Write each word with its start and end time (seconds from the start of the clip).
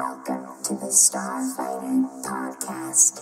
Welcome 0.00 0.46
to 0.64 0.72
the 0.76 0.86
Starfighter 0.86 2.08
Podcast. 2.24 3.20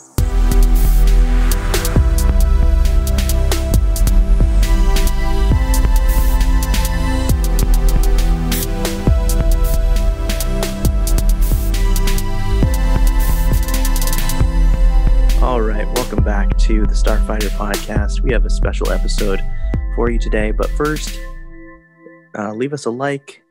All 15.43 15.61
right, 15.61 15.85
welcome 15.97 16.23
back 16.23 16.57
to 16.59 16.87
the 16.87 16.95
Starfighter 16.95 17.49
podcast. 17.57 18.21
We 18.21 18.31
have 18.33 18.45
a 18.45 18.51
special 18.51 18.93
episode 18.93 19.41
for 19.97 20.13
you 20.13 20.21
today, 20.21 20.53
but 20.53 20.71
first, 20.71 21.19
uh, 22.39 22.53
leave 22.55 22.73
us 22.73 22.87
a 22.87 22.91
like, 22.91 23.43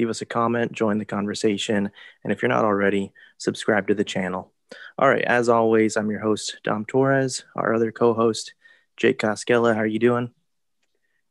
leave 0.00 0.08
us 0.08 0.22
a 0.22 0.26
comment, 0.26 0.72
join 0.72 0.96
the 0.96 1.04
conversation, 1.04 1.90
and 2.24 2.32
if 2.32 2.40
you're 2.40 2.48
not 2.48 2.64
already, 2.64 3.12
subscribe 3.36 3.86
to 3.86 3.94
the 3.94 4.02
channel. 4.02 4.50
All 4.98 5.10
right, 5.10 5.22
as 5.22 5.50
always, 5.50 5.94
I'm 5.94 6.10
your 6.10 6.20
host 6.20 6.56
Dom 6.64 6.86
Torres. 6.86 7.44
Our 7.54 7.74
other 7.74 7.92
co-host 7.92 8.54
Jake 8.96 9.18
Koskela. 9.18 9.74
How 9.74 9.82
are 9.82 9.86
you 9.86 9.98
doing? 9.98 10.30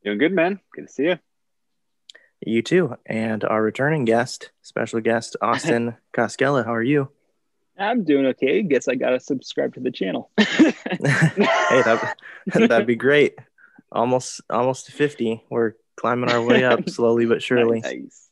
Doing 0.03 0.19
good, 0.19 0.33
man. 0.33 0.59
Good 0.75 0.87
to 0.87 0.93
see 0.93 1.03
you. 1.05 1.19
You 2.45 2.61
too, 2.61 2.95
and 3.07 3.43
our 3.43 3.61
returning 3.61 4.05
guest, 4.05 4.51
special 4.61 5.01
guest 5.01 5.35
Austin 5.41 5.97
Koskela. 6.13 6.63
How 6.63 6.75
are 6.75 6.83
you? 6.83 7.09
I'm 7.75 8.03
doing 8.03 8.27
okay. 8.27 8.61
Guess 8.61 8.87
I 8.87 8.95
gotta 8.95 9.19
subscribe 9.19 9.73
to 9.73 9.79
the 9.79 9.91
channel. 9.91 10.29
hey, 10.37 10.73
that, 10.99 12.15
that'd 12.53 12.85
be 12.85 12.95
great. 12.95 13.35
Almost, 13.91 14.41
almost 14.47 14.91
fifty. 14.91 15.43
We're 15.49 15.73
climbing 15.95 16.29
our 16.29 16.41
way 16.41 16.63
up 16.63 16.87
slowly 16.87 17.25
but 17.25 17.41
surely. 17.41 17.79
Nice. 17.79 18.28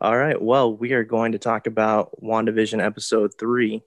All 0.00 0.16
right. 0.16 0.40
Well, 0.40 0.76
we 0.76 0.92
are 0.92 1.04
going 1.04 1.32
to 1.32 1.38
talk 1.38 1.68
about 1.68 2.20
WandaVision 2.20 2.84
episode 2.84 3.32
three. 3.38 3.82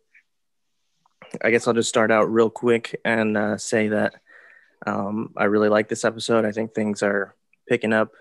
I 1.44 1.52
guess 1.52 1.68
I'll 1.68 1.74
just 1.74 1.90
start 1.90 2.12
out 2.12 2.32
real 2.32 2.50
quick 2.50 3.02
and 3.04 3.36
uh, 3.36 3.58
say 3.58 3.90
that 3.90 4.16
um, 4.86 5.34
I 5.36 5.46
really 5.46 5.68
like 5.68 5.90
this 5.90 6.06
episode. 6.06 6.46
I 6.46 6.54
think 6.54 6.74
things 6.74 7.04
are 7.04 7.36
picking 7.68 7.92
up. 7.92 8.14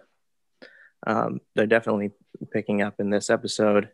Um, 1.07 1.41
they're 1.55 1.69
definitely 1.69 2.11
picking 2.51 2.83
up 2.83 2.98
in 2.98 3.11
this 3.11 3.31
episode. 3.31 3.91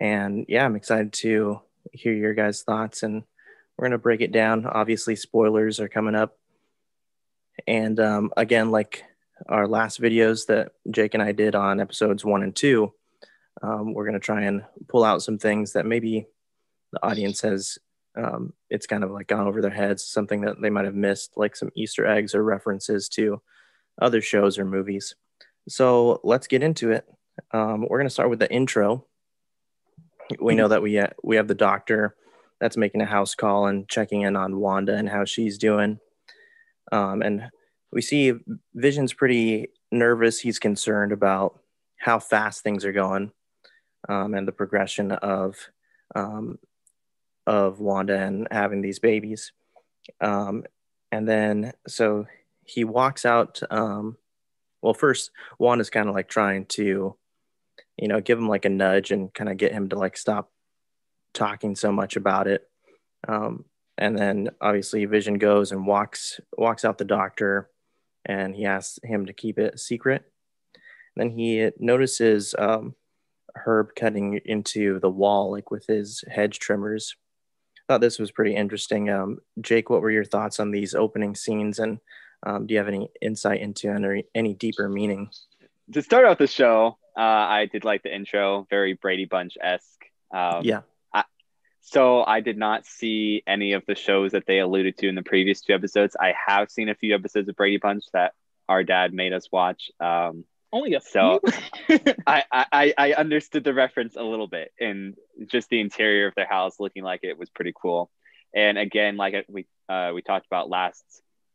And 0.00 0.46
yeah, 0.48 0.64
I'm 0.64 0.74
excited 0.74 1.12
to 1.12 1.60
hear 1.92 2.12
your 2.12 2.34
guys' 2.34 2.62
thoughts. 2.62 3.04
And 3.04 3.22
we're 3.76 3.84
going 3.84 3.92
to 3.92 3.98
break 3.98 4.22
it 4.22 4.32
down. 4.32 4.66
Obviously, 4.66 5.14
spoilers 5.14 5.78
are 5.78 5.88
coming 5.88 6.16
up. 6.16 6.36
And 7.64 8.00
um, 8.00 8.32
again, 8.36 8.72
like 8.72 9.04
our 9.48 9.68
last 9.68 10.00
videos 10.00 10.46
that 10.46 10.72
Jake 10.90 11.14
and 11.14 11.22
I 11.22 11.30
did 11.30 11.54
on 11.54 11.78
episodes 11.78 12.24
one 12.24 12.42
and 12.42 12.56
two, 12.56 12.92
um, 13.62 13.94
we're 13.94 14.04
going 14.04 14.14
to 14.14 14.20
try 14.20 14.42
and 14.42 14.62
pull 14.88 15.04
out 15.04 15.22
some 15.22 15.38
things 15.38 15.72
that 15.72 15.86
maybe 15.86 16.26
the 16.92 17.04
audience 17.04 17.40
has 17.42 17.78
um, 18.16 18.52
it's 18.68 18.86
kind 18.86 19.04
of 19.04 19.10
like 19.10 19.28
gone 19.28 19.46
over 19.46 19.62
their 19.62 19.70
heads 19.70 20.04
something 20.04 20.40
that 20.40 20.60
they 20.60 20.70
might 20.70 20.84
have 20.84 20.94
missed 20.94 21.36
like 21.36 21.54
some 21.54 21.70
easter 21.76 22.06
eggs 22.06 22.34
or 22.34 22.42
references 22.42 23.08
to 23.10 23.40
other 24.00 24.20
shows 24.20 24.58
or 24.58 24.64
movies. 24.64 25.14
So 25.68 26.20
let's 26.24 26.46
get 26.46 26.62
into 26.62 26.90
it. 26.90 27.06
Um, 27.52 27.86
we're 27.88 27.98
going 27.98 28.08
to 28.08 28.12
start 28.12 28.30
with 28.30 28.40
the 28.40 28.52
intro. 28.52 29.06
We 30.40 30.54
know 30.54 30.68
that 30.68 30.82
we 30.82 30.98
uh, 30.98 31.08
we 31.22 31.36
have 31.36 31.48
the 31.48 31.54
doctor 31.54 32.14
that's 32.60 32.76
making 32.76 33.00
a 33.00 33.06
house 33.06 33.34
call 33.34 33.66
and 33.66 33.88
checking 33.88 34.22
in 34.22 34.36
on 34.36 34.58
wanda 34.58 34.94
and 34.94 35.08
how 35.08 35.24
she's 35.24 35.58
doing. 35.58 35.98
Um, 36.92 37.22
and 37.22 37.48
we 37.92 38.02
see 38.02 38.34
vision's 38.74 39.12
pretty 39.12 39.68
nervous. 39.90 40.40
He's 40.40 40.58
concerned 40.58 41.12
about 41.12 41.58
how 41.98 42.18
fast 42.18 42.62
things 42.62 42.84
are 42.84 42.92
going 42.92 43.32
um, 44.10 44.34
and 44.34 44.46
the 44.46 44.52
progression 44.52 45.12
of 45.12 45.56
um, 46.16 46.58
of 47.46 47.78
Wanda 47.78 48.18
and 48.18 48.48
having 48.50 48.82
these 48.82 48.98
babies. 48.98 49.52
Um, 50.20 50.64
and 51.12 51.28
then 51.28 51.72
so 51.86 52.26
he 52.64 52.84
walks 52.84 53.24
out. 53.24 53.60
Um, 53.70 54.16
well, 54.82 54.94
first 54.94 55.30
Wanda's 55.58 55.90
kind 55.90 56.08
of 56.08 56.14
like 56.14 56.28
trying 56.28 56.66
to, 56.66 57.16
you 57.96 58.08
know, 58.08 58.20
give 58.20 58.38
him 58.38 58.48
like 58.48 58.64
a 58.64 58.70
nudge 58.70 59.12
and 59.12 59.32
kind 59.32 59.48
of 59.48 59.56
get 59.56 59.72
him 59.72 59.88
to 59.90 59.98
like 59.98 60.16
stop 60.16 60.50
talking 61.32 61.76
so 61.76 61.92
much 61.92 62.16
about 62.16 62.48
it. 62.48 62.68
Um, 63.28 63.64
and 63.96 64.18
then 64.18 64.48
obviously 64.60 65.04
Vision 65.04 65.38
goes 65.38 65.70
and 65.70 65.86
walks 65.86 66.40
walks 66.56 66.84
out 66.84 66.98
the 66.98 67.04
doctor, 67.04 67.70
and 68.24 68.56
he 68.56 68.64
asks 68.64 68.98
him 69.04 69.26
to 69.26 69.32
keep 69.32 69.58
it 69.58 69.78
secret. 69.78 70.24
And 71.14 71.30
then 71.30 71.38
he 71.38 71.70
notices 71.78 72.54
um, 72.58 72.94
Herb 73.54 73.94
cutting 73.94 74.40
into 74.44 74.98
the 75.00 75.10
wall, 75.10 75.50
like 75.50 75.70
with 75.70 75.86
his 75.86 76.24
hedge 76.28 76.58
trimmers. 76.58 77.16
Thought 77.88 78.00
this 78.00 78.18
was 78.18 78.30
pretty 78.30 78.54
interesting. 78.54 79.10
Um, 79.10 79.38
Jake, 79.60 79.90
what 79.90 80.02
were 80.02 80.10
your 80.10 80.24
thoughts 80.24 80.60
on 80.60 80.70
these 80.70 80.94
opening 80.94 81.34
scenes, 81.34 81.78
and 81.78 81.98
um, 82.44 82.66
do 82.66 82.74
you 82.74 82.78
have 82.78 82.88
any 82.88 83.10
insight 83.20 83.60
into 83.60 83.90
any, 83.90 84.24
any 84.34 84.54
deeper 84.54 84.88
meaning? 84.88 85.30
To 85.92 86.02
start 86.02 86.24
out 86.24 86.38
the 86.38 86.46
show, 86.46 86.98
uh, 87.16 87.20
I 87.20 87.66
did 87.66 87.84
like 87.84 88.02
the 88.02 88.14
intro, 88.14 88.66
very 88.70 88.94
Brady 88.94 89.24
Bunch 89.24 89.58
esque. 89.60 90.04
Um, 90.32 90.62
yeah. 90.62 90.82
I, 91.12 91.24
so 91.80 92.22
I 92.22 92.40
did 92.40 92.56
not 92.56 92.86
see 92.86 93.42
any 93.46 93.72
of 93.72 93.84
the 93.86 93.96
shows 93.96 94.32
that 94.32 94.46
they 94.46 94.60
alluded 94.60 94.96
to 94.98 95.08
in 95.08 95.16
the 95.16 95.22
previous 95.22 95.60
two 95.60 95.74
episodes. 95.74 96.16
I 96.18 96.32
have 96.46 96.70
seen 96.70 96.88
a 96.88 96.94
few 96.94 97.14
episodes 97.14 97.48
of 97.48 97.56
Brady 97.56 97.78
Bunch 97.78 98.04
that 98.12 98.34
our 98.68 98.84
dad 98.84 99.12
made 99.12 99.32
us 99.32 99.48
watch. 99.50 99.90
Um, 99.98 100.44
Only 100.72 100.94
a 100.94 101.00
So- 101.00 101.40
I, 102.26 102.44
I 102.52 102.94
I 102.96 103.12
understood 103.14 103.64
the 103.64 103.74
reference 103.74 104.16
a 104.16 104.22
little 104.22 104.46
bit, 104.46 104.72
and 104.78 105.16
just 105.46 105.68
the 105.68 105.80
interior 105.80 106.28
of 106.28 106.34
their 106.34 106.46
house 106.46 106.78
looking 106.78 107.02
like 107.02 107.20
it 107.24 107.36
was 107.38 107.50
pretty 107.50 107.72
cool. 107.80 108.10
And 108.54 108.78
again, 108.78 109.16
like 109.16 109.46
we 109.48 109.66
uh, 109.88 110.12
we 110.14 110.22
talked 110.22 110.46
about 110.46 110.68
last 110.68 111.04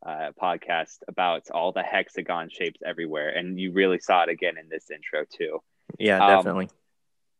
uh, 0.05 0.31
podcast 0.41 0.97
about 1.07 1.49
all 1.51 1.71
the 1.71 1.83
hexagon 1.83 2.49
shapes 2.51 2.81
everywhere, 2.85 3.29
and 3.29 3.59
you 3.59 3.71
really 3.71 3.99
saw 3.99 4.23
it 4.23 4.29
again 4.29 4.57
in 4.57 4.67
this 4.69 4.91
intro 4.91 5.25
too. 5.37 5.59
Yeah, 5.97 6.23
Um, 6.23 6.37
definitely. 6.37 6.69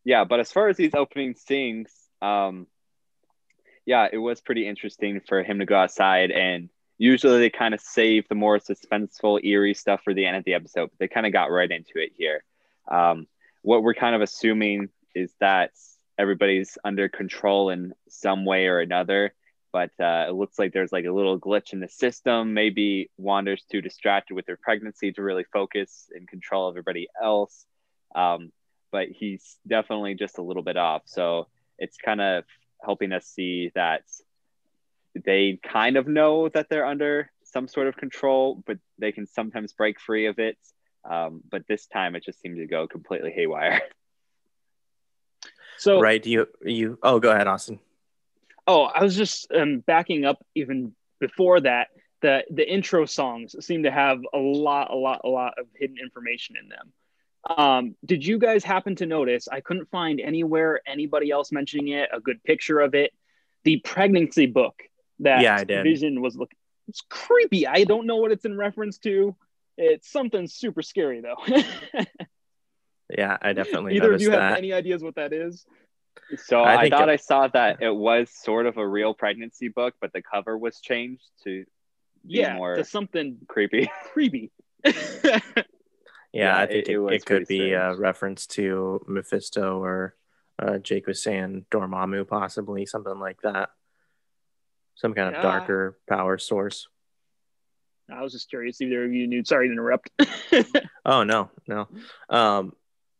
Yeah, 0.04 0.24
but 0.24 0.40
as 0.40 0.52
far 0.52 0.70
as 0.70 0.78
these 0.78 0.94
opening 0.94 1.36
scenes, 1.36 1.92
um, 2.22 2.68
yeah, 3.86 4.08
it 4.12 4.18
was 4.18 4.40
pretty 4.40 4.68
interesting 4.68 5.20
for 5.28 5.44
him 5.44 5.60
to 5.60 5.66
go 5.66 5.76
outside 5.76 6.32
and. 6.32 6.70
Usually 6.98 7.40
they 7.40 7.50
kind 7.50 7.74
of 7.74 7.82
save 7.82 8.28
the 8.28 8.36
more 8.36 8.58
suspenseful, 8.58 9.44
eerie 9.44 9.74
stuff 9.74 10.02
for 10.04 10.14
the 10.14 10.26
end 10.26 10.38
of 10.38 10.46
the 10.46 10.54
episode, 10.54 10.90
but 10.92 11.00
they 11.00 11.08
kind 11.08 11.26
of 11.26 11.34
got 11.34 11.52
right 11.52 11.70
into 11.70 11.94
it 11.96 12.12
here. 12.18 12.44
Um, 12.90 13.28
what 13.62 13.84
we're 13.84 13.94
kind 13.94 14.16
of 14.16 14.22
assuming 14.22 14.90
is 15.14 15.34
that 15.40 15.72
everybody's 16.18 16.78
under 16.84 17.10
control 17.10 17.70
in 17.70 17.94
some 18.08 18.46
way 18.46 18.68
or 18.68 18.80
another, 18.80 19.34
but 19.74 19.92
uh, 20.00 20.28
it 20.30 20.34
looks 20.36 20.58
like 20.58 20.72
there's 20.72 20.94
like 20.94 21.06
a 21.06 21.12
little 21.12 21.40
glitch 21.40 21.74
in 21.74 21.82
the 21.82 21.90
system. 21.90 22.54
Maybe 22.54 23.10
Wanda's 23.18 23.64
too 23.70 23.82
distracted 23.82 24.36
with 24.36 24.48
her 24.48 24.58
pregnancy 24.62 25.12
to 25.12 25.22
really 25.22 25.46
focus 25.52 26.10
and 26.14 26.28
control 26.28 26.70
everybody 26.70 27.08
else. 27.22 27.66
Um, 28.16 28.52
but 28.92 29.10
he's 29.10 29.58
definitely 29.68 30.16
just 30.16 30.38
a 30.38 30.42
little 30.42 30.64
bit 30.64 30.78
off. 30.78 31.02
So 31.06 31.48
it's 31.78 31.98
kind 31.98 32.22
of 32.22 32.46
helping 32.82 33.12
us 33.12 33.26
see 33.26 33.72
that 33.76 34.04
they 35.24 35.60
kind 35.64 35.98
of 35.98 36.08
know 36.08 36.50
that 36.50 36.68
they're 36.70 36.86
under 36.86 37.32
some 37.44 37.68
sort 37.68 37.88
of 37.88 37.96
control, 37.96 38.62
but 38.66 38.78
they 39.00 39.12
can 39.12 39.26
sometimes 39.28 39.74
break 39.74 40.00
free 40.00 40.26
of 40.28 40.40
it. 40.40 40.58
Um, 41.10 41.42
but 41.50 41.68
this 41.68 41.86
time 41.88 42.16
it 42.16 42.24
just 42.24 42.42
seemed 42.42 42.58
to 42.58 42.66
go 42.66 42.88
completely 42.88 43.32
haywire. 43.32 43.82
so 45.78 46.00
right? 46.02 46.26
You 46.26 46.48
you? 46.62 46.98
Oh, 47.02 47.20
go 47.20 47.32
ahead, 47.32 47.48
Austin. 47.48 47.80
oh, 48.68 48.84
I 48.84 49.04
was 49.04 49.16
just 49.16 49.52
um, 49.54 49.80
backing 49.80 50.26
up 50.26 50.44
even 50.56 50.94
before 51.20 51.62
that. 51.62 51.90
The 52.22 52.44
the 52.50 52.68
intro 52.68 53.06
songs 53.06 53.56
seem 53.64 53.84
to 53.84 53.92
have 53.92 54.20
a 54.34 54.38
lot, 54.38 54.92
a 54.92 54.96
lot, 54.96 55.22
a 55.24 55.30
lot 55.30 55.54
of 55.60 55.68
hidden 55.76 55.98
information 56.02 56.56
in 56.62 56.70
them. 56.70 56.94
Um, 57.58 57.96
did 58.04 58.26
you 58.26 58.40
guys 58.40 58.64
happen 58.64 58.96
to 58.96 59.06
notice? 59.06 59.48
I 59.48 59.62
couldn't 59.62 59.90
find 59.92 60.20
anywhere 60.20 60.82
anybody 60.88 61.30
else 61.30 61.52
mentioning 61.52 61.90
it. 61.90 62.10
A 62.12 62.20
good 62.20 62.44
picture 62.44 62.80
of 62.80 62.96
it. 62.96 63.12
The 63.64 63.78
pregnancy 63.78 64.48
book 64.48 64.82
that 65.20 65.42
Yeah, 65.42 65.56
I 65.56 65.64
did. 65.64 65.84
Vision 65.84 66.22
was 66.22 66.36
looking. 66.36 66.58
It's 66.88 67.02
creepy. 67.10 67.66
I 67.68 67.84
don't 67.84 68.06
know 68.06 68.18
what 68.18 68.32
it's 68.32 68.46
in 68.46 68.58
reference 68.58 68.98
to. 69.00 69.36
It's 69.78 70.12
something 70.12 70.48
super 70.48 70.82
scary 70.82 71.22
though. 71.22 71.38
Yeah, 73.16 73.38
I 73.40 73.54
definitely 73.54 73.96
Either 73.96 74.06
of 74.06 74.12
noticed 74.14 74.24
you 74.24 74.32
have 74.32 74.58
any 74.58 74.74
ideas 74.74 75.04
what 75.04 75.16
that 75.16 75.32
is? 75.32 75.64
So 76.38 76.62
I 76.64 76.82
I, 76.82 76.90
thought 76.90 77.08
it- 77.08 77.12
I 77.12 77.16
saw 77.18 77.48
that 77.50 77.82
it 77.84 77.96
was 77.96 78.32
sort 78.32 78.66
of 78.66 78.78
a 78.78 78.88
real 78.88 79.14
pregnancy 79.14 79.68
book, 79.68 79.94
but 80.02 80.12
the 80.12 80.24
cover 80.24 80.58
was 80.58 80.80
changed 80.80 81.24
to 81.44 81.66
be 82.26 82.40
Yeah, 82.40 82.56
more 82.56 82.76
to 82.78 82.84
something 82.84 83.38
creepy. 83.48 83.92
creepy. 84.12 84.52
yeah, 84.84 85.40
yeah, 86.34 86.58
I 86.58 86.66
think 86.66 86.88
it- 86.88 86.90
it, 86.90 86.94
it 86.94 86.98
was 86.98 87.14
it 87.16 87.26
could 87.26 87.46
pretty 87.46 87.60
be 87.60 87.74
a 87.74 87.94
reference 87.96 88.48
to 88.48 89.06
Mephisto 89.08 89.84
or 89.84 90.16
uh, 90.58 90.80
Jake 90.80 91.06
was 91.06 91.22
saying 91.22 91.66
Dormammu, 91.70 92.28
possibly 92.28 92.88
something 92.88 93.20
like 93.20 93.42
that. 93.44 93.70
Some 94.96 95.14
kind 95.14 95.36
of 95.36 95.42
darker 95.42 95.98
power 96.08 96.38
source. 96.38 96.88
I 98.10 98.22
was 98.22 98.32
just 98.32 98.50
curious. 98.50 98.82
Either 98.82 99.04
of 99.06 99.14
you 99.14 99.28
knew. 99.28 99.44
Sorry 99.44 99.68
to 99.68 99.74
interrupt. 99.74 100.10
Oh 101.08 101.24
no, 101.24 101.52
no. 101.68 101.88
Um, 102.30 102.74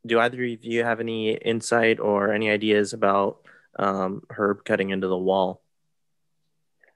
do 0.06 0.20
either 0.20 0.44
of 0.44 0.64
you 0.64 0.84
have 0.84 1.00
any 1.00 1.36
insight 1.36 2.00
or 2.00 2.34
any 2.34 2.50
ideas 2.50 2.94
about 2.94 3.42
um, 3.78 4.24
Herb 4.32 4.66
cutting 4.66 4.90
into 4.90 5.08
the 5.08 5.18
wall? 5.18 5.62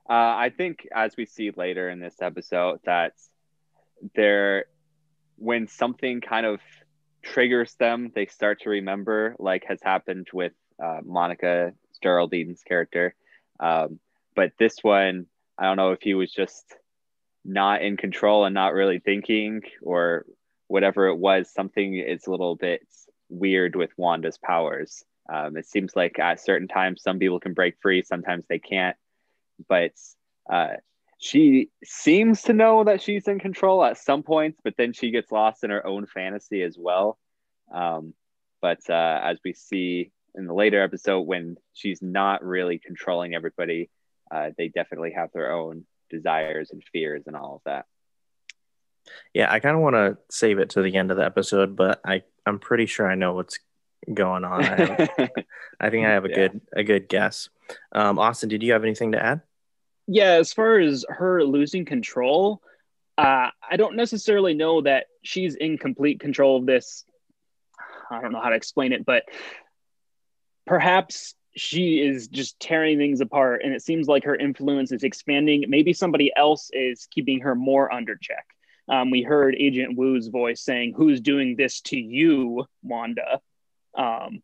Uh, 0.10 0.14
I 0.14 0.52
think, 0.56 0.88
as 0.92 1.16
we 1.16 1.28
see 1.28 1.52
later 1.52 1.90
in 1.90 2.00
this 2.00 2.16
episode, 2.22 2.80
that 2.86 3.14
there, 4.16 4.66
when 5.38 5.68
something 5.68 6.22
kind 6.22 6.48
of 6.48 6.60
triggers 7.22 7.76
them, 7.76 8.12
they 8.16 8.26
start 8.26 8.62
to 8.62 8.70
remember, 8.72 9.36
like 9.38 9.66
has 9.68 9.80
happened 9.84 10.28
with 10.34 10.54
uh, 10.84 11.02
Monica 11.04 11.74
Geraldine's 12.04 12.64
character. 12.64 13.14
Um, 13.60 14.00
but 14.40 14.54
this 14.58 14.78
one, 14.82 15.26
I 15.58 15.66
don't 15.66 15.76
know 15.76 15.92
if 15.92 16.02
he 16.02 16.14
was 16.14 16.32
just 16.32 16.64
not 17.44 17.82
in 17.82 17.98
control 17.98 18.46
and 18.46 18.54
not 18.54 18.74
really 18.74 19.00
thinking 19.00 19.64
or 19.82 20.26
whatever 20.70 21.08
it 21.08 21.18
was, 21.18 21.52
something 21.54 21.98
is 21.98 22.26
a 22.26 22.32
little 22.32 22.56
bit 22.56 22.88
weird 23.28 23.76
with 23.76 23.90
Wanda's 23.98 24.38
powers. 24.38 25.04
Um, 25.30 25.58
it 25.58 25.66
seems 25.68 25.94
like 25.94 26.20
at 26.20 26.40
certain 26.40 26.70
times, 26.70 27.02
some 27.02 27.20
people 27.20 27.42
can 27.42 27.54
break 27.54 27.76
free, 27.82 28.02
sometimes 28.02 28.46
they 28.48 28.60
can't. 28.60 28.96
But 29.68 29.92
uh, 30.50 30.76
she 31.18 31.68
seems 31.84 32.44
to 32.44 32.54
know 32.54 32.86
that 32.86 33.02
she's 33.02 33.28
in 33.28 33.40
control 33.40 33.84
at 33.84 33.98
some 33.98 34.24
points, 34.24 34.62
but 34.64 34.76
then 34.78 34.94
she 34.94 35.12
gets 35.12 35.34
lost 35.34 35.66
in 35.66 35.70
her 35.70 35.86
own 35.86 36.06
fantasy 36.06 36.64
as 36.64 36.78
well. 36.80 37.20
Um, 37.74 38.14
but 38.62 38.90
uh, 38.90 39.20
as 39.22 39.38
we 39.44 39.52
see 39.52 40.14
in 40.34 40.48
the 40.48 40.54
later 40.54 40.82
episode, 40.82 41.24
when 41.24 41.58
she's 41.74 42.02
not 42.02 42.42
really 42.42 42.80
controlling 42.80 43.36
everybody, 43.36 43.90
uh, 44.32 44.50
they 44.58 44.68
definitely 44.68 45.12
have 45.12 45.32
their 45.34 45.52
own 45.52 45.86
desires 46.10 46.72
and 46.72 46.84
fears 46.92 47.24
and 47.28 47.36
all 47.36 47.56
of 47.56 47.62
that. 47.66 47.86
Yeah, 49.34 49.52
I 49.52 49.60
kind 49.60 49.76
of 49.76 49.82
want 49.82 49.96
to 49.96 50.18
save 50.30 50.60
it 50.60 50.72
to 50.72 50.82
the 50.82 50.96
end 50.96 51.12
of 51.12 51.18
the 51.18 51.26
episode, 51.26 51.76
but 51.76 52.00
I 52.06 52.24
I'm 52.46 52.60
pretty 52.60 52.86
sure 52.86 53.10
I 53.10 53.16
know 53.16 53.34
what's 53.34 53.60
going 54.14 54.44
on. 54.44 54.64
I, 54.64 54.76
have, 54.76 55.10
I 55.80 55.90
think 55.90 56.06
I 56.06 56.12
have 56.12 56.26
a 56.26 56.30
yeah. 56.30 56.36
good 56.36 56.62
a 56.74 56.84
good 56.84 57.10
guess. 57.10 57.50
Um, 57.92 58.20
Austin, 58.20 58.50
did 58.50 58.64
you 58.64 58.74
have 58.74 58.84
anything 58.84 59.14
to 59.14 59.24
add? 59.24 59.42
Yeah, 60.08 60.34
as 60.34 60.54
far 60.54 60.80
as 60.80 61.06
her 61.08 61.44
losing 61.44 61.86
control, 61.86 62.62
uh, 63.18 63.50
I 63.70 63.78
don't 63.78 63.96
necessarily 63.96 64.54
know 64.54 64.82
that 64.82 65.06
she's 65.24 65.56
in 65.56 65.78
complete 65.78 66.20
control 66.20 66.58
of 66.58 66.66
this. 66.66 67.06
I 68.10 68.22
don't 68.22 68.32
know 68.32 68.42
how 68.42 68.50
to 68.50 68.56
explain 68.56 68.92
it, 68.92 69.06
but 69.06 69.24
perhaps 70.66 71.36
she 71.56 72.00
is 72.00 72.28
just 72.28 72.60
tearing 72.60 72.98
things 72.98 73.22
apart, 73.22 73.62
and 73.64 73.74
it 73.74 73.82
seems 73.82 74.08
like 74.08 74.24
her 74.24 74.36
influence 74.36 74.92
is 74.92 75.04
expanding. 75.04 75.66
Maybe 75.68 75.94
somebody 75.94 76.32
else 76.36 76.70
is 76.74 77.08
keeping 77.12 77.42
her 77.42 77.56
more 77.56 77.92
under 77.92 78.16
check. 78.16 78.46
Um, 78.88 79.12
we 79.12 79.22
heard 79.22 79.56
Agent 79.56 79.98
Woo's 79.98 80.28
voice 80.28 80.62
saying, 80.62 80.94
"Who's 80.96 81.22
doing 81.22 81.56
this 81.56 81.82
to 81.82 82.00
you, 82.00 82.66
Wanda?" 82.82 83.42
Um, 83.96 84.42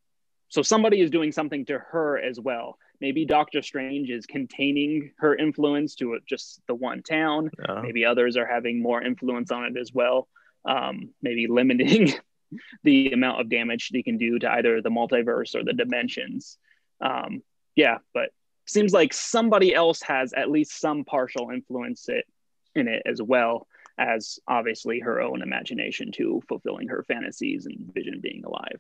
so 0.49 0.61
somebody 0.61 1.01
is 1.01 1.09
doing 1.09 1.31
something 1.31 1.65
to 1.65 1.79
her 1.79 2.17
as 2.17 2.39
well. 2.39 2.77
Maybe 3.01 3.25
Doctor 3.25 3.61
Strange 3.61 4.09
is 4.09 4.25
containing 4.25 5.11
her 5.17 5.35
influence 5.35 5.95
to 5.95 6.17
just 6.27 6.61
the 6.67 6.75
one 6.75 7.03
town. 7.03 7.51
Uh-huh. 7.67 7.81
Maybe 7.81 8.05
others 8.05 8.37
are 8.37 8.45
having 8.45 8.81
more 8.81 9.01
influence 9.01 9.51
on 9.51 9.65
it 9.65 9.77
as 9.77 9.91
well. 9.93 10.27
Um, 10.63 11.09
maybe 11.21 11.47
limiting 11.47 12.13
the 12.83 13.11
amount 13.11 13.41
of 13.41 13.49
damage 13.49 13.89
they 13.89 14.03
can 14.03 14.17
do 14.17 14.39
to 14.39 14.51
either 14.51 14.81
the 14.81 14.89
multiverse 14.89 15.55
or 15.55 15.63
the 15.63 15.73
dimensions. 15.73 16.57
Um, 17.01 17.41
yeah, 17.75 17.97
but 18.13 18.29
seems 18.65 18.93
like 18.93 19.13
somebody 19.13 19.73
else 19.73 20.01
has 20.03 20.33
at 20.33 20.49
least 20.49 20.79
some 20.79 21.03
partial 21.03 21.51
influence 21.51 22.09
it, 22.09 22.25
in 22.73 22.87
it 22.87 23.03
as 23.05 23.21
well 23.21 23.67
as 23.97 24.39
obviously 24.47 24.99
her 24.99 25.21
own 25.21 25.41
imagination 25.41 26.11
to 26.11 26.41
fulfilling 26.47 26.89
her 26.89 27.03
fantasies 27.07 27.65
and 27.65 27.93
vision 27.93 28.19
being 28.21 28.43
alive. 28.43 28.79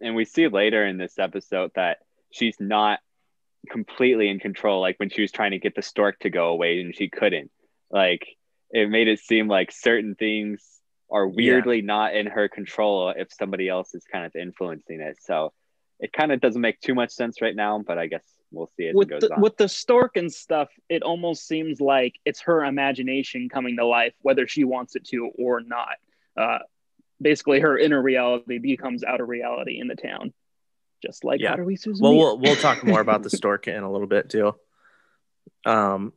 And 0.00 0.14
we 0.14 0.24
see 0.24 0.48
later 0.48 0.86
in 0.86 0.96
this 0.96 1.18
episode 1.18 1.72
that 1.74 1.98
she's 2.30 2.56
not 2.58 3.00
completely 3.68 4.28
in 4.28 4.38
control, 4.38 4.80
like 4.80 4.98
when 4.98 5.10
she 5.10 5.20
was 5.20 5.32
trying 5.32 5.50
to 5.50 5.58
get 5.58 5.74
the 5.74 5.82
stork 5.82 6.18
to 6.20 6.30
go 6.30 6.48
away 6.48 6.80
and 6.80 6.96
she 6.96 7.10
couldn't. 7.10 7.50
Like 7.90 8.26
it 8.70 8.88
made 8.88 9.08
it 9.08 9.20
seem 9.20 9.48
like 9.48 9.72
certain 9.72 10.14
things 10.14 10.64
are 11.10 11.26
weirdly 11.26 11.78
yeah. 11.78 11.86
not 11.86 12.14
in 12.14 12.26
her 12.26 12.48
control 12.48 13.12
if 13.14 13.28
somebody 13.32 13.68
else 13.68 13.94
is 13.94 14.04
kind 14.10 14.24
of 14.24 14.34
influencing 14.34 15.00
it. 15.00 15.18
So 15.20 15.52
it 16.00 16.12
kind 16.12 16.32
of 16.32 16.40
doesn't 16.40 16.60
make 16.60 16.80
too 16.80 16.94
much 16.94 17.10
sense 17.10 17.40
right 17.40 17.54
now, 17.54 17.82
but 17.86 17.98
I 17.98 18.06
guess 18.06 18.22
we'll 18.50 18.70
see 18.76 18.88
as 18.88 18.94
with 18.94 19.08
it 19.08 19.10
goes 19.10 19.20
the, 19.20 19.34
on. 19.34 19.40
With 19.40 19.56
the 19.56 19.68
stork 19.68 20.16
and 20.16 20.32
stuff, 20.32 20.68
it 20.88 21.02
almost 21.02 21.46
seems 21.46 21.80
like 21.80 22.14
it's 22.24 22.40
her 22.42 22.64
imagination 22.64 23.48
coming 23.48 23.76
to 23.76 23.86
life, 23.86 24.14
whether 24.22 24.48
she 24.48 24.64
wants 24.64 24.96
it 24.96 25.04
to 25.08 25.30
or 25.38 25.60
not. 25.60 25.96
Uh, 26.36 26.58
basically, 27.20 27.60
her 27.60 27.78
inner 27.78 28.00
reality 28.00 28.58
becomes 28.58 29.04
outer 29.04 29.26
reality 29.26 29.78
in 29.78 29.88
the 29.88 29.94
town, 29.94 30.32
just 31.02 31.22
like 31.22 31.40
yeah. 31.40 31.54
Well, 31.58 32.16
we'll 32.16 32.38
we'll 32.38 32.56
talk 32.56 32.82
more 32.82 33.00
about 33.00 33.22
the 33.22 33.30
stork 33.36 33.68
in 33.68 33.82
a 33.82 33.92
little 33.92 34.08
bit 34.08 34.30
too. 34.30 34.54
Um, 35.66 36.14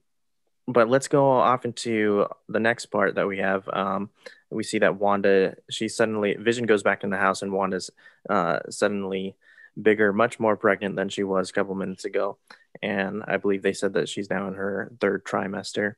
but 0.65 0.89
let's 0.89 1.09
go 1.09 1.29
off 1.29 1.65
into 1.65 2.25
the 2.47 2.59
next 2.59 2.85
part 2.85 3.15
that 3.15 3.27
we 3.27 3.39
have. 3.39 3.67
Um, 3.67 4.11
we 4.49 4.63
see 4.63 4.79
that 4.79 4.95
Wanda, 4.95 5.55
she 5.69 5.89
suddenly 5.89 6.35
Vision 6.35 6.65
goes 6.65 6.83
back 6.83 7.03
in 7.03 7.09
the 7.09 7.17
house, 7.17 7.41
and 7.41 7.51
Wanda's 7.51 7.89
uh, 8.29 8.59
suddenly 8.69 9.35
bigger, 9.81 10.13
much 10.13 10.39
more 10.39 10.55
pregnant 10.55 10.95
than 10.95 11.09
she 11.09 11.23
was 11.23 11.49
a 11.49 11.53
couple 11.53 11.75
minutes 11.75 12.05
ago. 12.05 12.37
And 12.81 13.23
I 13.27 13.37
believe 13.37 13.61
they 13.61 13.73
said 13.73 13.93
that 13.93 14.09
she's 14.09 14.29
now 14.29 14.47
in 14.47 14.55
her 14.55 14.91
third 14.99 15.23
trimester. 15.25 15.95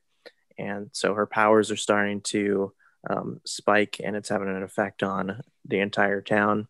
And 0.58 0.90
so 0.92 1.14
her 1.14 1.26
powers 1.26 1.70
are 1.70 1.76
starting 1.76 2.20
to 2.22 2.72
um, 3.08 3.40
spike 3.44 4.00
and 4.02 4.16
it's 4.16 4.28
having 4.28 4.48
an 4.48 4.62
effect 4.62 5.02
on 5.02 5.42
the 5.66 5.80
entire 5.80 6.22
town. 6.22 6.68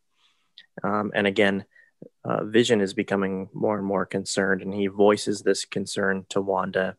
Um, 0.82 1.12
and 1.14 1.26
again, 1.26 1.64
uh, 2.24 2.44
Vision 2.44 2.80
is 2.80 2.94
becoming 2.94 3.48
more 3.52 3.78
and 3.78 3.86
more 3.86 4.04
concerned, 4.04 4.62
and 4.62 4.74
he 4.74 4.86
voices 4.88 5.42
this 5.42 5.64
concern 5.64 6.26
to 6.30 6.40
Wanda, 6.40 6.96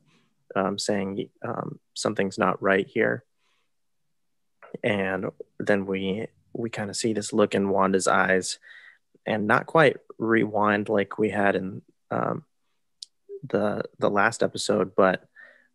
um, 0.56 0.80
saying 0.80 1.30
um, 1.45 1.80
something's 1.94 2.38
not 2.38 2.62
right 2.62 2.88
here. 2.88 3.24
And 4.83 5.27
then 5.60 5.86
we 5.86 6.27
we 6.53 6.69
kind 6.69 6.89
of 6.89 6.95
see 6.95 7.13
this 7.13 7.33
look 7.33 7.53
in 7.53 7.69
Wanda's 7.69 8.07
eyes, 8.07 8.57
and 9.27 9.45
not 9.45 9.65
quite 9.65 9.97
rewind 10.18 10.89
like 10.89 11.19
we 11.19 11.29
had 11.29 11.56
in 11.56 11.81
um, 12.09 12.45
the 13.47 13.83
the 14.00 14.09
last 14.09 14.41
episode, 14.41 14.95
but 14.95 15.24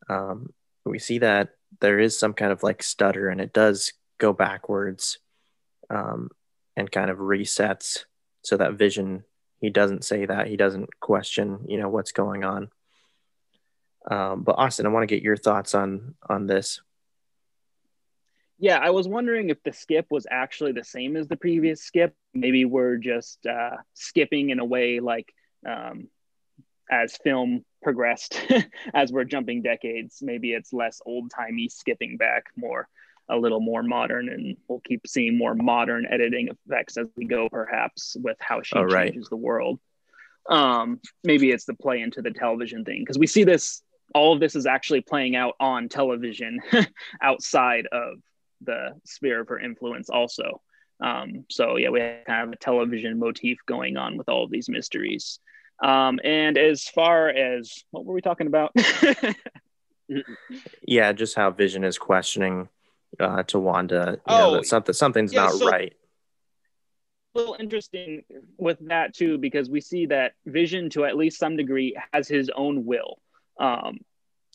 um, 0.09 0.53
we 0.85 0.99
see 0.99 1.19
that 1.19 1.51
there 1.81 2.01
is 2.01 2.19
some 2.19 2.33
kind 2.33 2.51
of 2.51 2.63
like 2.63 2.83
stutter, 2.83 3.29
and 3.29 3.41
it 3.41 3.53
does 3.53 3.93
go 4.19 4.33
backwards 4.33 5.19
um, 5.91 6.31
and 6.77 6.91
kind 6.91 7.11
of 7.11 7.19
resets 7.19 8.05
so 8.43 8.57
that 8.57 8.75
Vision 8.75 9.25
he 9.61 9.71
doesn't 9.71 10.05
say 10.05 10.27
that 10.27 10.49
he 10.49 10.57
doesn't 10.57 10.99
question 10.99 11.67
you 11.69 11.79
know 11.79 11.89
what's 11.89 12.13
going 12.13 12.43
on. 12.45 12.71
Um, 14.11 14.43
but 14.43 14.57
Austin, 14.59 14.87
I 14.87 14.89
want 14.89 15.09
to 15.09 15.15
get 15.15 15.23
your 15.23 15.37
thoughts 15.37 15.75
on 15.75 16.15
on 16.29 16.47
this. 16.47 16.81
Yeah, 18.63 18.79
I 18.79 18.91
was 18.91 19.09
wondering 19.09 19.51
if 19.51 19.61
the 19.65 19.73
skip 19.73 20.07
was 20.09 20.25
actually 20.31 20.71
the 20.71 20.85
same 20.85 21.17
as 21.17 21.27
the 21.27 21.37
previous 21.37 21.83
skip. 21.83 22.15
Maybe 22.33 22.65
we're 22.65 22.97
just 22.97 23.45
uh, 23.45 23.79
skipping 23.95 24.51
in 24.51 24.61
a 24.61 24.65
way 24.65 25.01
like 25.01 25.35
um, 25.69 26.07
as 26.89 27.17
film 27.17 27.65
progressed, 27.83 28.41
as 28.95 29.11
we're 29.11 29.25
jumping 29.25 29.63
decades. 29.63 30.21
Maybe 30.23 30.53
it's 30.53 30.73
less 30.73 31.03
old 31.05 31.33
timey 31.33 31.69
skipping 31.71 32.17
back, 32.17 32.45
more 32.55 32.87
a 33.29 33.37
little 33.37 33.59
more 33.59 33.83
modern, 33.83 34.29
and 34.29 34.57
we'll 34.69 34.79
keep 34.87 35.09
seeing 35.09 35.37
more 35.37 35.57
modern 35.57 36.07
editing 36.09 36.49
effects 36.49 36.97
as 36.97 37.09
we 37.17 37.25
go, 37.25 37.49
perhaps 37.49 38.17
with 38.23 38.37
how 38.39 38.63
she 38.63 38.77
oh, 38.77 38.85
right. 38.85 39.13
changes 39.13 39.29
the 39.29 39.35
world. 39.35 39.81
Um, 40.49 41.01
maybe 41.25 41.51
it's 41.51 41.65
the 41.65 41.75
play 41.75 42.01
into 42.01 42.23
the 42.23 42.31
television 42.31 42.85
thing 42.85 43.01
because 43.01 43.19
we 43.19 43.27
see 43.27 43.43
this. 43.43 43.83
All 44.15 44.33
of 44.33 44.39
this 44.39 44.55
is 44.55 44.67
actually 44.67 45.01
playing 45.01 45.35
out 45.35 45.55
on 45.59 45.89
television 45.89 46.61
outside 47.21 47.89
of 47.91 48.19
the 48.65 49.01
sphere 49.05 49.41
of 49.41 49.49
her 49.49 49.59
influence 49.59 50.09
also. 50.09 50.61
Um, 51.03 51.45
so 51.51 51.77
yeah, 51.77 51.91
we 51.91 52.01
have 52.01 52.25
kind 52.27 52.49
of 52.49 52.53
a 52.53 52.57
television 52.57 53.19
motif 53.19 53.59
going 53.67 53.97
on 53.97 54.17
with 54.17 54.29
all 54.29 54.45
of 54.45 54.51
these 54.51 54.69
mysteries. 54.69 55.41
Um, 55.83 56.21
and 56.23 56.57
as 56.57 56.85
far 56.85 57.29
as 57.29 57.85
what 57.91 58.05
were 58.05 58.15
we 58.15 58.21
talking 58.21 58.47
about? 58.47 58.73
yeah, 60.83 61.13
just 61.13 61.35
how 61.35 61.51
Vision 61.51 61.83
is 61.83 61.99
questioning 61.99 62.69
uh, 63.19 63.43
to 63.45 63.59
Wanda, 63.59 64.13
you 64.29 64.35
oh, 64.35 64.39
know, 64.39 64.57
that 64.57 64.67
something 64.67 64.93
something's 64.95 65.33
yeah, 65.33 65.43
not 65.43 65.53
so 65.55 65.69
right. 65.69 65.93
A 67.35 67.39
little 67.39 67.57
interesting 67.59 68.23
with 68.59 68.79
that 68.89 69.15
too, 69.15 69.39
because 69.39 69.69
we 69.69 69.81
see 69.81 70.07
that 70.07 70.33
Vision, 70.47 70.91
to 70.91 71.05
at 71.05 71.17
least 71.17 71.39
some 71.39 71.57
degree, 71.57 71.97
has 72.13 72.29
his 72.29 72.51
own 72.55 72.85
will. 72.85 73.19
Um, 73.59 73.99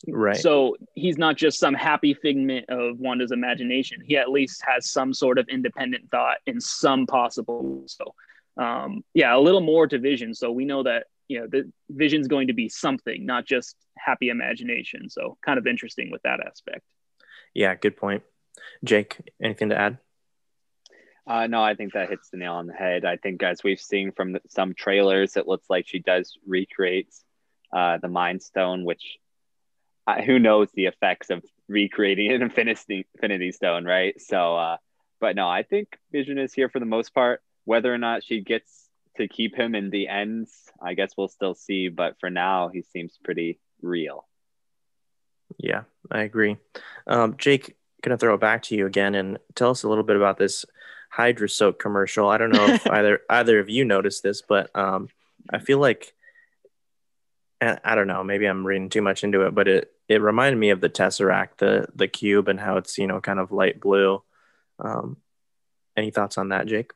Right. 0.06 0.36
So 0.36 0.76
he's 0.94 1.18
not 1.18 1.36
just 1.36 1.58
some 1.58 1.74
happy 1.74 2.14
figment 2.14 2.66
of 2.68 2.98
Wanda's 2.98 3.32
imagination. 3.32 4.00
He 4.04 4.16
at 4.16 4.30
least 4.30 4.62
has 4.66 4.90
some 4.90 5.12
sort 5.12 5.38
of 5.38 5.48
independent 5.48 6.10
thought 6.10 6.38
in 6.46 6.60
some 6.60 7.06
possible. 7.06 7.82
So, 7.86 8.14
um, 8.62 9.02
yeah, 9.14 9.36
a 9.36 9.40
little 9.40 9.60
more 9.60 9.86
to 9.88 9.98
Vision. 9.98 10.34
So 10.34 10.52
we 10.52 10.64
know 10.64 10.84
that 10.84 11.06
you 11.26 11.40
know 11.40 11.46
the 11.46 11.70
Vision's 11.90 12.28
going 12.28 12.46
to 12.46 12.52
be 12.52 12.68
something, 12.68 13.26
not 13.26 13.44
just 13.44 13.76
happy 13.98 14.28
imagination. 14.28 15.10
So 15.10 15.36
kind 15.44 15.58
of 15.58 15.66
interesting 15.66 16.10
with 16.10 16.22
that 16.22 16.40
aspect. 16.46 16.82
Yeah, 17.54 17.74
good 17.74 17.96
point. 17.96 18.22
Jake, 18.84 19.18
anything 19.42 19.70
to 19.70 19.78
add? 19.78 19.98
Uh, 21.26 21.46
no, 21.46 21.62
I 21.62 21.74
think 21.74 21.92
that 21.92 22.08
hits 22.08 22.30
the 22.30 22.38
nail 22.38 22.54
on 22.54 22.66
the 22.66 22.72
head. 22.72 23.04
I 23.04 23.16
think 23.16 23.42
as 23.42 23.62
we've 23.62 23.80
seen 23.80 24.12
from 24.12 24.32
the, 24.32 24.40
some 24.48 24.72
trailers, 24.74 25.36
it 25.36 25.46
looks 25.46 25.68
like 25.68 25.86
she 25.86 25.98
does 25.98 26.38
recreate 26.46 27.12
uh, 27.70 27.98
the 27.98 28.08
Mind 28.08 28.42
Stone, 28.42 28.84
which 28.84 29.18
uh, 30.08 30.22
who 30.22 30.38
knows 30.38 30.68
the 30.72 30.86
effects 30.86 31.28
of 31.28 31.44
recreating 31.68 32.32
an 32.32 32.40
Infinity, 32.40 33.06
Infinity 33.14 33.52
Stone, 33.52 33.84
right? 33.84 34.18
So, 34.18 34.56
uh, 34.56 34.76
but 35.20 35.36
no, 35.36 35.46
I 35.46 35.62
think 35.62 35.98
Vision 36.10 36.38
is 36.38 36.54
here 36.54 36.70
for 36.70 36.80
the 36.80 36.86
most 36.86 37.12
part. 37.12 37.42
Whether 37.66 37.92
or 37.92 37.98
not 37.98 38.24
she 38.24 38.40
gets 38.40 38.88
to 39.18 39.28
keep 39.28 39.54
him 39.54 39.74
in 39.74 39.90
the 39.90 40.08
ends, 40.08 40.50
I 40.80 40.94
guess 40.94 41.12
we'll 41.14 41.28
still 41.28 41.54
see. 41.54 41.90
But 41.90 42.18
for 42.20 42.30
now, 42.30 42.68
he 42.68 42.80
seems 42.80 43.18
pretty 43.22 43.60
real. 43.82 44.26
Yeah, 45.58 45.82
I 46.10 46.20
agree. 46.20 46.56
Um, 47.06 47.36
Jake, 47.36 47.76
gonna 48.02 48.16
throw 48.16 48.32
it 48.32 48.40
back 48.40 48.62
to 48.64 48.76
you 48.76 48.86
again 48.86 49.14
and 49.14 49.38
tell 49.54 49.70
us 49.70 49.82
a 49.82 49.90
little 49.90 50.04
bit 50.04 50.16
about 50.16 50.38
this 50.38 50.64
Hydra 51.10 51.50
soap 51.50 51.78
commercial. 51.78 52.30
I 52.30 52.38
don't 52.38 52.52
know 52.52 52.66
if 52.66 52.86
either 52.90 53.20
either 53.28 53.58
of 53.58 53.68
you 53.68 53.84
noticed 53.84 54.22
this, 54.22 54.40
but 54.40 54.74
um, 54.74 55.10
I 55.50 55.58
feel 55.58 55.80
like 55.80 56.14
I 57.60 57.94
don't 57.94 58.06
know. 58.06 58.24
Maybe 58.24 58.46
I'm 58.46 58.66
reading 58.66 58.88
too 58.88 59.02
much 59.02 59.22
into 59.22 59.42
it, 59.42 59.54
but 59.54 59.68
it 59.68 59.92
it 60.08 60.22
reminded 60.22 60.58
me 60.58 60.70
of 60.70 60.80
the 60.80 60.88
Tesseract, 60.88 61.58
the 61.58 61.86
the 61.94 62.08
cube, 62.08 62.48
and 62.48 62.58
how 62.58 62.78
it's 62.78 62.98
you 62.98 63.06
know 63.06 63.20
kind 63.20 63.38
of 63.38 63.52
light 63.52 63.80
blue. 63.80 64.22
Um, 64.78 65.18
any 65.96 66.10
thoughts 66.10 66.38
on 66.38 66.50
that, 66.50 66.66
Jake? 66.66 66.92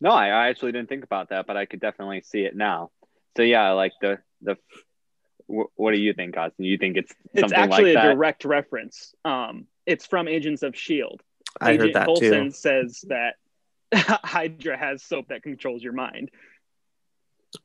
No, 0.00 0.10
I, 0.10 0.28
I 0.28 0.48
actually 0.48 0.72
didn't 0.72 0.88
think 0.88 1.04
about 1.04 1.30
that, 1.30 1.46
but 1.46 1.56
I 1.56 1.64
could 1.64 1.80
definitely 1.80 2.20
see 2.20 2.40
it 2.40 2.54
now. 2.54 2.90
So 3.36 3.42
yeah, 3.42 3.70
like 3.72 3.92
the 4.00 4.18
the 4.42 4.56
what 5.46 5.92
do 5.92 5.98
you 5.98 6.12
think, 6.12 6.36
Austin? 6.36 6.64
You 6.64 6.76
think 6.76 6.96
it's 6.96 7.14
it's 7.32 7.52
actually 7.52 7.94
like 7.94 8.04
a 8.04 8.14
direct 8.14 8.44
reference. 8.44 9.14
Um, 9.24 9.66
it's 9.86 10.06
from 10.06 10.28
Agents 10.28 10.62
of 10.62 10.76
Shield. 10.76 11.22
I 11.60 11.72
Agent 11.72 11.80
heard 11.80 11.94
that 11.94 12.06
Coulson 12.06 12.44
too. 12.46 12.50
says 12.50 13.04
that 13.08 13.36
Hydra 13.94 14.76
has 14.76 15.02
soap 15.02 15.28
that 15.28 15.42
controls 15.42 15.82
your 15.82 15.92
mind. 15.92 16.30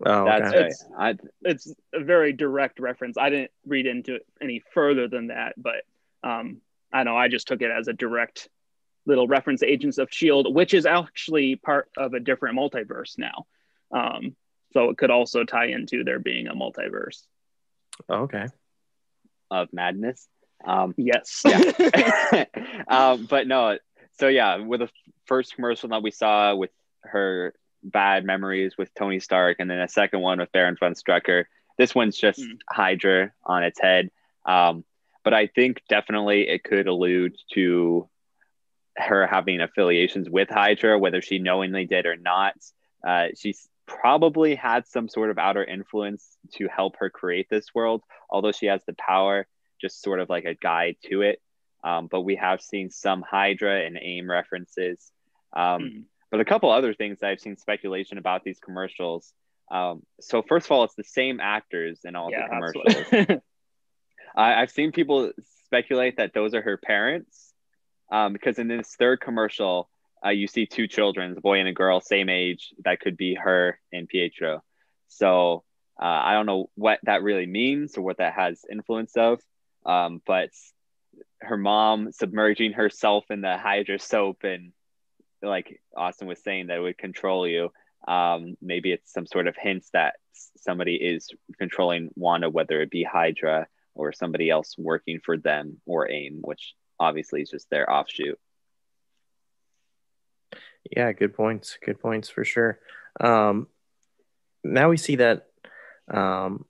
Oh, 0.06 0.28
okay. 0.28 0.40
that's 0.40 0.54
it's, 0.54 0.86
I, 0.98 1.16
it's 1.42 1.74
a 1.94 2.04
very 2.04 2.34
direct 2.34 2.80
reference. 2.80 3.18
I 3.18 3.30
didn't 3.30 3.52
read 3.66 3.86
into 3.86 4.16
it 4.16 4.26
any 4.42 4.64
further 4.74 5.08
than 5.08 5.28
that, 5.28 5.54
but 5.58 5.84
um, 6.24 6.62
I 6.94 7.04
know 7.04 7.18
I 7.18 7.28
just 7.28 7.48
took 7.48 7.62
it 7.62 7.72
as 7.72 7.88
a 7.88 7.94
direct 7.94 8.50
little 9.06 9.28
reference 9.28 9.62
to 9.62 9.68
Agents 9.68 9.98
of 9.98 10.10
Shield, 10.12 10.54
which 10.54 10.74
is 10.74 10.86
actually 10.86 11.56
part 11.56 11.90
of 11.98 12.14
a 12.14 12.20
different 12.20 12.58
multiverse 12.58 13.18
now. 13.18 13.46
Um, 13.92 14.36
so 14.74 14.90
it 14.90 14.98
could 14.98 15.12
also 15.12 15.44
tie 15.44 15.68
into 15.68 16.04
there 16.04 16.20
being 16.20 16.48
a 16.48 16.56
multiverse. 16.56 17.24
okay. 18.10 18.48
Of 19.50 19.74
madness. 19.74 20.28
Um, 20.66 20.94
yes. 20.98 21.42
Yeah. 21.46 22.46
um, 22.88 23.26
but 23.26 23.48
no. 23.48 23.78
So 24.20 24.28
yeah, 24.28 24.58
with 24.58 24.82
the 24.82 24.90
first 25.26 25.56
commercial 25.56 25.90
that 25.90 26.04
we 26.04 26.12
saw 26.12 26.56
with 26.56 26.72
her 27.04 27.54
bad 27.84 28.26
memories 28.26 28.78
with 28.78 28.94
Tony 28.94 29.20
Stark, 29.20 29.58
and 29.60 29.70
then 29.70 29.80
a 29.80 29.88
second 29.88 30.22
one 30.22 30.40
with 30.40 30.52
Baron 30.52 30.78
von 30.80 30.94
Strucker. 30.94 31.46
This 31.78 31.96
one's 31.96 32.18
just 32.18 32.40
mm. 32.40 32.58
Hydra 32.70 33.32
on 33.44 33.64
its 33.64 33.80
head. 33.80 34.12
Um, 34.46 34.84
but 35.24 35.34
I 35.34 35.48
think 35.48 35.82
definitely 35.88 36.48
it 36.48 36.64
could 36.64 36.88
allude 36.88 37.36
to 37.54 38.10
her 38.98 39.28
having 39.28 39.62
affiliations 39.62 40.30
with 40.30 40.50
Hydra, 40.50 40.98
whether 40.98 41.22
she 41.22 41.40
knowingly 41.40 41.86
did 41.86 42.06
or 42.06 42.18
not. 42.18 42.56
Uh, 43.06 43.28
she's 43.38 43.68
probably 43.88 44.56
had 44.56 44.88
some 44.88 45.08
sort 45.08 45.32
of 45.32 45.38
outer 45.38 45.64
influence 45.64 46.38
to 46.54 46.68
help 46.68 46.96
her 46.98 47.10
create 47.10 47.48
this 47.50 47.74
world, 47.74 48.02
although 48.30 48.52
she 48.52 48.68
has 48.68 48.84
the 48.86 48.94
power, 48.94 49.48
just 49.80 50.02
sort 50.02 50.20
of 50.20 50.30
like 50.30 50.46
a 50.46 50.56
guide 50.56 50.96
to 51.06 51.22
it. 51.22 51.42
Um, 51.84 52.08
but 52.10 52.22
we 52.22 52.36
have 52.36 52.62
seen 52.62 52.90
some 52.90 53.22
Hydra 53.22 53.86
and 53.86 53.98
AIM 54.00 54.30
references. 54.30 55.12
Um, 55.54 55.82
mm. 55.82 56.04
But 56.32 56.40
a 56.40 56.46
couple 56.46 56.72
other 56.72 56.94
things 56.94 57.22
I've 57.22 57.42
seen 57.42 57.58
speculation 57.58 58.18
about 58.18 58.44
these 58.44 58.60
commercials. 58.60 59.34
Um, 59.70 60.04
so 60.20 60.42
first 60.42 60.68
of 60.68 60.72
all, 60.72 60.86
it's 60.86 60.96
the 60.96 61.04
same 61.04 61.40
actors 61.40 62.00
in 62.06 62.16
all 62.16 62.32
yeah, 62.32 62.48
the 62.48 62.50
commercials. 62.50 63.42
I, 64.36 64.62
have 64.62 64.72
seen 64.72 64.92
people 64.94 65.32
speculate 65.66 66.18
that 66.18 66.34
those 66.34 66.54
are 66.54 66.62
her 66.62 66.78
parents, 66.78 67.54
um, 68.12 68.34
because 68.34 68.60
in 68.60 68.68
this 68.68 68.96
third 68.98 69.20
commercial, 69.20 69.90
uh, 70.26 70.30
you 70.30 70.48
see 70.48 70.66
two 70.66 70.88
children, 70.88 71.36
a 71.38 71.42
boy 71.42 71.60
and 71.60 71.68
a 71.68 71.74
girl, 71.74 72.00
same 72.00 72.30
age. 72.30 72.74
That 72.84 73.00
could 73.00 73.18
be 73.18 73.36
her 73.36 73.80
and 73.92 74.08
Pietro. 74.08 74.64
So 75.08 75.64
uh, 76.02 76.06
I 76.06 76.34
don't 76.34 76.46
know 76.46 76.70
what 76.76 77.00
that 77.04 77.24
really 77.24 77.46
means 77.46 77.98
or 77.98 78.02
what 78.02 78.18
that 78.18 78.34
has 78.34 78.64
influence 78.72 79.18
of, 79.18 79.40
um, 79.86 80.22
but 80.26 80.50
her 81.42 81.58
mom 81.58 82.12
submerging 82.12 82.74
herself 82.74 83.26
in 83.30 83.42
the 83.42 83.58
Hydra 83.58 84.00
soap 84.00 84.44
and 84.44 84.72
like 85.42 85.82
Austin 85.96 86.28
was 86.28 86.42
saying, 86.44 86.68
that 86.68 86.78
it 86.78 86.82
would 86.82 86.98
control 86.98 87.48
you. 87.48 87.72
Um, 88.08 88.56
maybe 88.62 88.92
it's 88.92 89.14
some 89.14 89.26
sort 89.26 89.48
of 89.48 89.56
hints 89.56 89.90
that 89.94 90.16
somebody 90.58 90.96
is 90.96 91.30
controlling 91.60 92.10
Wanda, 92.16 92.50
whether 92.50 92.82
it 92.82 92.90
be 92.90 93.04
Hydra 93.04 93.68
or 93.94 94.14
somebody 94.14 94.50
else 94.50 94.76
working 94.78 95.20
for 95.24 95.38
them 95.38 95.82
or 95.86 96.10
AIM, 96.10 96.40
which 96.42 96.74
obviously 97.00 97.42
is 97.42 97.50
just 97.50 97.70
their 97.70 97.92
offshoot. 97.92 98.40
Yeah, 100.96 101.12
good 101.12 101.34
points. 101.34 101.78
Good 101.84 102.00
points 102.00 102.30
for 102.30 102.44
sure. 102.44 102.80
Um, 103.20 103.68
now 104.64 104.90
we 104.90 104.98
see 104.98 105.18
that 105.18 105.48
um, 106.10 106.66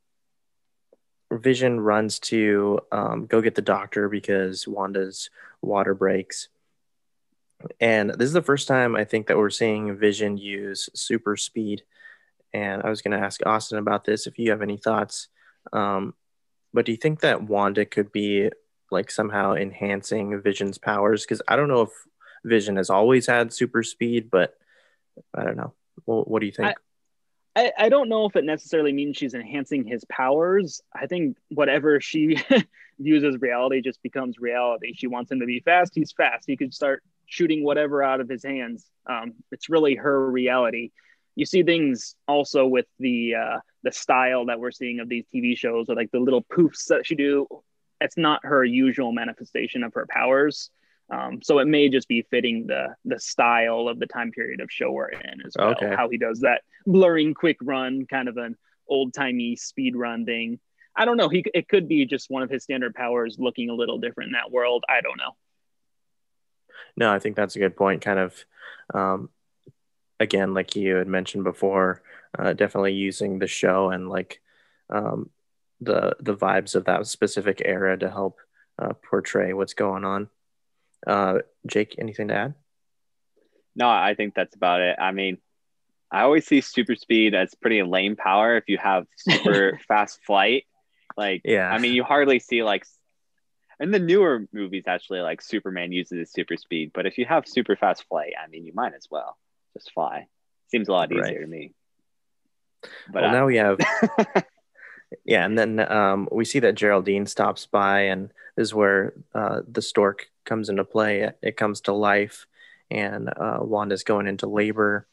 Vision 1.31 1.79
runs 1.79 2.19
to 2.19 2.79
um, 2.91 3.25
go 3.25 3.41
get 3.41 3.55
the 3.55 3.61
doctor 3.61 4.09
because 4.09 4.67
Wanda's 4.67 5.29
water 5.61 5.93
breaks. 5.93 6.49
And 7.79 8.11
this 8.11 8.27
is 8.27 8.33
the 8.33 8.41
first 8.41 8.67
time 8.67 8.95
I 8.95 9.05
think 9.05 9.27
that 9.27 9.37
we're 9.37 9.49
seeing 9.49 9.97
Vision 9.97 10.37
use 10.37 10.89
super 10.93 11.37
speed. 11.37 11.83
And 12.53 12.83
I 12.83 12.89
was 12.89 13.01
going 13.01 13.17
to 13.17 13.25
ask 13.25 13.45
Austin 13.45 13.77
about 13.77 14.03
this 14.03 14.27
if 14.27 14.37
you 14.37 14.51
have 14.51 14.61
any 14.61 14.77
thoughts. 14.77 15.27
Um, 15.71 16.13
but 16.73 16.85
do 16.85 16.91
you 16.91 16.97
think 16.97 17.21
that 17.21 17.43
Wanda 17.43 17.85
could 17.85 18.11
be 18.11 18.49
like 18.89 19.09
somehow 19.09 19.53
enhancing 19.53 20.41
Vision's 20.41 20.77
powers? 20.77 21.23
Because 21.23 21.41
I 21.47 21.55
don't 21.55 21.69
know 21.69 21.83
if 21.83 21.91
Vision 22.43 22.77
has 22.77 22.89
always 22.89 23.27
had 23.27 23.53
super 23.53 23.83
speed, 23.83 24.29
but 24.31 24.55
I 25.33 25.43
don't 25.43 25.57
know. 25.57 25.73
Well, 26.05 26.23
what 26.23 26.39
do 26.39 26.45
you 26.45 26.51
think? 26.51 26.75
I, 27.55 27.63
I, 27.63 27.71
I 27.77 27.89
don't 27.89 28.09
know 28.09 28.25
if 28.25 28.35
it 28.35 28.45
necessarily 28.45 28.93
means 28.93 29.17
she's 29.17 29.33
enhancing 29.33 29.85
his 29.85 30.05
powers. 30.05 30.81
I 30.93 31.07
think 31.07 31.37
whatever 31.49 31.99
she 31.99 32.37
views 32.99 33.23
as 33.23 33.39
reality 33.41 33.81
just 33.81 34.01
becomes 34.01 34.39
reality. 34.39 34.93
She 34.95 35.07
wants 35.07 35.31
him 35.31 35.39
to 35.41 35.45
be 35.45 35.59
fast. 35.59 35.93
He's 35.93 36.11
fast. 36.11 36.45
He 36.47 36.57
could 36.57 36.73
start 36.73 37.03
shooting 37.31 37.63
whatever 37.63 38.03
out 38.03 38.19
of 38.19 38.27
his 38.27 38.43
hands. 38.43 38.85
Um, 39.09 39.33
it's 39.53 39.69
really 39.69 39.95
her 39.95 40.29
reality. 40.29 40.91
You 41.35 41.45
see 41.45 41.63
things 41.63 42.15
also 42.27 42.67
with 42.67 42.85
the 42.99 43.35
uh, 43.35 43.59
the 43.83 43.91
style 43.91 44.47
that 44.47 44.59
we're 44.59 44.71
seeing 44.71 44.99
of 44.99 45.07
these 45.07 45.25
TV 45.33 45.57
shows, 45.57 45.87
or 45.87 45.95
like 45.95 46.11
the 46.11 46.19
little 46.19 46.43
poofs 46.43 46.87
that 46.87 47.07
she 47.07 47.15
do. 47.15 47.47
It's 48.01 48.17
not 48.17 48.41
her 48.43 48.65
usual 48.65 49.13
manifestation 49.13 49.83
of 49.83 49.93
her 49.93 50.05
powers. 50.09 50.71
Um, 51.09 51.41
so 51.41 51.59
it 51.59 51.67
may 51.67 51.87
just 51.87 52.09
be 52.09 52.23
fitting 52.29 52.67
the 52.67 52.95
the 53.05 53.19
style 53.19 53.87
of 53.87 53.97
the 53.97 54.07
time 54.07 54.31
period 54.31 54.59
of 54.59 54.69
show 54.69 54.91
we're 54.91 55.07
in 55.07 55.41
as 55.45 55.53
well. 55.57 55.69
Okay. 55.69 55.93
How 55.95 56.09
he 56.09 56.17
does 56.17 56.41
that 56.41 56.63
blurring 56.85 57.33
quick 57.33 57.57
run, 57.61 58.05
kind 58.07 58.27
of 58.27 58.35
an 58.35 58.57
old 58.89 59.13
timey 59.13 59.55
speed 59.55 59.95
run 59.95 60.25
thing. 60.25 60.59
I 60.97 61.05
don't 61.05 61.15
know. 61.15 61.29
He 61.29 61.45
it 61.53 61.69
could 61.69 61.87
be 61.87 62.05
just 62.05 62.29
one 62.29 62.43
of 62.43 62.49
his 62.49 62.63
standard 62.63 62.93
powers 62.93 63.37
looking 63.39 63.69
a 63.69 63.73
little 63.73 63.99
different 63.99 64.29
in 64.29 64.33
that 64.33 64.51
world. 64.51 64.83
I 64.89 64.99
don't 64.99 65.17
know. 65.17 65.31
No, 66.97 67.11
I 67.11 67.19
think 67.19 67.35
that's 67.35 67.55
a 67.55 67.59
good 67.59 67.75
point. 67.75 68.01
Kind 68.01 68.19
of, 68.19 68.45
um, 68.93 69.29
again, 70.19 70.53
like 70.53 70.75
you 70.75 70.95
had 70.95 71.07
mentioned 71.07 71.43
before, 71.43 72.01
uh, 72.37 72.53
definitely 72.53 72.93
using 72.93 73.39
the 73.39 73.47
show 73.47 73.89
and 73.89 74.09
like 74.09 74.41
um, 74.89 75.29
the 75.79 76.15
the 76.19 76.35
vibes 76.35 76.75
of 76.75 76.85
that 76.85 77.07
specific 77.07 77.61
era 77.63 77.97
to 77.97 78.09
help 78.09 78.39
uh, 78.79 78.93
portray 78.93 79.53
what's 79.53 79.73
going 79.73 80.05
on. 80.05 80.29
Uh, 81.05 81.39
Jake, 81.65 81.95
anything 81.97 82.27
to 82.27 82.35
add? 82.35 82.53
No, 83.75 83.89
I 83.89 84.13
think 84.15 84.35
that's 84.35 84.55
about 84.55 84.81
it. 84.81 84.97
I 84.99 85.11
mean, 85.11 85.37
I 86.11 86.21
always 86.21 86.45
see 86.45 86.61
super 86.61 86.95
speed 86.95 87.33
as 87.33 87.55
pretty 87.55 87.81
lame 87.83 88.15
power 88.15 88.57
if 88.57 88.65
you 88.67 88.77
have 88.77 89.05
super 89.17 89.79
fast 89.87 90.19
flight. 90.25 90.65
Like, 91.17 91.41
yeah, 91.45 91.69
I 91.69 91.77
mean, 91.79 91.93
you 91.93 92.03
hardly 92.03 92.39
see 92.39 92.63
like 92.63 92.85
in 93.81 93.91
the 93.91 93.99
newer 93.99 94.47
movies 94.53 94.83
actually 94.87 95.19
like 95.19 95.41
superman 95.41 95.91
uses 95.91 96.19
his 96.19 96.31
super 96.31 96.55
speed 96.55 96.91
but 96.93 97.05
if 97.05 97.17
you 97.17 97.25
have 97.25 97.47
super 97.47 97.75
fast 97.75 98.05
flight 98.07 98.33
i 98.41 98.47
mean 98.47 98.65
you 98.65 98.73
might 98.73 98.93
as 98.93 99.07
well 99.11 99.37
just 99.73 99.91
fly. 99.93 100.27
Seems 100.69 100.87
a 100.87 100.91
lot 100.91 101.11
easier 101.11 101.23
right. 101.23 101.41
to 101.41 101.47
me. 101.47 101.73
But 103.11 103.23
well, 103.23 103.25
uh, 103.25 103.33
now 103.33 103.45
we 103.45 103.57
have 103.57 103.77
yeah 105.25 105.45
and 105.45 105.57
then 105.57 105.79
um, 105.91 106.27
we 106.31 106.45
see 106.45 106.59
that 106.59 106.75
geraldine 106.75 107.25
stops 107.25 107.65
by 107.65 108.01
and 108.03 108.31
this 108.55 108.69
is 108.69 108.73
where 108.73 109.13
uh, 109.35 109.61
the 109.69 109.81
stork 109.81 110.27
comes 110.45 110.69
into 110.69 110.83
play. 110.83 111.21
It, 111.21 111.37
it 111.41 111.57
comes 111.57 111.81
to 111.81 111.93
life 111.93 112.47
and 112.89 113.29
uh, 113.29 113.59
wanda's 113.61 114.03
going 114.03 114.27
into 114.27 114.47
labor. 114.47 115.07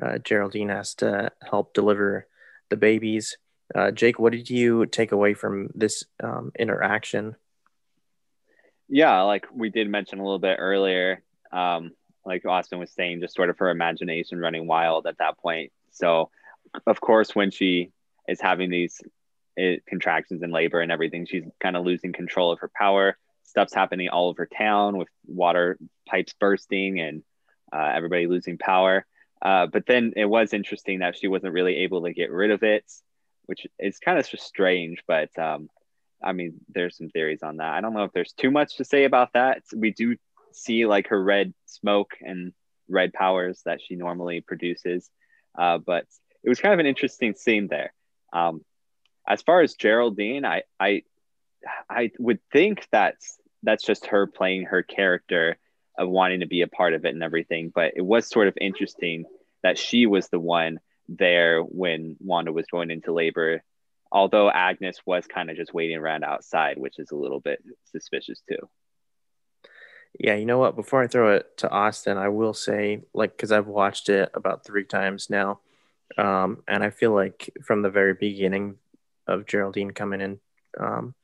Uh, 0.00 0.18
geraldine 0.18 0.68
has 0.68 0.94
to 0.96 1.32
help 1.42 1.74
deliver 1.74 2.26
the 2.68 2.76
babies. 2.76 3.36
Uh, 3.74 3.90
jake 3.90 4.18
what 4.18 4.32
did 4.32 4.50
you 4.50 4.86
take 4.86 5.12
away 5.12 5.34
from 5.34 5.70
this 5.74 6.04
um, 6.22 6.52
interaction 6.58 7.36
yeah, 8.90 9.22
like 9.22 9.46
we 9.54 9.70
did 9.70 9.88
mention 9.88 10.18
a 10.18 10.22
little 10.22 10.38
bit 10.38 10.56
earlier, 10.58 11.22
um, 11.52 11.92
like 12.26 12.44
Austin 12.44 12.78
was 12.78 12.90
saying, 12.90 13.20
just 13.20 13.34
sort 13.34 13.48
of 13.48 13.58
her 13.58 13.70
imagination 13.70 14.38
running 14.38 14.66
wild 14.66 15.06
at 15.06 15.18
that 15.18 15.38
point. 15.38 15.72
So, 15.92 16.30
of 16.86 17.00
course, 17.00 17.34
when 17.34 17.50
she 17.50 17.92
is 18.28 18.40
having 18.40 18.68
these 18.68 19.00
it, 19.56 19.86
contractions 19.86 20.42
and 20.42 20.52
labor 20.52 20.80
and 20.80 20.92
everything, 20.92 21.24
she's 21.24 21.44
kind 21.60 21.76
of 21.76 21.84
losing 21.84 22.12
control 22.12 22.52
of 22.52 22.58
her 22.60 22.70
power. 22.74 23.16
Stuff's 23.44 23.74
happening 23.74 24.08
all 24.08 24.28
over 24.28 24.46
town 24.46 24.98
with 24.98 25.08
water 25.26 25.78
pipes 26.06 26.34
bursting 26.38 27.00
and 27.00 27.22
uh, 27.72 27.92
everybody 27.94 28.26
losing 28.26 28.58
power. 28.58 29.06
Uh, 29.40 29.66
but 29.66 29.86
then 29.86 30.12
it 30.16 30.26
was 30.26 30.52
interesting 30.52 30.98
that 30.98 31.16
she 31.16 31.28
wasn't 31.28 31.52
really 31.52 31.76
able 31.78 32.02
to 32.02 32.12
get 32.12 32.30
rid 32.30 32.50
of 32.50 32.62
it, 32.62 32.84
which 33.46 33.66
is 33.78 33.98
kind 33.98 34.18
of 34.18 34.26
strange. 34.26 35.02
But 35.06 35.36
um, 35.38 35.70
I 36.22 36.32
mean, 36.32 36.60
there's 36.68 36.96
some 36.96 37.08
theories 37.08 37.42
on 37.42 37.58
that. 37.58 37.72
I 37.72 37.80
don't 37.80 37.94
know 37.94 38.04
if 38.04 38.12
there's 38.12 38.32
too 38.32 38.50
much 38.50 38.76
to 38.76 38.84
say 38.84 39.04
about 39.04 39.32
that. 39.34 39.62
We 39.74 39.90
do 39.92 40.16
see 40.52 40.86
like 40.86 41.08
her 41.08 41.22
red 41.22 41.54
smoke 41.66 42.12
and 42.20 42.52
red 42.88 43.12
powers 43.12 43.62
that 43.64 43.80
she 43.80 43.96
normally 43.96 44.40
produces, 44.40 45.08
uh, 45.58 45.78
but 45.78 46.06
it 46.42 46.48
was 46.48 46.60
kind 46.60 46.74
of 46.74 46.80
an 46.80 46.86
interesting 46.86 47.34
scene 47.34 47.68
there. 47.68 47.92
Um, 48.32 48.64
as 49.26 49.42
far 49.42 49.60
as 49.60 49.74
Geraldine, 49.74 50.44
I 50.44 50.62
I 50.78 51.02
I 51.88 52.10
would 52.18 52.40
think 52.52 52.86
that's 52.90 53.38
that's 53.62 53.84
just 53.84 54.06
her 54.06 54.26
playing 54.26 54.64
her 54.64 54.82
character 54.82 55.58
of 55.98 56.08
wanting 56.08 56.40
to 56.40 56.46
be 56.46 56.62
a 56.62 56.68
part 56.68 56.94
of 56.94 57.04
it 57.04 57.14
and 57.14 57.22
everything. 57.22 57.70
But 57.74 57.92
it 57.96 58.02
was 58.02 58.26
sort 58.26 58.48
of 58.48 58.56
interesting 58.60 59.24
that 59.62 59.78
she 59.78 60.06
was 60.06 60.28
the 60.28 60.38
one 60.38 60.80
there 61.08 61.60
when 61.60 62.16
Wanda 62.20 62.52
was 62.52 62.66
going 62.66 62.90
into 62.90 63.12
labor, 63.12 63.62
although 64.12 64.50
Agnes 64.50 65.00
was 65.06 65.26
kind 65.26 65.50
of 65.50 65.56
just 65.56 65.74
waiting 65.74 65.96
around 65.96 66.24
outside, 66.24 66.78
which 66.78 66.98
is 66.98 67.10
a 67.10 67.16
little 67.16 67.40
bit 67.40 67.62
suspicious 67.90 68.42
too. 68.48 68.68
Yeah, 70.18 70.34
you 70.34 70.44
know 70.44 70.58
what? 70.58 70.76
Before 70.76 71.02
I 71.02 71.06
throw 71.06 71.36
it 71.36 71.56
to 71.58 71.70
Austin, 71.70 72.18
I 72.18 72.28
will 72.28 72.54
say, 72.54 73.02
like, 73.14 73.36
because 73.36 73.52
I've 73.52 73.68
watched 73.68 74.08
it 74.08 74.30
about 74.34 74.64
three 74.64 74.84
times 74.84 75.30
now, 75.30 75.60
um, 76.18 76.64
and 76.66 76.82
I 76.82 76.90
feel 76.90 77.12
like 77.14 77.50
from 77.64 77.82
the 77.82 77.90
very 77.90 78.14
beginning 78.14 78.76
of 79.28 79.46
Geraldine 79.46 79.92
coming 79.92 80.20
in 80.20 80.40
um, 80.78 81.14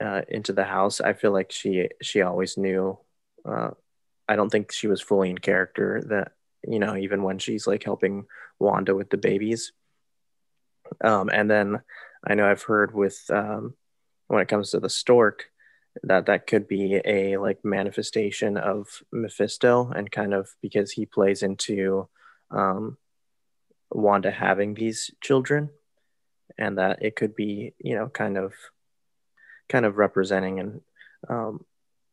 uh, 0.00 0.22
into 0.28 0.52
the 0.52 0.64
house, 0.64 1.00
I 1.00 1.14
feel 1.14 1.32
like 1.32 1.50
she 1.50 1.88
she 2.00 2.22
always 2.22 2.56
knew 2.56 2.98
uh, 3.44 3.70
I 4.28 4.36
don't 4.36 4.50
think 4.50 4.70
she 4.70 4.86
was 4.86 5.00
fully 5.00 5.30
in 5.30 5.38
character 5.38 6.02
that, 6.08 6.32
you 6.66 6.78
know, 6.78 6.96
even 6.96 7.22
when 7.22 7.38
she's 7.38 7.66
like 7.66 7.82
helping 7.82 8.26
Wanda 8.60 8.94
with 8.94 9.10
the 9.10 9.16
babies. 9.16 9.72
Um, 11.02 11.30
and 11.32 11.50
then 11.50 11.80
I 12.26 12.34
know 12.34 12.48
I've 12.48 12.62
heard 12.62 12.94
with, 12.94 13.18
um, 13.30 13.74
when 14.28 14.42
it 14.42 14.48
comes 14.48 14.70
to 14.70 14.80
the 14.80 14.90
stork, 14.90 15.46
that 16.02 16.26
that 16.26 16.46
could 16.46 16.68
be 16.68 17.00
a 17.04 17.36
like 17.36 17.64
manifestation 17.64 18.56
of 18.56 18.86
Mephisto 19.12 19.90
and 19.90 20.10
kind 20.10 20.32
of 20.34 20.48
because 20.62 20.92
he 20.92 21.04
plays 21.04 21.42
into 21.42 22.08
um, 22.50 22.96
Wanda 23.90 24.30
having 24.30 24.74
these 24.74 25.10
children 25.20 25.70
and 26.58 26.78
that 26.78 27.02
it 27.02 27.16
could 27.16 27.34
be, 27.34 27.74
you 27.78 27.94
know, 27.94 28.08
kind 28.08 28.36
of 28.36 28.52
kind 29.68 29.84
of 29.84 29.98
representing 29.98 30.60
and 30.60 30.80
um, 31.28 31.64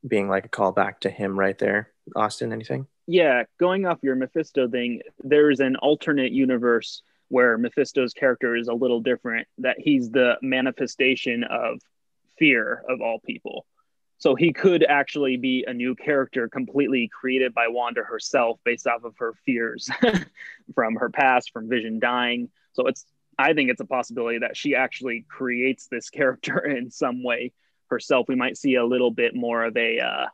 being 0.07 0.27
like 0.27 0.46
a 0.46 0.50
callback 0.50 1.00
to 1.01 1.10
him 1.10 1.38
right 1.38 1.57
there. 1.57 1.91
Austin, 2.15 2.53
anything? 2.53 2.88
Yeah, 3.07 3.43
going 3.60 3.86
off 3.86 4.00
your 4.01 4.15
Mephisto 4.15 4.67
thing, 4.67 5.01
there's 5.24 5.60
an 5.60 5.75
alternate 5.77 6.31
universe 6.31 7.01
where 7.29 7.57
Mephisto's 7.57 8.13
character 8.13 8.55
is 8.55 8.67
a 8.67 8.74
little 8.74 9.01
different, 9.01 9.48
that 9.60 9.77
he's 9.79 10.10
the 10.10 10.38
manifestation 10.41 11.43
of 11.43 11.79
fear 12.38 12.84
of 12.88 13.01
all 13.01 13.19
people. 13.19 13.65
So 14.19 14.34
he 14.34 14.51
could 14.51 14.84
actually 14.84 15.38
be 15.38 15.65
a 15.67 15.74
new 15.74 15.96
character 15.96 16.50
completely 16.50 17.07
created 17.07 17.53
by 17.53 17.67
Wanda 17.67 18.03
herself 18.03 18.60
based 18.63 18.88
off 18.88 19.03
of 19.03 19.13
her 19.19 19.34
fears 19.46 19.89
from 20.75 20.96
her 20.96 21.10
past, 21.10 21.51
from 21.51 21.69
Vision 21.69 22.00
dying. 22.00 22.50
So 22.74 22.88
it's 22.88 23.05
I 23.39 23.53
think 23.53 23.69
it's 23.69 23.81
a 23.81 23.86
possibility 23.86 24.39
that 24.39 24.57
she 24.57 24.74
actually 24.74 25.25
creates 25.29 25.88
this 25.88 26.10
character 26.10 26.57
in 26.60 26.89
some 26.89 27.24
way 27.24 27.51
herself, 27.90 28.27
we 28.27 28.35
might 28.35 28.57
see 28.57 28.75
a 28.75 28.85
little 28.85 29.11
bit 29.11 29.35
more 29.35 29.63
of 29.63 29.75
a 29.77 30.00
uh, 30.00 30.25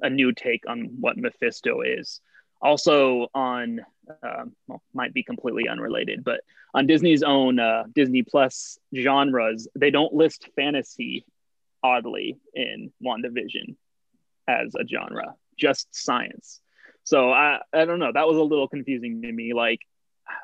a 0.00 0.10
new 0.10 0.32
take 0.32 0.68
on 0.68 0.96
what 1.00 1.16
Mephisto 1.16 1.82
is. 1.82 2.20
Also 2.60 3.28
on 3.34 3.80
uh, 4.22 4.44
well, 4.66 4.82
might 4.92 5.14
be 5.14 5.22
completely 5.22 5.68
unrelated, 5.68 6.24
but 6.24 6.40
on 6.74 6.86
Disney's 6.86 7.22
own 7.22 7.58
uh, 7.58 7.84
Disney 7.94 8.22
Plus 8.22 8.78
genres, 8.94 9.68
they 9.74 9.90
don't 9.90 10.12
list 10.12 10.48
fantasy 10.56 11.24
oddly 11.82 12.38
in 12.54 12.92
WandaVision 13.04 13.76
as 14.46 14.74
a 14.74 14.86
genre, 14.86 15.34
just 15.56 15.88
science. 15.94 16.60
So 17.04 17.30
I 17.30 17.60
I 17.72 17.84
don't 17.84 17.98
know. 17.98 18.12
That 18.12 18.26
was 18.26 18.36
a 18.36 18.42
little 18.42 18.68
confusing 18.68 19.22
to 19.22 19.32
me. 19.32 19.54
Like, 19.54 19.80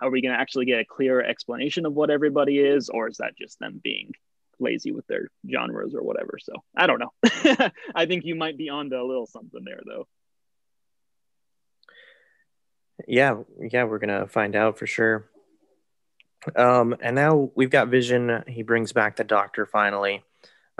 are 0.01 0.11
we 0.11 0.23
going 0.23 0.33
to 0.33 0.41
actually 0.41 0.67
get 0.67 0.81
a 0.81 0.85
clear 0.85 1.23
explanation 1.23 1.87
of 1.87 1.93
what 1.93 2.11
everybody 2.11 2.59
is, 2.59 2.89
or 2.89 3.09
is 3.09 3.19
that 3.19 3.37
just 3.37 3.59
them 3.59 3.81
being 3.83 4.13
lazy 4.61 4.93
with 4.93 5.07
their 5.07 5.29
genres 5.51 5.95
or 5.95 6.03
whatever. 6.03 6.39
So 6.41 6.53
I 6.77 6.87
don't 6.87 7.01
know. 7.01 7.13
I 7.95 8.07
think 8.07 8.25
you 8.25 8.35
might 8.35 8.57
be 8.57 8.69
onto 8.69 8.97
a 8.97 9.07
little 9.07 9.27
something 9.27 9.63
there 9.65 9.81
though. 9.85 10.07
Yeah, 13.07 13.43
yeah, 13.61 13.85
we're 13.85 13.99
gonna 13.99 14.27
find 14.27 14.55
out 14.55 14.79
for 14.79 14.87
sure. 14.87 15.29
Um, 16.57 16.97
and 17.01 17.17
now 17.17 17.51
we've 17.55 17.71
got 17.71 17.89
Vision. 17.89 18.45
He 18.47 18.63
brings 18.63 18.93
back 18.93 19.17
the 19.17 19.25
Doctor 19.25 19.67
finally. 19.67 20.23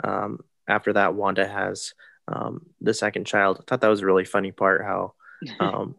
Um, 0.03 0.43
after 0.67 0.93
that, 0.93 1.15
Wanda 1.15 1.47
has 1.47 1.93
um, 2.27 2.67
the 2.81 2.93
second 2.93 3.25
child. 3.25 3.57
I 3.59 3.63
thought 3.67 3.81
that 3.81 3.87
was 3.89 4.01
a 4.01 4.05
really 4.05 4.25
funny 4.25 4.51
part. 4.51 4.83
How 4.83 5.13
um, 5.59 5.95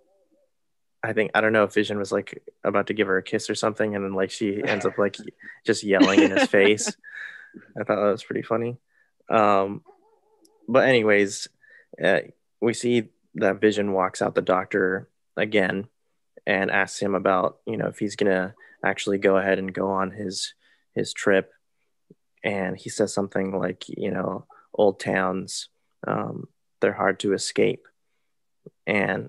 I 1.02 1.12
think 1.12 1.32
I 1.34 1.40
don't 1.40 1.52
know 1.52 1.64
if 1.64 1.74
Vision 1.74 1.98
was 1.98 2.12
like 2.12 2.42
about 2.64 2.88
to 2.88 2.94
give 2.94 3.06
her 3.06 3.18
a 3.18 3.22
kiss 3.22 3.50
or 3.50 3.54
something, 3.54 3.94
and 3.94 4.04
then 4.04 4.14
like 4.14 4.30
she 4.30 4.62
ends 4.62 4.86
up 4.86 4.98
like 4.98 5.16
just 5.66 5.84
yelling 5.84 6.22
in 6.22 6.30
his 6.30 6.48
face. 6.48 6.88
I 7.78 7.84
thought 7.84 7.96
that 7.96 8.12
was 8.12 8.24
pretty 8.24 8.42
funny. 8.42 8.78
Um, 9.28 9.82
but 10.68 10.88
anyways, 10.88 11.48
uh, 12.02 12.20
we 12.60 12.74
see 12.74 13.08
that 13.36 13.60
Vision 13.60 13.92
walks 13.92 14.22
out 14.22 14.34
the 14.34 14.42
doctor 14.42 15.08
again 15.36 15.88
and 16.46 16.70
asks 16.70 17.00
him 17.00 17.14
about 17.14 17.58
you 17.66 17.76
know 17.76 17.88
if 17.88 17.98
he's 17.98 18.16
gonna 18.16 18.54
actually 18.84 19.18
go 19.18 19.36
ahead 19.36 19.58
and 19.58 19.74
go 19.74 19.90
on 19.90 20.10
his 20.10 20.54
his 20.94 21.12
trip, 21.12 21.52
and 22.44 22.76
he 22.76 22.88
says 22.88 23.12
something 23.12 23.58
like 23.58 23.84
you 23.88 24.10
know 24.10 24.46
old 24.74 25.00
towns 25.00 25.68
um, 26.06 26.48
they're 26.80 26.92
hard 26.92 27.18
to 27.20 27.32
escape, 27.32 27.86
and 28.86 29.28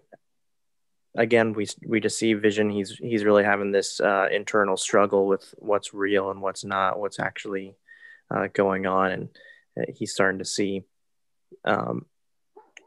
again 1.15 1.53
we 1.53 1.67
we 1.85 1.99
just 1.99 2.19
see 2.19 2.33
Vision 2.33 2.69
he's 2.69 2.91
he's 2.91 3.23
really 3.23 3.43
having 3.43 3.71
this 3.71 3.99
uh, 3.99 4.27
internal 4.31 4.77
struggle 4.77 5.27
with 5.27 5.53
what's 5.57 5.93
real 5.93 6.29
and 6.29 6.41
what's 6.41 6.63
not, 6.63 6.99
what's 6.99 7.19
actually 7.19 7.75
uh, 8.29 8.47
going 8.53 8.85
on, 8.85 9.11
and 9.11 9.29
uh, 9.79 9.91
he's 9.95 10.13
starting 10.13 10.39
to 10.39 10.45
see 10.45 10.83
um, 11.65 12.05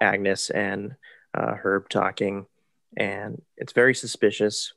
Agnes 0.01 0.51
and 0.51 0.95
uh, 1.35 1.55
Herb 1.55 1.88
talking, 1.88 2.47
and 2.96 3.40
it's 3.57 3.72
very 3.72 3.94
suspicious. 3.94 4.72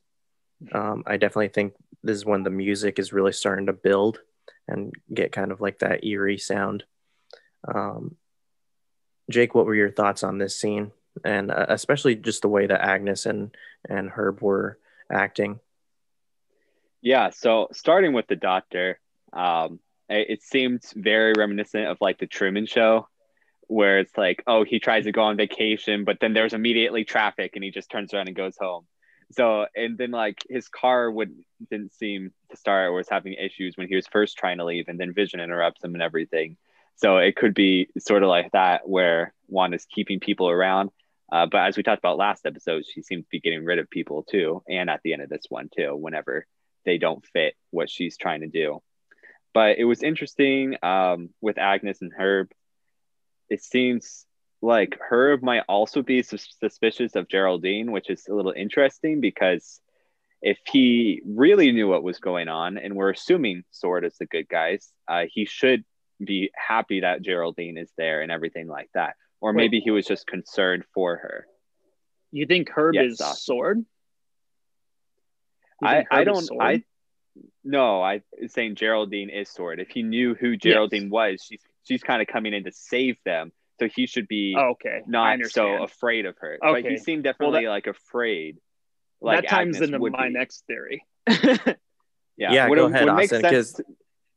Um, 0.71 1.03
I 1.05 1.17
definitely 1.17 1.49
think 1.49 1.73
this 2.03 2.17
is 2.17 2.25
when 2.25 2.43
the 2.43 2.49
music 2.49 2.99
is 2.99 3.13
really 3.13 3.33
starting 3.33 3.65
to 3.67 3.73
build 3.73 4.19
and 4.67 4.93
get 5.13 5.31
kind 5.31 5.51
of 5.51 5.61
like 5.61 5.79
that 5.79 6.05
eerie 6.05 6.37
sound. 6.37 6.83
Um, 7.67 8.15
Jake, 9.29 9.55
what 9.55 9.65
were 9.65 9.75
your 9.75 9.91
thoughts 9.91 10.23
on 10.23 10.37
this 10.37 10.59
scene, 10.59 10.91
and 11.23 11.49
uh, 11.51 11.65
especially 11.69 12.15
just 12.15 12.41
the 12.41 12.49
way 12.49 12.67
that 12.67 12.81
Agnes 12.81 13.25
and 13.25 13.55
and 13.89 14.09
Herb 14.09 14.41
were 14.41 14.79
acting? 15.11 15.59
Yeah, 17.01 17.31
so 17.31 17.67
starting 17.73 18.13
with 18.13 18.27
the 18.27 18.35
doctor, 18.35 18.99
um, 19.33 19.79
it 20.09 20.41
seemed 20.41 20.83
very 20.95 21.33
reminiscent 21.37 21.87
of 21.87 21.97
like 21.99 22.19
the 22.19 22.27
Truman 22.27 22.65
Show, 22.65 23.07
where 23.67 23.99
it's 23.99 24.15
like, 24.17 24.43
oh, 24.47 24.63
he 24.63 24.79
tries 24.79 25.05
to 25.05 25.11
go 25.11 25.23
on 25.23 25.37
vacation, 25.37 26.03
but 26.03 26.19
then 26.19 26.33
there's 26.33 26.53
immediately 26.53 27.03
traffic, 27.03 27.51
and 27.55 27.63
he 27.63 27.71
just 27.71 27.89
turns 27.89 28.13
around 28.13 28.27
and 28.27 28.35
goes 28.35 28.55
home. 28.59 28.85
So, 29.31 29.65
and 29.75 29.97
then 29.97 30.11
like 30.11 30.43
his 30.49 30.67
car 30.67 31.09
would 31.09 31.33
didn't 31.69 31.93
seem 31.93 32.31
to 32.51 32.57
start 32.57 32.87
or 32.87 32.93
was 32.93 33.09
having 33.09 33.33
issues 33.33 33.75
when 33.77 33.87
he 33.87 33.95
was 33.95 34.07
first 34.07 34.37
trying 34.37 34.57
to 34.57 34.65
leave, 34.65 34.87
and 34.87 34.99
then 34.99 35.13
Vision 35.13 35.39
interrupts 35.39 35.83
him 35.83 35.93
and 35.93 36.03
everything. 36.03 36.57
So 36.95 37.17
it 37.17 37.35
could 37.35 37.53
be 37.53 37.89
sort 37.97 38.23
of 38.23 38.29
like 38.29 38.51
that, 38.51 38.87
where 38.87 39.33
Wanda's 39.47 39.85
keeping 39.85 40.19
people 40.19 40.49
around. 40.49 40.91
Uh, 41.31 41.47
but 41.47 41.65
as 41.65 41.75
we 41.75 41.83
talked 41.83 41.99
about 41.99 42.17
last 42.17 42.45
episode, 42.45 42.85
she 42.85 43.01
seems 43.01 43.23
to 43.23 43.29
be 43.31 43.39
getting 43.39 43.65
rid 43.65 43.79
of 43.79 43.89
people 43.89 44.23
too, 44.23 44.61
and 44.69 44.89
at 44.89 45.01
the 45.03 45.13
end 45.13 45.23
of 45.23 45.29
this 45.29 45.45
one 45.49 45.69
too, 45.75 45.95
whenever 45.95 46.45
they 46.85 46.97
don't 46.97 47.25
fit 47.25 47.55
what 47.71 47.89
she's 47.89 48.17
trying 48.17 48.41
to 48.41 48.47
do. 48.47 48.81
But 49.53 49.77
it 49.77 49.85
was 49.85 50.03
interesting 50.03 50.75
um, 50.83 51.29
with 51.41 51.57
Agnes 51.57 52.01
and 52.01 52.11
Herb. 52.15 52.51
It 53.49 53.63
seems 53.63 54.25
like 54.61 54.97
Herb 55.09 55.43
might 55.43 55.63
also 55.67 56.01
be 56.01 56.23
suspicious 56.23 57.15
of 57.15 57.27
Geraldine, 57.27 57.91
which 57.91 58.09
is 58.09 58.27
a 58.27 58.33
little 58.33 58.53
interesting 58.55 59.19
because 59.19 59.81
if 60.41 60.57
he 60.69 61.21
really 61.25 61.71
knew 61.71 61.87
what 61.87 62.03
was 62.03 62.19
going 62.19 62.47
on, 62.49 62.77
and 62.77 62.95
we're 62.95 63.11
assuming 63.11 63.63
Sword 63.71 64.05
is 64.05 64.15
the 64.17 64.25
good 64.25 64.47
guys, 64.49 64.91
uh, 65.07 65.23
he 65.31 65.45
should 65.45 65.83
be 66.23 66.51
happy 66.55 67.01
that 67.01 67.21
Geraldine 67.21 67.77
is 67.77 67.91
there 67.97 68.21
and 68.21 68.31
everything 68.31 68.67
like 68.67 68.89
that. 68.93 69.15
Or 69.41 69.51
maybe 69.51 69.81
he 69.81 69.91
was 69.91 70.05
just 70.05 70.25
concerned 70.25 70.85
for 70.93 71.17
her. 71.17 71.47
You 72.31 72.45
think 72.45 72.69
Herb 72.69 72.95
Yes, 72.95 73.13
is 73.13 73.21
Austin. 73.21 73.41
sword? 73.43 73.85
I, 75.83 76.05
I 76.09 76.23
don't 76.23 76.45
Sword? 76.45 76.61
I 76.61 76.83
no 77.63 78.01
I 78.01 78.21
saying 78.47 78.75
Geraldine 78.75 79.29
is 79.29 79.49
sword. 79.49 79.79
If 79.79 79.89
he 79.89 80.01
knew 80.03 80.33
who 80.33 80.55
Geraldine 80.55 81.09
was, 81.09 81.45
she's 81.45 81.61
she's 81.83 82.01
kind 82.03 82.21
of 82.21 82.27
coming 82.27 82.53
in 82.53 82.63
to 82.65 82.71
save 82.71 83.17
them, 83.25 83.51
so 83.79 83.87
he 83.87 84.07
should 84.07 84.27
be 84.27 84.55
Oh, 84.57 84.71
okay. 84.71 85.01
Not 85.07 85.39
so 85.47 85.83
afraid 85.83 86.25
of 86.25 86.37
her. 86.39 86.57
But 86.61 86.77
Okay. 86.79 86.89
he 86.91 86.97
seemed 86.97 87.25
Well, 87.25 87.33
definitely 87.33 87.67
like 87.67 87.87
afraid. 87.87 88.57
Like 89.21 89.41
that 89.43 89.49
ties 89.49 89.59
Agnes 89.75 89.81
into 89.81 89.99
my 89.99 90.27
be. 90.27 90.33
next 90.33 90.65
theory. 90.67 91.05
Yeah, 92.35 92.51
Yeah, 92.51 92.67
would, 92.67 92.77
go 92.77 92.85
would 92.87 92.95
ahead, 92.95 93.05
make 93.07 93.25
Austin, 93.31 93.41
sense 93.41 93.53
'cause- 93.53 93.73
to- 93.73 93.85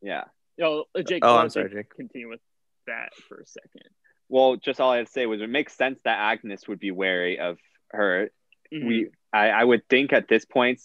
yeah. 0.03 0.25
Yo, 0.59 0.85
uh, 0.95 1.03
Jake, 1.03 1.25
Oh, 1.25 1.37
I'm 1.39 1.49
sorry, 1.49 1.71
you 1.71 1.77
Jake. 1.79 1.91
Continue 1.97 2.29
with 2.29 2.41
that 2.87 3.15
for 3.29 3.41
a 3.41 3.47
second. 3.47 3.89
Well, 4.29 4.57
just 4.57 4.81
all 4.81 4.91
I 4.93 4.99
had 4.99 5.07
to 5.07 5.13
say 5.13 5.25
was 5.27 5.41
it 5.41 5.49
makes 5.49 5.75
sense 5.75 5.99
that 6.05 6.19
Agnes 6.19 6.69
would 6.69 6.79
be 6.79 6.91
wary 6.91 7.39
of 7.39 7.59
her. 7.93 8.31
Mhm. 8.73 8.87
We 8.87 9.09
I, 9.33 9.49
I 9.51 9.65
would 9.65 9.89
think 9.89 10.13
at 10.13 10.29
this 10.29 10.45
point 10.45 10.81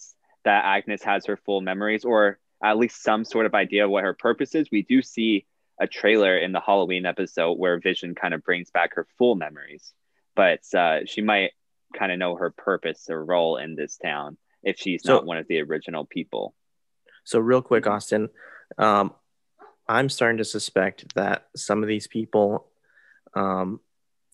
that 0.45 0.63
Agnes 0.65 1.03
has 1.03 1.25
her 1.25 1.37
full 1.37 1.61
memories 1.61 2.05
or 2.05 2.39
at 2.63 2.77
least 2.77 3.01
some 3.03 3.23
sort 3.25 3.45
of 3.45 3.53
idea 3.55 3.85
of 3.85 3.91
what 3.91 4.03
her 4.03 4.13
purpose 4.13 4.55
is. 4.55 4.69
We 4.71 4.81
do 4.83 5.01
see 5.01 5.45
a 5.81 5.87
trailer 5.87 6.37
in 6.37 6.51
the 6.51 6.59
Halloween 6.61 7.05
episode 7.07 7.57
where 7.57 7.79
Vision 7.79 8.13
kind 8.13 8.33
of 8.35 8.43
brings 8.43 8.69
back 8.69 8.93
her 8.95 9.07
full 9.17 9.33
memories, 9.35 9.93
but 10.35 10.61
uh, 10.77 10.99
she 11.05 11.21
might 11.21 11.51
kind 11.97 12.11
of 12.11 12.19
know 12.19 12.35
her 12.35 12.51
purpose 12.51 13.07
or 13.09 13.25
role 13.25 13.57
in 13.57 13.75
this 13.75 13.97
town 13.97 14.37
if 14.63 14.77
she's 14.77 15.01
So- 15.03 15.15
not 15.15 15.25
one 15.25 15.37
of 15.37 15.47
the 15.47 15.59
original 15.61 16.05
people. 16.05 16.53
So 17.23 17.39
real 17.39 17.61
quick. 17.61 17.87
Austin, 17.87 18.29
um, 18.77 19.13
I'm 19.87 20.07
starting 20.09 20.37
to 20.37 20.45
suspect 20.45 21.13
that 21.15 21.47
some 21.55 21.81
of 21.83 21.89
these 21.89 22.07
people 22.07 22.67
um, 23.33 23.79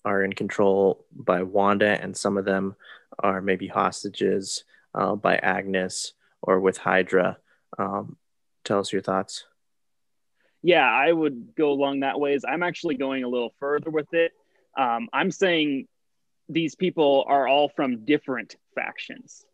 are 0.05 0.21
in 0.23 0.33
control 0.33 1.05
by 1.11 1.43
Wanda, 1.43 1.99
and 2.01 2.15
some 2.15 2.37
of 2.37 2.45
them 2.45 2.75
are 3.19 3.41
maybe 3.41 3.67
hostages 3.67 4.63
uh, 4.93 5.15
by 5.15 5.37
Agnes 5.37 6.13
or 6.41 6.59
with 6.59 6.77
Hydra. 6.77 7.37
Um, 7.77 8.17
tell 8.63 8.79
us 8.79 8.91
your 8.93 9.01
thoughts. 9.01 9.45
Yeah, 10.67 10.83
I 10.85 11.09
would 11.09 11.55
go 11.55 11.71
along 11.71 12.01
that 12.01 12.19
ways. 12.19 12.43
I'm 12.45 12.61
actually 12.61 12.95
going 12.95 13.23
a 13.23 13.29
little 13.29 13.53
further 13.57 13.89
with 13.89 14.13
it. 14.13 14.33
Um, 14.77 15.07
I'm 15.13 15.31
saying 15.31 15.87
these 16.49 16.75
people 16.75 17.23
are 17.25 17.47
all 17.47 17.69
from 17.69 18.03
different 18.03 18.57
factions. 18.75 19.45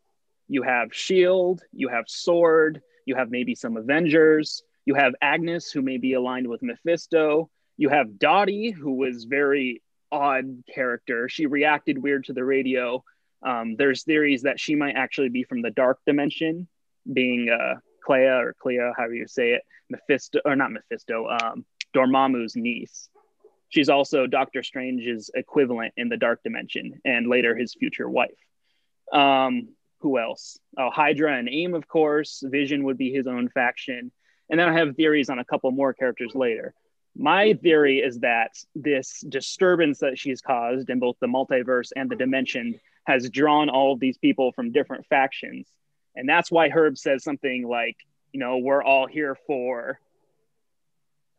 You 0.48 0.64
have 0.64 0.92
Shield, 0.92 1.62
you 1.72 1.88
have 1.90 2.06
Sword, 2.08 2.82
you 3.06 3.14
have 3.14 3.30
maybe 3.30 3.54
some 3.54 3.78
Avengers, 3.78 4.64
you 4.86 4.96
have 4.96 5.14
Agnes, 5.22 5.70
who 5.70 5.84
may 5.84 5.98
be 5.98 6.14
aligned 6.14 6.48
with 6.48 6.64
Mephisto, 6.64 7.48
you 7.78 7.90
have 7.90 8.18
Dottie, 8.18 8.72
who 8.72 8.94
was 8.96 9.26
very 9.26 9.84
odd 10.12 10.64
character. 10.74 11.30
She 11.30 11.46
reacted 11.46 12.02
weird 12.02 12.26
to 12.26 12.34
the 12.34 12.44
radio. 12.44 13.04
Um, 13.44 13.76
there's 13.76 14.02
theories 14.02 14.42
that 14.42 14.60
she 14.60 14.74
might 14.74 14.96
actually 14.96 15.30
be 15.30 15.44
from 15.44 15.62
the 15.62 15.70
dark 15.70 16.00
dimension, 16.08 16.68
being 17.06 17.52
uh, 17.52 17.76
Clea 18.04 18.28
or 18.28 18.56
Clea, 18.60 18.92
however 18.96 19.14
you 19.14 19.28
say 19.28 19.52
it, 19.52 19.64
Mephisto 19.90 20.40
or 20.46 20.56
not 20.56 20.72
Mephisto, 20.72 21.28
um, 21.30 21.66
Dormammu's 21.96 22.56
niece. 22.56 23.10
She's 23.70 23.90
also 23.90 24.28
Doctor 24.28 24.62
Strange's 24.62 25.32
equivalent 25.34 25.94
in 25.98 26.10
the 26.10 26.18
dark 26.18 26.44
dimension, 26.44 27.02
and 27.06 27.28
later 27.28 27.56
his 27.56 27.74
future 27.74 28.10
wife. 28.10 28.32
Um, 29.12 29.70
who 30.00 30.20
else? 30.20 30.60
Oh, 30.78 30.90
Hydra 30.90 31.38
and 31.38 31.50
AIM, 31.50 31.74
of 31.74 31.88
course. 31.88 32.44
Vision 32.46 32.84
would 32.84 32.98
be 32.98 33.12
his 33.12 33.26
own 33.26 33.50
faction, 33.50 34.12
and 34.50 34.60
then 34.60 34.70
I 34.70 34.78
have 34.78 34.96
theories 34.96 35.30
on 35.30 35.40
a 35.40 35.46
couple 35.46 35.72
more 35.72 35.94
characters 35.94 36.36
later. 36.36 36.74
My 37.16 37.54
theory 37.54 38.00
is 38.00 38.20
that 38.20 38.52
this 38.76 39.22
disturbance 39.22 40.00
that 40.00 40.18
she's 40.18 40.42
caused 40.42 40.90
in 40.90 41.00
both 41.00 41.16
the 41.22 41.28
multiverse 41.28 41.92
and 41.96 42.10
the 42.10 42.16
dimension 42.16 42.80
has 43.06 43.30
drawn 43.30 43.70
all 43.70 43.94
of 43.94 44.00
these 44.00 44.18
people 44.18 44.52
from 44.52 44.72
different 44.72 45.06
factions. 45.08 45.68
And 46.16 46.28
that's 46.28 46.52
why 46.52 46.70
Herb 46.70 46.98
says 46.98 47.24
something 47.24 47.68
like, 47.68 47.98
you 48.32 48.40
know, 48.40 48.58
we're 48.58 48.84
all 48.84 49.08
here 49.08 49.36
for. 49.48 50.00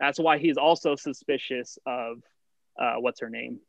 That's 0.00 0.18
why 0.18 0.38
he's 0.38 0.56
also 0.56 0.96
suspicious 0.96 1.78
of 1.86 2.18
uh, 2.78 2.94
what's 2.98 3.20
her 3.20 3.30
name? 3.30 3.60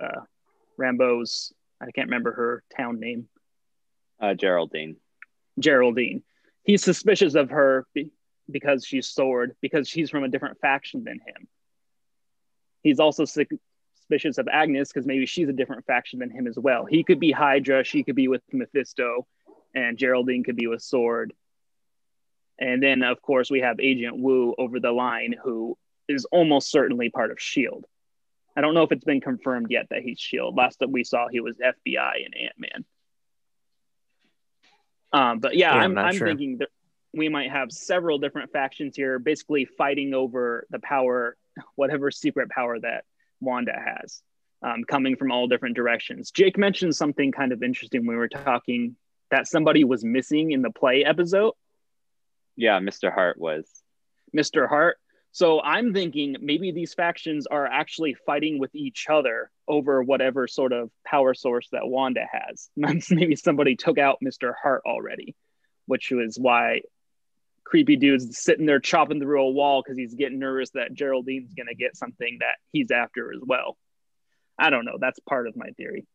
Uh, 0.00 0.22
Rambeau's, 0.80 1.52
I 1.80 1.90
can't 1.90 2.08
remember 2.08 2.32
her 2.32 2.64
town 2.76 3.00
name. 3.00 3.28
Uh, 4.20 4.34
Geraldine. 4.34 4.96
Geraldine. 5.58 6.22
He's 6.64 6.82
suspicious 6.82 7.34
of 7.34 7.50
her 7.50 7.86
be- 7.94 8.10
because 8.50 8.84
she's 8.84 9.08
sword, 9.08 9.54
because 9.60 9.88
she's 9.88 10.10
from 10.10 10.24
a 10.24 10.28
different 10.28 10.58
faction 10.60 11.04
than 11.04 11.20
him. 11.20 11.48
He's 12.82 13.00
also 13.00 13.24
su- 13.24 13.46
suspicious 14.04 14.38
of 14.38 14.48
Agnes 14.48 14.92
because 14.92 15.06
maybe 15.06 15.26
she's 15.26 15.48
a 15.48 15.52
different 15.52 15.84
faction 15.86 16.18
than 16.18 16.30
him 16.30 16.46
as 16.46 16.58
well. 16.58 16.84
He 16.84 17.02
could 17.04 17.18
be 17.20 17.32
Hydra, 17.32 17.84
she 17.84 18.02
could 18.02 18.16
be 18.16 18.28
with 18.28 18.42
Mephisto, 18.52 19.26
and 19.74 19.96
Geraldine 19.96 20.44
could 20.44 20.56
be 20.56 20.66
with 20.66 20.82
Sword. 20.82 21.32
And 22.58 22.82
then, 22.82 23.02
of 23.02 23.20
course, 23.20 23.50
we 23.50 23.60
have 23.60 23.80
Agent 23.80 24.16
Woo 24.18 24.54
over 24.58 24.78
the 24.78 24.92
line, 24.92 25.34
who 25.42 25.76
is 26.06 26.24
almost 26.26 26.70
certainly 26.70 27.10
part 27.10 27.30
of 27.30 27.38
S.H.I.E.L.D. 27.38 27.84
I 28.56 28.60
don't 28.60 28.74
know 28.74 28.82
if 28.82 28.92
it's 28.92 29.04
been 29.04 29.20
confirmed 29.20 29.68
yet 29.70 29.86
that 29.90 30.02
he's 30.02 30.18
S.H.I.E.L.D. 30.18 30.56
Last 30.56 30.78
that 30.80 30.90
we 30.90 31.02
saw, 31.02 31.26
he 31.28 31.40
was 31.40 31.56
FBI 31.56 32.24
and 32.24 32.34
Ant 32.36 32.54
Man. 32.58 32.84
Um, 35.12 35.38
but 35.40 35.56
yeah, 35.56 35.74
Yeah, 35.74 35.80
I'm 35.82 35.98
I'm, 35.98 36.06
I'm 36.06 36.16
sure. 36.16 36.28
thinking 36.28 36.58
that 36.58 36.68
we 37.12 37.28
might 37.28 37.50
have 37.50 37.72
several 37.72 38.18
different 38.18 38.52
factions 38.52 38.94
here, 38.96 39.18
basically 39.18 39.64
fighting 39.64 40.14
over 40.14 40.66
the 40.70 40.78
power, 40.80 41.36
whatever 41.74 42.10
secret 42.10 42.50
power 42.50 42.78
that 42.80 43.04
Wanda 43.44 43.72
has, 43.72 44.22
um, 44.62 44.84
coming 44.84 45.16
from 45.16 45.30
all 45.30 45.46
different 45.46 45.76
directions. 45.76 46.30
Jake 46.30 46.56
mentioned 46.58 46.96
something 46.96 47.32
kind 47.32 47.52
of 47.52 47.62
interesting 47.62 48.06
when 48.06 48.16
we 48.16 48.18
were 48.18 48.28
talking 48.28 48.96
that 49.30 49.46
somebody 49.48 49.84
was 49.84 50.04
missing 50.04 50.52
in 50.52 50.62
the 50.62 50.70
play 50.70 51.04
episode, 51.04 51.54
Yeah, 52.56 52.78
Mr. 52.78 53.12
Hart 53.12 53.38
was. 53.38 53.66
Mr. 54.36 54.68
Hart. 54.68 54.98
So 55.32 55.60
I'm 55.60 55.92
thinking 55.92 56.36
maybe 56.40 56.70
these 56.70 56.94
factions 56.94 57.48
are 57.48 57.66
actually 57.66 58.14
fighting 58.14 58.60
with 58.60 58.72
each 58.74 59.08
other 59.10 59.50
over 59.66 60.02
whatever 60.02 60.46
sort 60.46 60.72
of 60.72 60.90
power 61.04 61.34
source 61.34 61.68
that 61.72 61.88
Wanda 61.88 62.24
has. 62.30 62.70
maybe 63.10 63.34
somebody 63.34 63.74
took 63.74 63.98
out 63.98 64.18
Mr. 64.24 64.52
Hart 64.60 64.82
already, 64.86 65.34
which 65.86 66.12
was 66.12 66.38
why 66.38 66.82
creepy 67.64 67.96
dude's 67.96 68.38
sitting 68.38 68.66
there 68.66 68.80
chopping 68.80 69.20
through 69.20 69.42
a 69.42 69.50
wall 69.50 69.82
because 69.82 69.96
he's 69.96 70.14
getting 70.14 70.38
nervous 70.38 70.70
that 70.70 70.94
Geraldine's 70.94 71.54
going 71.54 71.66
to 71.66 71.74
get 71.74 71.96
something 71.96 72.38
that 72.40 72.56
he's 72.72 72.90
after 72.90 73.32
as 73.32 73.40
well. 73.44 73.76
I 74.58 74.70
don't 74.70 74.84
know. 74.84 74.98
That's 75.00 75.18
part 75.20 75.48
of 75.48 75.56
my 75.56 75.70
theory. 75.70 76.06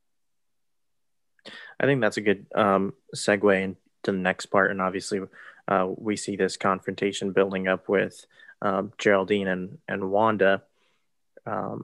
I 1.80 1.86
think 1.86 2.02
that's 2.02 2.18
a 2.18 2.22
good 2.22 2.46
um, 2.56 2.94
segue 3.16 3.64
into 3.64 3.78
the 4.04 4.12
next 4.14 4.48
part. 4.48 4.72
And 4.72 4.82
obviously, 4.82 5.22
uh, 5.68 5.88
we 5.98 6.16
see 6.16 6.36
this 6.36 6.58
confrontation 6.58 7.34
building 7.34 7.68
up 7.68 7.90
with 7.90 8.26
um, 8.62 8.94
Geraldine 8.98 9.48
and, 9.48 9.78
and 9.88 10.10
Wanda. 10.12 10.64
Um, 11.46 11.84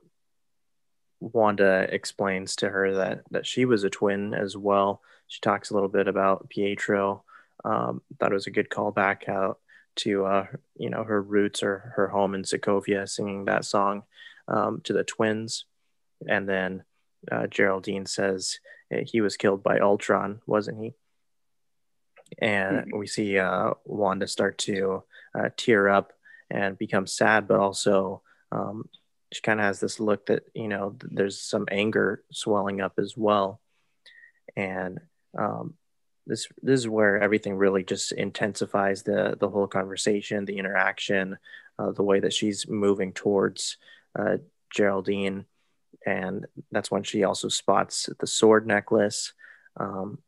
Wanda 1.20 1.88
explains 1.92 2.56
to 2.58 2.70
her 2.70 2.96
that, 2.96 3.24
that 3.32 3.46
she 3.46 3.66
was 3.66 3.84
a 3.84 3.90
twin 3.90 4.34
as 4.34 4.56
well. 4.56 5.02
She 5.28 5.40
talks 5.42 5.70
a 5.70 5.74
little 5.74 5.90
bit 5.90 6.08
about 6.08 6.50
Pietro. 6.50 7.25
Um, 7.66 8.02
thought 8.20 8.32
it 8.32 8.36
was 8.42 8.48
a 8.48 8.52
good 8.52 8.70
callback 8.70 9.28
out 9.28 9.60
to 9.98 10.26
uh, 10.26 10.48
you 10.78 10.90
know 10.90 11.04
her 11.04 11.22
roots 11.22 11.64
or 11.64 11.94
her 11.96 12.08
home 12.08 12.36
in 12.36 12.44
Sokovia, 12.44 13.10
singing 13.10 13.46
that 13.46 13.66
song 13.66 14.04
um, 14.48 14.82
to 14.84 14.94
the 14.94 15.04
twins, 15.04 15.66
and 16.28 16.48
then 16.48 16.84
uh, 17.32 17.48
Geraldine 17.48 18.06
says 18.06 18.60
uh, 18.94 19.00
he 19.04 19.22
was 19.22 19.38
killed 19.38 19.64
by 19.64 19.80
Ultron, 19.80 20.42
wasn't 20.46 20.80
he? 20.82 20.94
And 22.40 22.92
Mhm. 22.92 22.98
we 23.00 23.08
see 23.08 23.40
uh, 23.40 23.72
Wanda 23.86 24.28
start 24.28 24.58
to 24.60 25.04
uh, 25.38 25.50
tear 25.58 25.90
up 25.90 26.14
and 26.50 26.78
become 26.78 27.08
sad, 27.08 27.48
but 27.48 27.60
also 27.60 28.22
um, 28.52 28.90
she 29.32 29.42
kind 29.42 29.60
of 29.60 29.66
has 29.66 29.80
this 29.80 30.00
look 30.00 30.28
that 30.28 30.44
you 30.54 30.68
know 30.68 30.92
th- 31.00 31.14
there's 31.16 31.42
some 31.42 31.66
anger 31.72 32.24
swelling 32.32 32.82
up 32.82 32.94
as 33.00 33.16
well, 33.18 33.60
and 34.56 35.00
um, 35.38 35.76
this 36.28 36.48
this 36.62 36.80
is 36.80 36.88
where 36.88 37.22
everything 37.22 37.56
really 37.56 37.84
just 37.84 38.12
intensifies 38.12 39.04
the 39.04 39.38
the 39.40 39.50
whole 39.50 39.68
conversation, 39.68 40.46
the 40.46 40.58
interaction, 40.58 41.38
uh, 41.78 41.92
the 41.92 42.04
way 42.04 42.20
that 42.20 42.34
she's 42.34 42.68
moving 42.68 43.14
towards 43.14 43.78
uh, 44.18 44.38
Geraldine, 44.74 45.46
and 46.06 46.46
that's 46.72 46.92
when 46.92 47.04
she 47.04 47.24
also 47.24 47.50
spots 47.50 48.10
the 48.20 48.28
sword 48.28 48.66
necklace. 48.66 49.34
Um, 49.78 50.20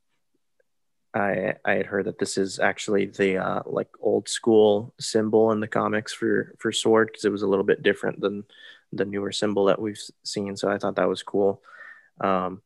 I 1.13 1.55
I 1.65 1.73
had 1.73 1.88
heard 1.88 2.05
that 2.05 2.19
this 2.19 2.38
is 2.38 2.60
actually 2.60 3.07
the 3.07 3.38
uh, 3.38 3.63
like 3.65 3.89
old 3.99 4.29
school 4.29 4.93
symbol 4.99 5.51
in 5.51 5.60
the 5.60 5.67
comics 5.67 6.13
for 6.13 6.53
for 6.60 6.71
sword 6.71 7.07
because 7.07 7.25
it 7.25 7.31
was 7.31 7.41
a 7.41 7.47
little 7.47 7.65
bit 7.65 7.81
different 7.81 8.21
than 8.21 8.43
the 8.93 9.05
newer 9.05 9.31
symbol 9.31 9.65
that 9.65 9.81
we've 9.81 9.99
seen. 10.23 10.55
So 10.55 10.69
I 10.69 10.77
thought 10.77 10.95
that 10.95 11.10
was 11.10 11.23
cool. 11.23 11.62
Um, 12.21 12.62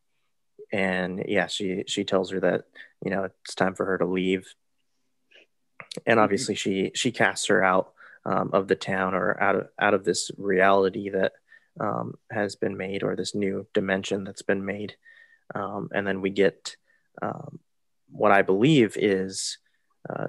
and 0.72 1.26
yeah, 1.28 1.48
she 1.48 1.84
she 1.88 2.04
tells 2.04 2.32
her 2.32 2.40
that 2.40 2.66
you 3.04 3.12
know 3.12 3.30
it's 3.44 3.56
time 3.56 3.76
for 3.76 3.86
her 3.86 3.98
to 3.98 4.06
leave, 4.06 4.54
and 6.06 6.20
obviously 6.20 6.56
she 6.56 6.92
she 6.96 7.12
casts 7.12 7.48
her 7.48 7.64
out 7.64 7.94
um, 8.26 8.52
of 8.54 8.68
the 8.68 8.76
town 8.76 9.14
or 9.14 9.42
out 9.42 9.56
of 9.56 9.68
out 9.80 9.94
of 9.94 10.04
this 10.04 10.32
reality 10.38 11.10
that 11.10 11.34
um, 11.80 12.16
has 12.30 12.56
been 12.56 12.78
made 12.78 13.04
or 13.04 13.16
this 13.16 13.36
new 13.36 13.66
dimension 13.74 14.24
that's 14.24 14.42
been 14.42 14.66
made. 14.66 14.96
Um, 15.54 15.90
and 15.94 16.06
then 16.06 16.22
we 16.22 16.30
get 16.30 16.76
um, 17.22 17.60
what 18.10 18.32
I 18.32 18.42
believe 18.42 18.98
is, 18.98 19.58
uh, 20.10 20.28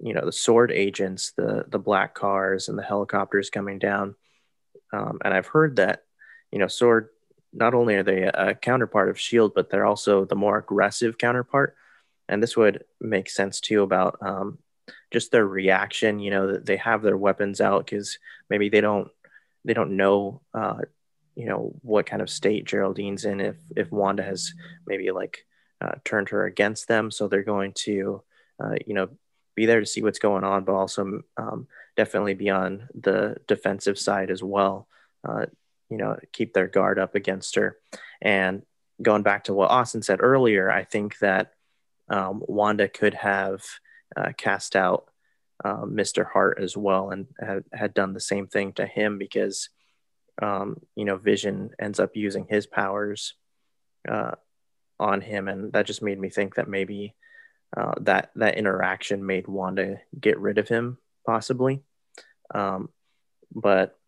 you 0.00 0.14
know, 0.14 0.24
the 0.24 0.32
sword 0.32 0.72
agents, 0.72 1.32
the 1.36 1.64
the 1.68 1.78
black 1.78 2.14
cars, 2.14 2.68
and 2.68 2.78
the 2.78 2.82
helicopters 2.82 3.50
coming 3.50 3.78
down. 3.78 4.14
Um, 4.92 5.18
and 5.24 5.34
I've 5.34 5.46
heard 5.46 5.76
that, 5.76 6.02
you 6.50 6.58
know, 6.58 6.68
sword. 6.68 7.08
Not 7.54 7.74
only 7.74 7.94
are 7.94 8.02
they 8.02 8.22
a 8.22 8.54
counterpart 8.54 9.08
of 9.08 9.20
Shield, 9.20 9.52
but 9.54 9.70
they're 9.70 9.86
also 9.86 10.24
the 10.24 10.34
more 10.34 10.58
aggressive 10.58 11.18
counterpart. 11.18 11.76
And 12.28 12.42
this 12.42 12.56
would 12.56 12.84
make 13.00 13.30
sense 13.30 13.60
too 13.60 13.82
about 13.82 14.18
um, 14.20 14.58
just 15.10 15.30
their 15.30 15.46
reaction. 15.46 16.18
You 16.18 16.30
know, 16.30 16.56
they 16.56 16.76
have 16.76 17.02
their 17.02 17.16
weapons 17.16 17.60
out 17.60 17.86
because 17.86 18.18
maybe 18.48 18.68
they 18.68 18.80
don't 18.80 19.10
they 19.64 19.74
don't 19.74 19.96
know 19.96 20.42
uh, 20.52 20.78
you 21.34 21.46
know 21.46 21.74
what 21.82 22.06
kind 22.06 22.22
of 22.22 22.30
state 22.30 22.66
Geraldine's 22.66 23.24
in 23.24 23.40
if 23.40 23.56
if 23.76 23.90
Wanda 23.90 24.22
has 24.22 24.52
maybe 24.86 25.10
like 25.10 25.46
uh, 25.80 25.92
turned 26.04 26.28
her 26.30 26.44
against 26.44 26.88
them 26.88 27.10
so 27.10 27.28
they're 27.28 27.42
going 27.42 27.72
to 27.72 28.22
uh, 28.62 28.74
you 28.86 28.94
know 28.94 29.08
be 29.54 29.66
there 29.66 29.80
to 29.80 29.86
see 29.86 30.02
what's 30.02 30.18
going 30.18 30.44
on 30.44 30.64
but 30.64 30.74
also 30.74 31.22
um, 31.36 31.66
definitely 31.96 32.34
be 32.34 32.50
on 32.50 32.88
the 32.94 33.36
defensive 33.46 33.98
side 33.98 34.30
as 34.30 34.42
well 34.42 34.88
uh, 35.28 35.46
you 35.90 35.96
know 35.96 36.18
keep 36.32 36.52
their 36.52 36.68
guard 36.68 36.98
up 36.98 37.14
against 37.14 37.56
her 37.56 37.76
and 38.22 38.62
going 39.02 39.22
back 39.22 39.44
to 39.44 39.54
what 39.54 39.70
Austin 39.70 40.02
said 40.02 40.18
earlier 40.22 40.70
I 40.70 40.84
think 40.84 41.18
that 41.18 41.52
um, 42.08 42.42
Wanda 42.46 42.88
could 42.88 43.14
have 43.14 43.62
uh, 44.16 44.32
cast 44.36 44.76
out 44.76 45.08
uh, 45.64 45.82
Mr. 45.82 46.26
Hart 46.26 46.58
as 46.60 46.76
well 46.76 47.10
and 47.10 47.26
had, 47.38 47.64
had 47.72 47.94
done 47.94 48.12
the 48.12 48.20
same 48.20 48.46
thing 48.46 48.72
to 48.74 48.86
him 48.86 49.18
because, 49.18 49.68
um, 50.42 50.78
you 50.96 51.04
know, 51.04 51.16
Vision 51.16 51.70
ends 51.78 52.00
up 52.00 52.16
using 52.16 52.46
his 52.48 52.66
powers 52.66 53.34
uh, 54.08 54.32
on 54.98 55.20
him. 55.20 55.48
And 55.48 55.72
that 55.72 55.86
just 55.86 56.02
made 56.02 56.18
me 56.18 56.28
think 56.28 56.56
that 56.56 56.68
maybe 56.68 57.14
uh, 57.76 57.94
that, 58.00 58.30
that 58.36 58.58
interaction 58.58 59.24
made 59.24 59.48
Wanda 59.48 60.00
get 60.18 60.38
rid 60.38 60.58
of 60.58 60.68
him, 60.68 60.98
possibly. 61.26 61.82
Um, 62.54 62.90
but 63.54 63.98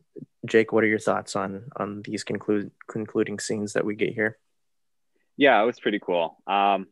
Jake, 0.47 0.73
what 0.73 0.85
are 0.85 0.89
your 0.89 0.99
thoughts 0.99 1.37
on 1.37 1.65
on 1.77 2.03
these 2.03 2.25
concluding 2.25 3.39
scenes 3.39 3.73
that 3.75 3.85
we 3.85 3.95
get 3.95 4.15
here? 4.15 4.39
Yeah, 5.37 5.61
it 5.63 5.67
was 5.67 5.81
pretty 5.81 5.99
cool. 5.99 6.39
Um, 6.47 6.87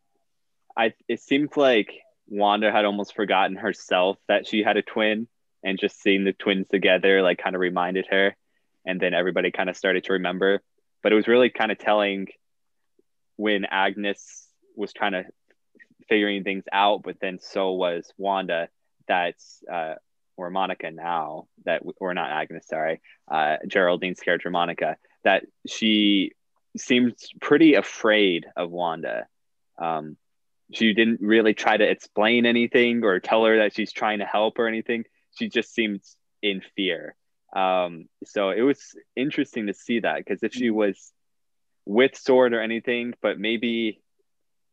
I 0.76 0.92
it 1.08 1.20
seemed 1.20 1.56
like 1.56 1.90
Wanda 2.28 2.72
had 2.72 2.84
almost 2.84 3.14
forgotten 3.14 3.56
herself 3.56 4.18
that 4.28 4.46
she 4.46 4.62
had 4.62 4.76
a 4.76 4.82
twin 4.82 5.28
and 5.62 5.78
just 5.78 6.00
seeing 6.00 6.24
the 6.24 6.32
twins 6.32 6.68
together 6.68 7.22
like 7.22 7.38
kind 7.38 7.56
of 7.56 7.60
reminded 7.60 8.06
her 8.10 8.36
and 8.86 9.00
then 9.00 9.14
everybody 9.14 9.50
kind 9.50 9.70
of 9.70 9.76
started 9.76 10.04
to 10.04 10.14
remember 10.14 10.62
but 11.02 11.12
it 11.12 11.16
was 11.16 11.28
really 11.28 11.50
kind 11.50 11.72
of 11.72 11.78
telling 11.78 12.26
when 13.36 13.64
Agnes 13.64 14.46
was 14.76 14.92
trying 14.92 15.12
to 15.12 15.24
figuring 16.08 16.44
things 16.44 16.64
out 16.72 17.02
but 17.02 17.16
then 17.20 17.38
so 17.40 17.72
was 17.72 18.12
Wanda 18.18 18.68
that's 19.08 19.62
uh 19.72 19.94
or 20.36 20.50
Monica 20.50 20.90
now 20.90 21.46
that 21.64 21.82
or 22.00 22.14
not 22.14 22.30
Agnes 22.30 22.66
sorry 22.66 23.00
uh 23.30 23.56
Geraldine's 23.66 24.20
character 24.20 24.50
Monica 24.50 24.96
that 25.22 25.44
she 25.66 26.32
seems 26.76 27.14
pretty 27.40 27.74
afraid 27.74 28.46
of 28.56 28.70
Wanda 28.70 29.26
um 29.78 30.16
she 30.72 30.94
didn't 30.94 31.20
really 31.20 31.54
try 31.54 31.76
to 31.76 31.88
explain 31.88 32.46
anything 32.46 33.04
or 33.04 33.20
tell 33.20 33.44
her 33.44 33.58
that 33.58 33.74
she's 33.74 33.92
trying 33.92 34.20
to 34.20 34.24
help 34.24 34.58
or 34.58 34.66
anything. 34.66 35.04
She 35.36 35.48
just 35.48 35.74
seemed 35.74 36.00
in 36.42 36.62
fear. 36.76 37.14
Um, 37.54 38.06
so 38.24 38.50
it 38.50 38.62
was 38.62 38.80
interesting 39.14 39.66
to 39.66 39.74
see 39.74 40.00
that 40.00 40.18
because 40.18 40.42
if 40.42 40.52
she 40.54 40.70
was 40.70 41.12
with 41.84 42.16
Sword 42.16 42.54
or 42.54 42.60
anything, 42.60 43.14
but 43.22 43.38
maybe 43.38 44.00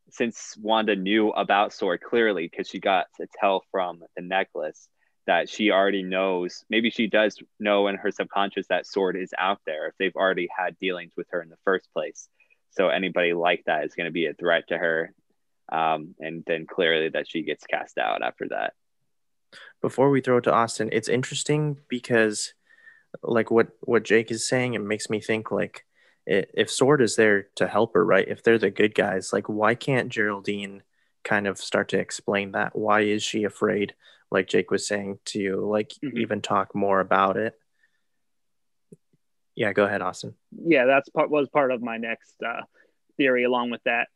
since 0.10 0.56
Wanda 0.60 0.96
knew 0.96 1.30
about 1.30 1.74
Sword 1.74 2.02
clearly 2.02 2.48
because 2.48 2.68
she 2.68 2.80
got 2.80 3.06
to 3.18 3.28
tell 3.40 3.64
from 3.72 4.02
the 4.16 4.22
necklace 4.22 4.88
that 5.28 5.50
she 5.50 5.72
already 5.72 6.04
knows, 6.04 6.64
maybe 6.70 6.90
she 6.90 7.08
does 7.08 7.38
know 7.60 7.88
in 7.88 7.96
her 7.96 8.12
subconscious 8.12 8.68
that 8.68 8.88
Sword 8.88 9.16
is 9.16 9.34
out 9.38 9.60
there 9.66 9.88
if 9.88 9.94
they've 9.98 10.16
already 10.16 10.48
had 10.56 10.78
dealings 10.80 11.14
with 11.16 11.28
her 11.32 11.42
in 11.42 11.50
the 11.50 11.58
first 11.64 11.88
place. 11.94 12.28
So 12.72 12.90
anybody 12.90 13.34
like 13.34 13.64
that 13.66 13.84
is 13.84 13.94
going 13.94 14.06
to 14.06 14.12
be 14.12 14.26
a 14.26 14.34
threat 14.34 14.68
to 14.70 14.78
her 14.78 15.14
um, 15.72 16.16
and 16.20 16.44
then 16.46 16.66
clearly 16.68 17.10
that 17.10 17.30
she 17.30 17.44
gets 17.44 17.66
cast 17.66 17.98
out 17.98 18.22
after 18.22 18.48
that. 18.50 18.74
Before 19.82 20.10
we 20.10 20.22
throw 20.22 20.38
it 20.38 20.44
to 20.44 20.54
Austin, 20.54 20.90
it's 20.92 21.10
interesting 21.10 21.78
because, 21.88 22.54
like 23.24 23.52
what 23.52 23.70
what 23.82 24.04
Jake 24.04 24.32
is 24.32 24.48
saying, 24.48 24.74
it 24.74 24.82
makes 24.82 25.10
me 25.10 25.20
think 25.20 25.52
like 25.52 25.86
if 26.26 26.70
Sword 26.70 27.02
is 27.02 27.16
there 27.16 27.48
to 27.56 27.68
help 27.68 27.94
her, 27.94 28.06
right? 28.06 28.28
If 28.28 28.44
they're 28.44 28.60
the 28.60 28.70
good 28.70 28.96
guys, 28.96 29.34
like 29.34 29.50
why 29.50 29.76
can't 29.76 30.10
Geraldine 30.10 30.84
kind 31.24 31.48
of 31.48 31.58
start 31.58 31.90
to 31.90 32.00
explain 32.00 32.52
that? 32.52 32.76
Why 32.76 33.02
is 33.02 33.24
she 33.24 33.44
afraid? 33.44 33.96
Like 34.32 34.48
Jake 34.48 34.72
was 34.72 34.88
saying 34.88 35.20
to 35.26 35.40
you, 35.40 35.66
like 35.66 35.90
mm-hmm. 36.04 36.18
even 36.18 36.42
talk 36.42 36.74
more 36.74 37.00
about 37.00 37.38
it. 37.38 37.54
Yeah, 39.56 39.74
go 39.74 39.84
ahead, 39.84 40.02
Austin. 40.02 40.34
Yeah, 40.52 40.86
that's 40.86 41.10
part 41.10 41.30
was 41.30 41.50
part 41.50 41.72
of 41.72 41.82
my 41.82 41.98
next 41.98 42.42
uh, 42.42 42.62
theory. 43.18 43.44
Along 43.44 43.70
with 43.70 43.84
that, 43.84 44.08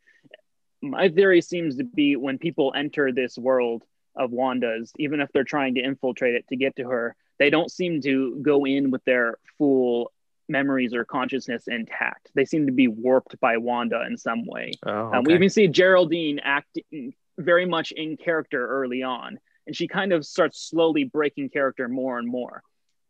my 0.82 1.10
theory 1.10 1.42
seems 1.42 1.78
to 1.78 1.84
be 1.84 2.16
when 2.16 2.38
people 2.38 2.74
enter 2.76 3.12
this 3.12 3.38
world 3.38 3.84
of 4.16 4.32
Wanda's, 4.32 4.94
even 4.98 5.20
if 5.20 5.30
they're 5.34 5.44
trying 5.44 5.76
to 5.76 5.82
infiltrate 5.82 6.36
it 6.36 6.48
to 6.48 6.56
get 6.56 6.78
to 6.78 6.88
her, 6.88 7.16
they 7.38 7.50
don't 7.50 7.70
seem 7.70 8.02
to 8.02 8.40
go 8.42 8.66
in 8.66 8.92
with 8.92 9.04
their 9.04 9.38
full 9.58 10.12
memories 10.48 10.94
or 10.94 11.04
consciousness 11.06 11.68
intact. 11.68 12.30
They 12.34 12.46
seem 12.46 12.68
to 12.68 12.72
be 12.72 12.88
warped 12.88 13.40
by 13.40 13.58
Wanda 13.58 14.06
in 14.08 14.18
some 14.18 14.46
way. 14.46 14.72
Oh, 14.86 14.92
okay. 14.92 15.18
um, 15.18 15.24
we 15.26 15.34
even 15.34 15.50
see 15.50 15.68
Geraldine 15.68 16.40
acting 16.40 17.14
very 17.38 17.66
much 17.66 17.92
in 17.92 18.16
character 18.16 18.66
early 18.66 19.04
on, 19.04 19.40
and 19.68 19.76
she 19.76 19.88
kind 19.88 20.14
of 20.14 20.26
starts 20.26 20.70
slowly 20.70 21.04
breaking 21.04 21.50
character 21.50 21.88
more 21.88 22.18
and 22.20 22.28
more. 22.28 22.62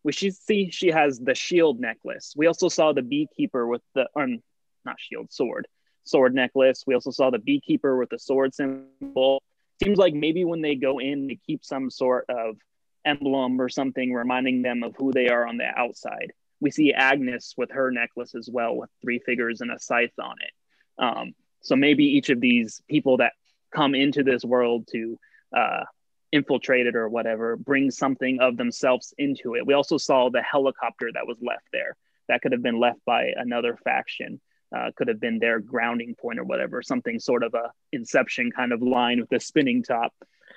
We 0.04 0.12
see 0.12 0.70
she 0.70 0.90
has 0.90 1.20
the 1.20 1.34
shield 1.34 1.80
necklace. 1.80 2.34
We 2.38 2.48
also 2.48 2.70
saw 2.70 2.94
the 2.94 3.02
beekeeper 3.02 3.66
with 3.66 3.82
the 3.96 4.08
um, 4.16 4.42
not 4.86 4.98
shield 5.00 5.32
sword 5.32 5.68
sword 6.06 6.34
necklace. 6.36 6.84
We 6.86 6.94
also 6.94 7.12
saw 7.12 7.32
the 7.32 7.40
beekeeper 7.40 7.98
with 7.98 8.10
the 8.10 8.20
sword 8.20 8.54
symbol. 8.54 9.42
Seems 9.84 9.98
like 9.98 10.14
maybe 10.14 10.46
when 10.46 10.62
they 10.62 10.76
go 10.76 11.00
in, 11.00 11.28
they 11.28 11.40
keep 11.46 11.66
some 11.66 11.90
sort 11.90 12.26
of 12.30 12.56
emblem 13.04 13.60
or 13.60 13.70
something 13.70 14.14
reminding 14.14 14.62
them 14.62 14.84
of 14.84 14.96
who 14.96 15.12
they 15.12 15.28
are 15.28 15.46
on 15.48 15.58
the 15.58 15.68
outside. 15.78 16.32
We 16.62 16.72
see 16.72 16.94
Agnes 16.94 17.54
with 17.58 17.72
her 17.72 17.92
necklace 17.92 18.36
as 18.36 18.50
well, 18.52 18.76
with 18.76 18.90
three 19.02 19.20
figures 19.20 19.62
and 19.62 19.72
a 19.72 19.80
scythe 19.80 20.18
on 20.22 20.36
it. 20.40 21.04
Um, 21.04 21.34
so 21.62 21.76
maybe 21.76 22.06
each 22.06 22.30
of 22.30 22.40
these 22.40 22.82
people 22.90 23.18
that 23.18 23.34
come 23.74 23.96
into 23.96 24.24
this 24.24 24.46
world 24.46 24.88
to 24.92 25.20
uh, 25.56 25.84
infiltrate 26.32 26.88
it 26.88 26.96
or 26.96 27.08
whatever 27.08 27.56
bring 27.56 27.92
something 27.92 28.40
of 28.42 28.58
themselves 28.58 29.14
into 29.18 29.56
it. 29.56 29.66
We 29.66 29.74
also 29.74 29.98
saw 29.98 30.30
the 30.30 30.42
helicopter 30.42 31.10
that 31.14 31.28
was 31.28 31.38
left 31.42 31.68
there. 31.72 31.96
That 32.28 32.42
could 32.42 32.52
have 32.52 32.64
been 32.64 32.80
left 32.80 33.00
by 33.06 33.32
another 33.36 33.78
faction 33.84 34.42
uh, 34.76 34.92
could 34.96 35.08
have 35.08 35.20
been 35.20 35.40
their 35.40 35.60
grounding 35.60 36.16
point 36.16 36.40
or 36.40 36.44
whatever, 36.44 36.82
something 36.82 37.20
sort 37.20 37.44
of 37.44 37.54
a 37.54 37.72
Inception 37.92 38.52
kind 38.52 38.74
of 38.74 38.82
line 38.82 39.20
with 39.20 39.30
the 39.30 39.40
spinning 39.40 39.84
top. 39.84 40.14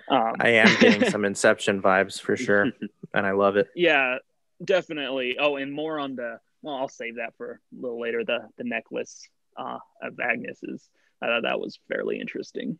Um, 0.09 0.35
I 0.41 0.51
am 0.51 0.81
getting 0.81 1.11
some 1.11 1.25
Inception 1.25 1.83
vibes 1.83 2.21
for 2.21 2.37
sure, 2.37 2.73
and 3.15 3.27
I 3.27 3.33
love 3.33 3.57
it. 3.57 3.69
Yeah, 3.75 4.17
definitely. 4.65 5.37
Oh, 5.39 5.57
and 5.57 5.73
more 5.73 5.99
on 5.99 6.17
the. 6.17 6.41
Well, 6.63 6.75
I'll 6.75 6.89
save 6.89 7.17
that 7.17 7.35
for 7.37 7.61
a 7.73 7.81
little 7.81 8.01
later. 8.01 8.25
The 8.25 8.49
the 8.57 8.65
necklace 8.65 9.29
uh, 9.57 9.79
of 10.03 10.19
Agnes's. 10.19 10.89
I 11.23 11.27
thought 11.27 11.43
that 11.43 11.61
was 11.61 11.79
fairly 11.89 12.21
interesting. 12.21 12.79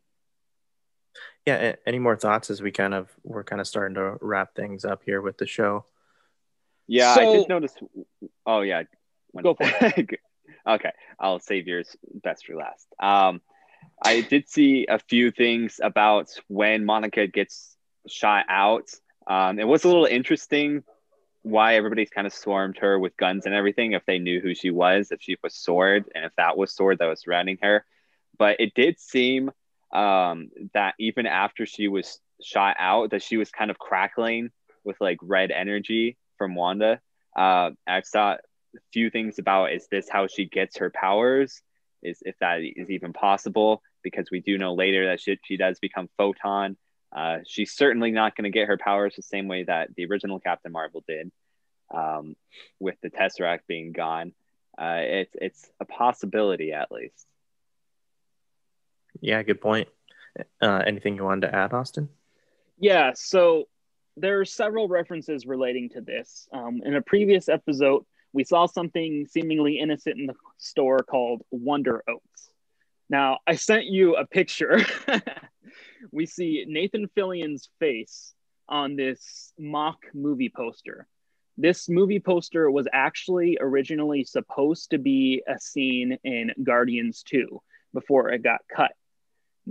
Yeah. 1.49 1.77
Any 1.87 1.99
more 1.99 2.17
thoughts 2.17 2.51
as 2.51 2.63
we 2.63 2.71
kind 2.71 2.95
of 2.95 3.09
we're 3.23 3.45
kind 3.45 3.61
of 3.61 3.67
starting 3.67 3.95
to 3.95 4.17
wrap 4.21 4.55
things 4.55 4.85
up 4.85 5.03
here 5.05 5.21
with 5.21 5.39
the 5.39 5.47
show? 5.47 5.85
Yeah, 6.87 7.15
so, 7.15 7.21
I 7.21 7.37
did 7.37 7.49
notice. 7.49 7.75
Oh 8.47 8.63
yeah, 8.63 8.85
go 9.41 9.55
for 9.55 9.65
it. 9.65 10.21
Okay, 10.67 10.93
I'll 11.19 11.41
save 11.41 11.67
yours 11.67 11.97
best 12.23 12.45
for 12.45 12.55
last. 12.55 12.87
Um, 13.01 13.41
I 14.03 14.21
did 14.21 14.51
see 14.51 14.87
a 14.87 14.99
few 14.99 15.31
things 15.31 15.81
about 15.83 16.29
when 16.49 16.85
Monica 16.85 17.27
gets 17.27 17.75
shot 18.07 18.45
out. 18.51 18.91
Um, 19.27 19.59
it 19.59 19.67
was 19.67 19.85
a 19.85 19.89
little 19.89 20.05
interesting 20.05 20.85
why 21.43 21.77
everybody's 21.77 22.11
kind 22.11 22.27
of 22.27 22.35
swarmed 22.35 22.79
her 22.79 22.99
with 22.99 23.17
guns 23.17 23.47
and 23.47 23.55
everything 23.55 23.93
if 23.93 24.05
they 24.05 24.19
knew 24.19 24.41
who 24.41 24.55
she 24.55 24.71
was, 24.71 25.11
if 25.11 25.23
she 25.23 25.37
was 25.43 25.55
Sword, 25.55 26.11
and 26.15 26.25
if 26.25 26.33
that 26.37 26.59
was 26.59 26.75
Sword 26.75 26.99
that 26.99 27.07
was 27.07 27.21
surrounding 27.21 27.59
her. 27.63 27.85
But 28.37 28.61
it 28.61 28.75
did 28.75 29.01
seem 29.01 29.51
um, 29.93 30.51
that 30.75 30.95
even 30.99 31.27
after 31.27 31.67
she 31.67 31.89
was 31.89 32.21
shot 32.43 32.77
out, 32.79 33.11
that 33.11 33.23
she 33.23 33.37
was 33.37 33.51
kind 33.51 33.71
of 33.71 33.79
crackling 33.79 34.51
with 34.85 34.97
like 35.01 35.19
red 35.23 35.51
energy 35.51 36.17
from 36.37 36.55
Wanda. 36.55 37.01
Uh, 37.37 37.71
I've 37.87 38.07
thought 38.07 38.41
a 38.77 38.81
few 38.93 39.11
things 39.11 39.39
about 39.39 39.73
is 39.73 39.87
this 39.91 40.09
how 40.09 40.27
she 40.27 40.45
gets 40.47 40.79
her 40.79 40.91
powers? 40.91 41.63
Is 42.03 42.23
if 42.25 42.37
that 42.41 42.61
is 42.63 42.91
even 42.91 43.13
possible? 43.13 43.83
Because 44.03 44.31
we 44.31 44.41
do 44.41 44.59
know 44.59 44.75
later 44.75 45.07
that 45.07 45.21
she, 45.21 45.39
she 45.45 45.57
does 45.57 45.79
become 45.81 46.09
photon. 46.17 46.77
Uh, 47.15 47.39
she's 47.47 47.73
certainly 47.73 48.11
not 48.11 48.37
going 48.37 48.45
to 48.45 48.51
get 48.51 48.69
her 48.69 48.79
powers 48.79 49.17
the 49.17 49.23
same 49.23 49.49
way 49.49 49.65
that 49.65 49.95
the 49.97 50.05
original 50.07 50.39
Captain 50.39 50.71
Marvel 50.71 51.03
did, 51.09 51.33
um, 51.93 52.37
with 52.79 52.97
the 53.03 53.11
Tesseract 53.11 53.61
being 53.67 53.93
gone. 53.93 54.33
uh, 54.79 55.01
it's 55.01 55.35
it's 55.35 55.71
a 55.81 55.85
possibility 55.85 56.73
at 56.73 56.93
least. 56.93 57.27
Yeah, 59.21 59.43
good 59.43 59.61
point. 59.61 59.89
Uh, 60.61 60.83
anything 60.87 61.17
you 61.17 61.25
wanted 61.25 61.49
to 61.49 61.55
add, 61.55 61.73
Austin? 61.73 62.09
Yeah, 62.79 63.13
so 63.15 63.65
there 64.17 64.41
are 64.41 64.45
several 64.45 64.89
references 64.89 65.47
relating 65.47 65.89
to 65.91 66.01
this. 66.01 66.49
Um, 66.53 66.81
in 66.85 66.95
a 66.95 67.03
previous 67.03 67.49
episode, 67.49 68.05
we 68.33 68.45
saw 68.45 68.67
something 68.67 69.27
seemingly 69.31 69.79
innocent 69.79 70.19
in 70.19 70.27
the 70.27 70.35
store 70.59 70.99
called 70.99 71.43
Wonder 71.51 72.05
Oats. 72.09 72.51
Now, 73.11 73.39
I 73.47 73.55
sent 73.55 73.87
you 73.87 74.17
a 74.17 74.27
picture. 74.27 74.81
we 76.13 76.27
see 76.27 76.65
Nathan 76.69 77.09
Fillion's 77.15 77.71
face 77.81 78.35
on 78.69 78.97
this 78.97 79.53
mock 79.59 79.99
movie 80.15 80.53
poster. 80.55 81.07
This 81.57 81.89
movie 81.89 82.21
poster 82.21 82.71
was 82.71 82.87
actually 82.93 83.59
originally 83.61 84.25
supposed 84.25 84.91
to 84.91 84.99
be 84.99 85.43
a 85.49 85.59
scene 85.59 86.19
in 86.23 86.53
Guardians 86.63 87.25
2 87.25 87.61
before 87.93 88.31
it 88.31 88.43
got 88.43 88.61
cut. 88.75 88.93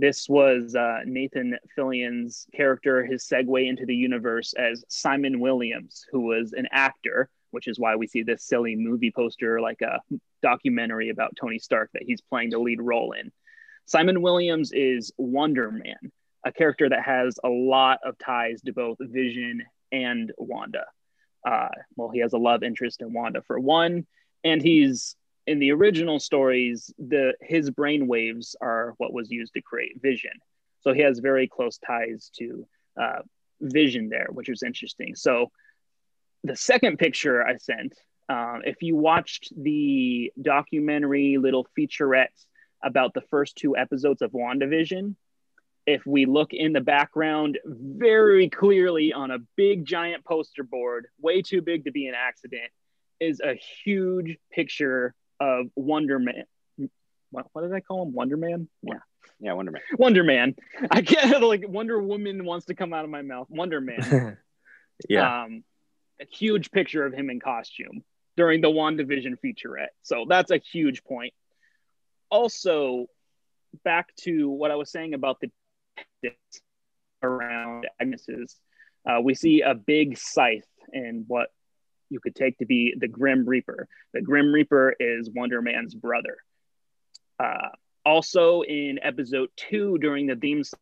This 0.00 0.28
was 0.28 0.76
uh, 0.76 1.00
Nathan 1.06 1.58
Fillion's 1.74 2.46
character, 2.54 3.04
his 3.04 3.24
segue 3.24 3.68
into 3.68 3.84
the 3.84 3.96
universe 3.96 4.54
as 4.56 4.84
Simon 4.88 5.40
Williams, 5.40 6.06
who 6.12 6.20
was 6.20 6.52
an 6.52 6.68
actor, 6.70 7.28
which 7.50 7.66
is 7.66 7.80
why 7.80 7.96
we 7.96 8.06
see 8.06 8.22
this 8.22 8.44
silly 8.44 8.76
movie 8.76 9.10
poster, 9.10 9.60
like 9.60 9.80
a 9.80 9.98
documentary 10.40 11.08
about 11.08 11.34
Tony 11.34 11.58
Stark 11.58 11.90
that 11.94 12.04
he's 12.04 12.20
playing 12.20 12.50
the 12.50 12.60
lead 12.60 12.80
role 12.80 13.10
in. 13.10 13.32
Simon 13.86 14.22
Williams 14.22 14.70
is 14.72 15.10
Wonder 15.18 15.72
Man, 15.72 16.12
a 16.46 16.52
character 16.52 16.88
that 16.88 17.02
has 17.02 17.36
a 17.42 17.48
lot 17.48 17.98
of 18.04 18.16
ties 18.18 18.62
to 18.66 18.72
both 18.72 18.98
Vision 19.00 19.64
and 19.90 20.30
Wanda. 20.38 20.84
Uh, 21.44 21.70
well, 21.96 22.10
he 22.10 22.20
has 22.20 22.34
a 22.34 22.38
love 22.38 22.62
interest 22.62 23.02
in 23.02 23.12
Wanda 23.12 23.42
for 23.48 23.58
one, 23.58 24.06
and 24.44 24.62
he's 24.62 25.16
in 25.48 25.58
the 25.58 25.72
original 25.72 26.20
stories, 26.20 26.92
the 26.98 27.32
his 27.40 27.70
brain 27.70 28.06
waves 28.06 28.54
are 28.60 28.94
what 28.98 29.14
was 29.14 29.30
used 29.30 29.54
to 29.54 29.62
create 29.62 30.00
Vision. 30.02 30.36
So 30.80 30.92
he 30.92 31.00
has 31.00 31.20
very 31.20 31.48
close 31.48 31.78
ties 31.78 32.30
to 32.38 32.66
uh, 33.00 33.22
Vision 33.60 34.10
there, 34.10 34.28
which 34.30 34.50
is 34.50 34.62
interesting. 34.62 35.14
So 35.14 35.50
the 36.44 36.54
second 36.54 36.98
picture 36.98 37.42
I 37.42 37.56
sent, 37.56 37.94
um, 38.28 38.60
if 38.64 38.82
you 38.82 38.94
watched 38.96 39.50
the 39.56 40.30
documentary 40.40 41.38
little 41.38 41.66
featurette 41.76 42.38
about 42.84 43.14
the 43.14 43.22
first 43.22 43.56
two 43.56 43.74
episodes 43.74 44.20
of 44.20 44.32
WandaVision, 44.32 45.16
if 45.86 46.04
we 46.04 46.26
look 46.26 46.52
in 46.52 46.74
the 46.74 46.82
background 46.82 47.58
very 47.64 48.50
clearly 48.50 49.14
on 49.14 49.30
a 49.30 49.38
big 49.56 49.86
giant 49.86 50.26
poster 50.26 50.62
board, 50.62 51.06
way 51.18 51.40
too 51.40 51.62
big 51.62 51.86
to 51.86 51.90
be 51.90 52.06
an 52.06 52.14
accident, 52.14 52.70
is 53.18 53.40
a 53.40 53.54
huge 53.82 54.36
picture 54.52 55.14
of 55.40 55.66
Wonder 55.74 56.18
Man. 56.18 56.44
What, 57.30 57.46
what 57.52 57.62
did 57.62 57.72
I 57.72 57.80
call 57.80 58.02
him? 58.02 58.12
Wonder 58.12 58.36
Man? 58.36 58.68
Yeah. 58.82 58.98
Yeah, 59.40 59.52
Wonder 59.52 59.72
Man. 59.72 59.82
Wonder 59.96 60.24
Man. 60.24 60.56
I 60.90 61.00
get 61.00 61.42
like 61.42 61.64
Wonder 61.66 62.00
Woman 62.00 62.44
wants 62.44 62.66
to 62.66 62.74
come 62.74 62.92
out 62.92 63.04
of 63.04 63.10
my 63.10 63.22
mouth. 63.22 63.46
Wonder 63.50 63.80
Man. 63.80 64.38
yeah. 65.08 65.44
Um, 65.44 65.64
a 66.20 66.24
huge 66.24 66.70
picture 66.70 67.04
of 67.04 67.12
him 67.12 67.30
in 67.30 67.38
costume 67.38 68.02
during 68.36 68.60
the 68.60 68.68
WandaVision 68.68 69.36
featurette. 69.44 69.88
So 70.02 70.26
that's 70.28 70.50
a 70.50 70.58
huge 70.58 71.04
point. 71.04 71.32
Also, 72.30 73.06
back 73.84 74.14
to 74.16 74.48
what 74.48 74.70
I 74.70 74.76
was 74.76 74.90
saying 74.90 75.14
about 75.14 75.40
the 75.40 75.50
around 77.22 77.86
Agnes's, 78.00 78.56
uh, 79.08 79.20
we 79.20 79.34
see 79.34 79.62
a 79.62 79.74
big 79.74 80.18
scythe 80.18 80.68
in 80.92 81.24
what 81.26 81.48
you 82.10 82.20
could 82.20 82.34
take 82.34 82.58
to 82.58 82.66
be 82.66 82.94
the 82.96 83.08
Grim 83.08 83.48
Reaper. 83.48 83.88
The 84.12 84.20
Grim 84.20 84.52
Reaper 84.52 84.94
is 84.98 85.30
Wonder 85.30 85.62
Man's 85.62 85.94
brother. 85.94 86.38
Uh, 87.38 87.68
also, 88.04 88.62
in 88.62 88.98
episode 89.02 89.50
two, 89.56 89.98
during 89.98 90.26
the 90.26 90.36
theme 90.36 90.64
song, 90.64 90.80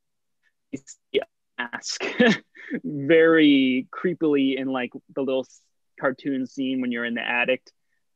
mask 1.59 2.05
very 2.85 3.89
creepily 3.91 4.59
in 4.59 4.69
like 4.69 4.93
the 5.15 5.23
little 5.23 5.47
cartoon 5.99 6.47
scene 6.47 6.81
when 6.81 6.93
you're 6.93 7.05
in 7.05 7.15
the 7.15 7.27
attic, 7.27 7.63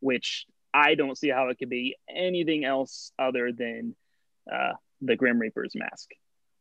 which 0.01 0.47
I 0.73 0.95
don't 0.95 1.17
see 1.17 1.29
how 1.29 1.49
it 1.49 1.59
could 1.59 1.71
be 1.71 1.97
anything 2.09 2.65
else 2.65 3.13
other 3.19 3.53
than 3.53 3.95
uh, 4.53 4.73
the 5.01 5.17
Grim 5.17 5.39
Reaper's 5.39 5.73
mask. 5.75 6.11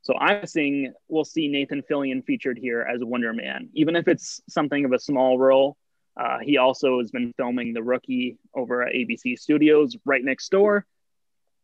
So 0.02 0.16
I'm 0.18 0.42
guessing 0.42 0.94
we'll 1.08 1.26
see 1.26 1.50
Nathan 1.50 1.84
Fillion 1.90 2.26
featured 2.26 2.58
here 2.58 2.82
as 2.82 3.04
Wonder 3.04 3.34
Man, 3.34 3.70
even 3.74 3.96
if 3.96 4.08
it's 4.08 4.42
something 4.50 4.86
of 4.86 4.94
a 4.94 5.00
small 5.00 5.38
role. 5.38 5.78
Uh, 6.20 6.40
he 6.40 6.58
also 6.58 7.00
has 7.00 7.12
been 7.12 7.34
filming 7.38 7.74
The 7.74 7.82
Rookie 7.82 8.38
over 8.54 8.84
at 8.84 8.94
ABC 8.94 9.40
Studios 9.40 9.96
right 10.04 10.24
next 10.24 10.50
door. 10.50 10.86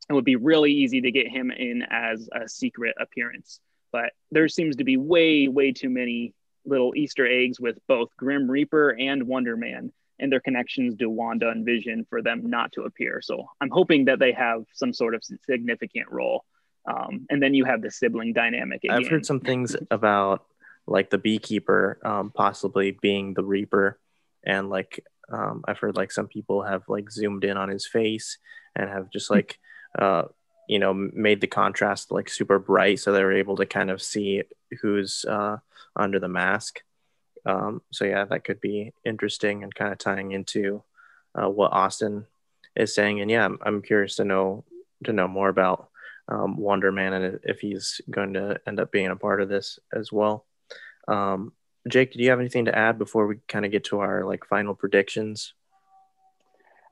It 0.10 0.14
would 0.14 0.24
be 0.24 0.38
really 0.38 0.72
easy 0.72 1.02
to 1.02 1.12
get 1.12 1.28
him 1.28 1.52
in 1.52 1.84
as 1.90 2.30
a 2.32 2.48
secret 2.48 2.96
appearance. 2.98 3.60
But 3.92 4.14
there 4.32 4.48
seems 4.48 4.78
to 4.78 4.86
be 4.86 4.96
way, 4.96 5.50
way 5.50 5.74
too 5.74 5.90
many 5.90 6.34
little 6.66 6.94
Easter 6.96 7.28
eggs 7.28 7.60
with 7.60 7.78
both 7.88 8.16
Grim 8.18 8.50
Reaper 8.50 8.92
and 8.98 9.24
Wonder 9.24 9.58
Man 9.58 9.92
and 10.20 10.32
their 10.32 10.40
connections 10.40 10.96
to 10.98 11.10
Wanda 11.10 11.50
and 11.50 11.66
Vision 11.66 12.06
for 12.10 12.22
them 12.22 12.50
not 12.50 12.72
to 12.74 12.84
appear. 12.84 13.22
So 13.22 13.46
I'm 13.60 13.70
hoping 13.70 14.06
that 14.06 14.20
they 14.20 14.32
have 14.32 14.64
some 14.74 14.94
sort 14.94 15.16
of 15.16 15.24
significant 15.46 16.10
role. 16.10 16.46
Um, 16.88 17.26
and 17.30 17.44
then 17.44 17.54
you 17.54 17.66
have 17.66 17.82
the 17.82 17.92
sibling 17.92 18.32
dynamic. 18.32 18.86
Again. 18.86 18.96
I've 18.96 19.10
heard 19.10 19.26
some 19.26 19.42
things 19.42 19.76
about 19.92 20.46
like 20.88 21.10
the 21.10 21.18
beekeeper 21.18 22.00
um, 22.06 22.32
possibly 22.34 22.92
being 22.92 23.34
the 23.34 23.44
Reaper 23.44 24.00
and 24.46 24.70
like 24.70 25.04
um, 25.32 25.64
I've 25.68 25.80
heard 25.80 25.96
like 25.96 26.12
some 26.12 26.28
people 26.28 26.64
have 26.64 26.84
like 26.88 27.12
zoomed 27.12 27.44
in 27.44 27.58
on 27.58 27.70
his 27.70 27.88
face 27.88 28.38
and 28.76 28.90
have 28.90 29.12
just 29.12 29.30
like 29.30 29.60
uh, 29.98 30.24
you 30.68 30.80
know 30.80 30.94
made 30.94 31.42
the 31.42 31.48
contrast 31.48 32.12
like 32.12 32.30
super 32.30 32.60
bright 32.60 33.00
so 33.00 33.12
they 33.12 33.24
were 33.24 33.34
able 33.34 33.56
to 33.58 33.66
kind 33.66 33.90
of 33.90 34.02
see 34.02 34.44
who's 34.82 35.26
uh, 35.26 35.58
under 35.96 36.20
the 36.20 36.28
mask. 36.28 36.82
Um, 37.46 37.82
so 37.92 38.06
yeah, 38.06 38.26
that 38.26 38.44
could 38.44 38.60
be 38.60 38.94
interesting 39.06 39.64
and 39.64 39.74
kind 39.74 39.92
of 39.92 40.00
tying 40.00 40.32
into 40.32 40.84
uh, 41.36 41.50
what 41.50 41.74
Austin 41.74 42.26
is 42.76 42.96
saying. 42.96 43.22
And 43.22 43.30
yeah, 43.30 43.46
I'm, 43.46 43.60
I'm 43.64 43.82
curious 43.82 44.16
to 44.16 44.26
know 44.26 44.64
to 45.04 45.14
know 45.14 45.28
more 45.28 45.50
about 45.50 45.90
um, 46.28 46.58
Wonder 46.58 46.92
Man 46.92 47.14
and 47.14 47.40
if 47.44 47.60
he's 47.60 48.02
going 48.10 48.34
to 48.34 48.60
end 48.66 48.80
up 48.80 48.92
being 48.92 49.08
a 49.08 49.16
part 49.16 49.42
of 49.42 49.50
this 49.50 49.80
as 49.94 50.12
well. 50.12 50.46
Um, 51.08 51.54
Jake, 51.88 52.14
do 52.14 52.24
you 52.24 52.30
have 52.30 52.40
anything 52.40 52.66
to 52.66 52.78
add 52.78 52.98
before 52.98 53.28
we 53.28 53.38
kind 53.48 53.66
of 53.66 53.72
get 53.72 53.86
to 53.86 54.00
our 54.00 54.24
like 54.24 54.46
final 54.46 54.74
predictions? 54.74 55.54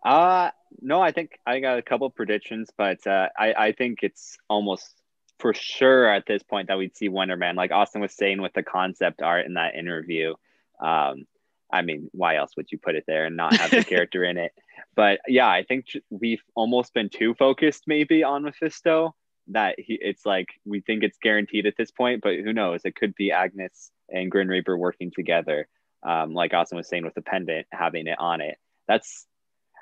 Uh 0.03 0.51
no, 0.81 1.01
I 1.01 1.11
think 1.11 1.39
I 1.45 1.59
got 1.59 1.77
a 1.77 1.81
couple 1.81 2.09
predictions, 2.09 2.69
but 2.77 3.05
uh, 3.07 3.29
I 3.37 3.53
I 3.53 3.71
think 3.71 3.99
it's 4.01 4.37
almost 4.49 5.01
for 5.39 5.53
sure 5.53 6.07
at 6.11 6.25
this 6.25 6.43
point 6.43 6.67
that 6.67 6.77
we'd 6.77 6.95
see 6.95 7.09
Wonder 7.09 7.37
Man, 7.37 7.55
like 7.55 7.71
Austin 7.71 8.01
was 8.01 8.13
saying 8.13 8.41
with 8.41 8.53
the 8.53 8.63
concept 8.63 9.21
art 9.21 9.45
in 9.45 9.55
that 9.55 9.75
interview. 9.75 10.33
Um, 10.79 11.25
I 11.71 11.81
mean, 11.81 12.09
why 12.11 12.37
else 12.37 12.51
would 12.55 12.71
you 12.71 12.77
put 12.77 12.95
it 12.95 13.03
there 13.07 13.25
and 13.25 13.35
not 13.35 13.55
have 13.55 13.71
the 13.71 13.83
character 13.83 14.23
in 14.23 14.37
it? 14.37 14.51
But 14.95 15.19
yeah, 15.27 15.49
I 15.49 15.63
think 15.63 15.87
we've 16.09 16.43
almost 16.55 16.93
been 16.93 17.09
too 17.09 17.33
focused 17.33 17.83
maybe 17.87 18.23
on 18.23 18.43
Mephisto 18.43 19.15
that 19.47 19.75
he, 19.77 19.97
it's 19.99 20.25
like 20.25 20.49
we 20.65 20.81
think 20.81 21.03
it's 21.03 21.17
guaranteed 21.17 21.65
at 21.65 21.75
this 21.77 21.91
point, 21.91 22.21
but 22.21 22.35
who 22.35 22.53
knows? 22.53 22.81
It 22.85 22.95
could 22.95 23.15
be 23.15 23.31
Agnes 23.31 23.91
and 24.13 24.31
Grim 24.31 24.47
Reaper 24.47 24.77
working 24.77 25.11
together. 25.13 25.67
Um, 26.01 26.33
like 26.33 26.53
Austin 26.53 26.77
was 26.77 26.87
saying 26.87 27.03
with 27.03 27.13
the 27.13 27.21
pendant, 27.21 27.67
having 27.71 28.07
it 28.07 28.17
on 28.19 28.41
it. 28.41 28.57
That's 28.87 29.25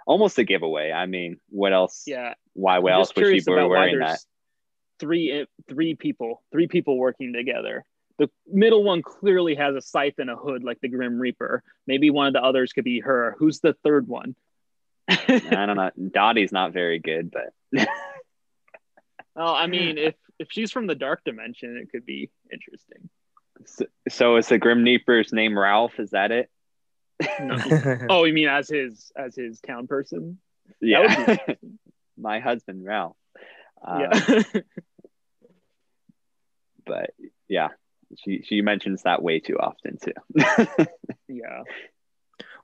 almost 0.06 0.38
a 0.40 0.44
giveaway. 0.44 0.92
I 0.92 1.06
mean, 1.06 1.40
what 1.50 1.74
else? 1.74 2.04
Yeah. 2.08 2.34
Why 2.54 2.80
what 2.80 2.94
else 2.94 3.16
would 3.16 3.26
she 3.26 3.42
be 3.44 3.52
wearing 3.52 4.00
that? 4.00 4.20
Three 5.00 5.46
three 5.68 5.96
people, 5.96 6.44
three 6.52 6.68
people 6.68 6.98
working 6.98 7.34
together. 7.34 7.86
The 8.20 8.30
middle 8.48 8.84
one 8.84 9.02
clearly 9.02 9.56
has 9.56 9.76
a 9.76 9.82
scythe 9.82 10.20
and 10.20 10.30
a 10.30 10.36
hood 10.36 10.64
like 10.64 10.80
the 10.80 10.90
Grim 10.90 11.20
Reaper. 11.20 11.64
Maybe 11.88 12.12
one 12.12 12.28
of 12.28 12.34
the 12.34 12.44
others 12.44 12.72
could 12.72 12.84
be 12.84 13.00
her. 13.00 13.36
Who's 13.40 13.62
the 13.62 13.76
third 13.84 14.08
one? 14.08 14.36
I 15.08 15.66
don't 15.66 15.76
know. 15.76 15.92
Dottie's 16.14 16.52
not 16.52 16.74
very 16.74 17.00
good, 17.00 17.32
but 17.32 17.54
well, 19.36 19.54
I 19.56 19.68
mean, 19.68 19.98
if 19.98 20.16
if 20.40 20.50
she's 20.52 20.72
from 20.72 20.88
the 20.88 20.96
dark 20.96 21.24
dimension, 21.24 21.78
it 21.78 21.92
could 21.92 22.06
be 22.06 22.30
interesting. 22.52 23.10
So, 23.66 23.86
so 24.10 24.36
is 24.38 24.48
the 24.48 24.58
Grim 24.58 24.84
Reaper's 24.84 25.34
name 25.34 25.58
Ralph? 25.58 26.00
Is 26.00 26.12
that 26.12 26.32
it? 26.32 26.50
No. 27.40 27.58
oh, 28.10 28.24
you 28.24 28.34
mean 28.34 28.48
as 28.48 28.70
his 28.70 29.12
as 29.16 29.36
his 29.36 29.60
town 29.60 29.88
person? 29.88 30.40
Yeah. 30.80 31.38
My 32.18 32.40
husband 32.40 32.86
Ralph. 32.86 33.16
Um, 33.84 34.02
yeah. 34.02 34.44
but 36.86 37.12
yeah, 37.48 37.70
she 38.18 38.44
she 38.44 38.62
mentions 38.62 39.04
that 39.04 39.24
way 39.24 39.40
too 39.40 39.58
often 39.58 39.98
too. 39.98 40.14
yeah. 41.28 41.64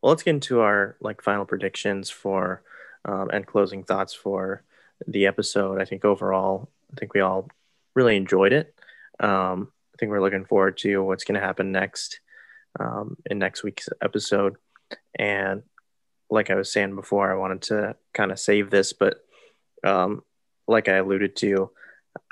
Well, 0.01 0.11
let's 0.11 0.23
get 0.23 0.31
into 0.31 0.61
our 0.61 0.95
like 1.01 1.21
final 1.21 1.45
predictions 1.45 2.09
for 2.09 2.61
um, 3.05 3.29
and 3.31 3.47
closing 3.47 3.83
thoughts 3.83 4.13
for 4.13 4.63
the 5.07 5.25
episode. 5.25 5.81
I 5.81 5.85
think 5.85 6.05
overall, 6.05 6.69
I 6.93 6.99
think 6.99 7.13
we 7.13 7.21
all 7.21 7.49
really 7.95 8.15
enjoyed 8.15 8.53
it. 8.53 8.75
Um, 9.19 9.71
I 9.97 9.99
think 9.99 10.11
we're 10.11 10.21
looking 10.21 10.45
forward 10.45 10.77
to 10.79 11.03
what's 11.03 11.23
going 11.23 11.39
to 11.39 11.45
happen 11.45 11.71
next 11.71 12.19
um, 12.79 13.17
in 13.25 13.39
next 13.39 13.63
week's 13.63 13.89
episode. 13.99 14.57
And 15.17 15.63
like 16.29 16.51
I 16.51 16.55
was 16.55 16.71
saying 16.71 16.93
before, 16.93 17.31
I 17.31 17.35
wanted 17.35 17.63
to 17.63 17.95
kind 18.13 18.31
of 18.31 18.37
save 18.37 18.69
this, 18.69 18.93
but 18.93 19.15
um, 19.83 20.21
like 20.67 20.87
I 20.87 20.97
alluded 20.97 21.35
to, 21.37 21.71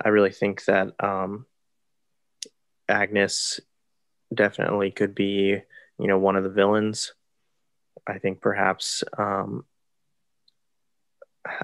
I 0.03 0.09
really 0.09 0.29
think 0.29 0.63
that 0.65 0.93
um, 0.99 1.47
Agnes 2.87 3.59
definitely 4.31 4.91
could 4.91 5.15
be, 5.15 5.59
you 5.97 6.07
know, 6.07 6.19
one 6.19 6.35
of 6.35 6.43
the 6.43 6.51
villains. 6.51 7.13
I 8.05 8.19
think 8.19 8.41
perhaps 8.41 9.03
um, 9.17 9.65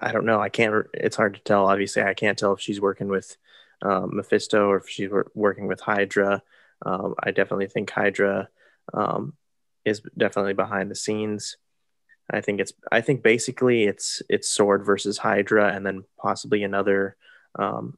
I 0.02 0.12
don't 0.12 0.26
know. 0.26 0.41
I 0.41 0.49
can't. 0.49 0.88
It's 0.95 1.16
hard 1.16 1.36
to 1.36 1.41
tell. 1.41 1.68
Obviously, 1.68 2.02
I 2.02 2.16
can't 2.16 2.39
tell 2.39 2.54
if 2.54 2.60
she's 2.60 2.82
working 2.82 3.08
with 3.08 3.38
um, 3.82 4.16
Mephisto 4.16 4.68
or 4.70 4.78
if 4.78 4.90
she's 4.90 5.10
working 5.34 5.68
with 5.68 5.82
Hydra. 5.82 6.42
Um, 6.86 7.16
I 7.22 7.32
definitely 7.32 7.68
think 7.68 7.90
Hydra 7.90 8.50
um, 8.94 9.34
is 9.86 10.02
definitely 10.18 10.54
behind 10.54 10.90
the 10.90 10.96
scenes. 10.96 11.58
I 12.30 12.42
think 12.42 12.60
it's. 12.60 12.74
I 12.92 13.02
think 13.02 13.24
basically 13.24 13.84
it's 13.84 14.22
it's 14.30 14.50
Sword 14.50 14.86
versus 14.86 15.18
Hydra, 15.18 15.74
and 15.74 15.86
then 15.86 16.06
possibly 16.18 16.64
another 16.64 17.18
um, 17.60 17.98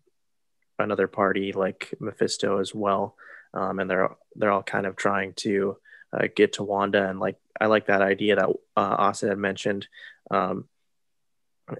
another 0.80 1.08
party 1.08 1.52
like 1.52 1.94
Mephisto 2.00 2.60
as 2.60 2.74
well. 2.74 3.16
Um, 3.54 3.80
and 3.80 3.90
they're 3.90 4.10
they're 4.36 4.52
all 4.52 4.64
kind 4.64 4.86
of 4.86 4.96
trying 4.96 5.34
to 5.36 5.78
uh, 6.12 6.28
get 6.36 6.54
to 6.54 6.64
Wanda, 6.64 7.08
and 7.08 7.20
like 7.20 7.38
I 7.62 7.68
like 7.68 7.88
that 7.88 8.02
idea 8.02 8.36
that 8.36 8.50
uh, 8.50 8.56
Austin 8.76 9.30
had 9.30 9.38
mentioned. 9.38 9.88
Um, 10.32 10.66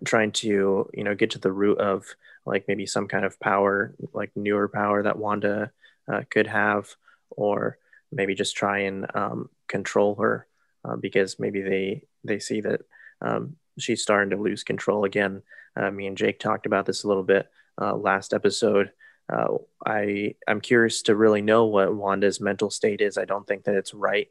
trying 0.06 0.32
to 0.32 0.90
you 0.94 1.04
know 1.04 1.16
get 1.16 1.32
to 1.32 1.40
the 1.40 1.52
root 1.52 1.78
of 1.80 2.06
like 2.46 2.66
maybe 2.68 2.86
some 2.86 3.08
kind 3.08 3.26
of 3.26 3.40
power 3.40 3.96
like 4.14 4.32
newer 4.36 4.68
power 4.68 5.04
that 5.04 5.18
wanda 5.18 5.72
uh, 6.12 6.22
could 6.30 6.48
have 6.48 6.96
or 7.30 7.78
maybe 8.12 8.36
just 8.36 8.56
try 8.56 8.80
and 8.80 9.06
um, 9.16 9.50
control 9.68 10.16
her 10.16 10.48
uh, 10.86 10.96
because 10.96 11.40
maybe 11.40 11.62
they 11.62 12.04
they 12.24 12.40
see 12.40 12.62
that 12.62 12.82
um, 13.22 13.56
she's 13.80 14.02
starting 14.02 14.30
to 14.30 14.42
lose 14.42 14.64
control 14.64 15.06
again. 15.06 15.42
Uh, 15.76 15.90
me 15.90 16.08
and 16.08 16.18
jake 16.18 16.40
talked 16.40 16.66
about 16.66 16.86
this 16.86 17.04
a 17.04 17.08
little 17.08 17.24
bit 17.24 17.50
uh, 17.82 17.96
last 17.96 18.34
episode. 18.34 18.92
Uh, 19.32 19.58
i 19.86 20.36
i'm 20.50 20.60
curious 20.60 21.04
to 21.04 21.16
really 21.16 21.42
know 21.42 21.66
what 21.66 21.96
wanda's 21.96 22.42
mental 22.42 22.70
state 22.70 23.02
is. 23.02 23.18
I 23.18 23.26
don't 23.26 23.48
think 23.48 23.64
that 23.64 23.76
it's 23.76 23.94
right. 23.94 24.30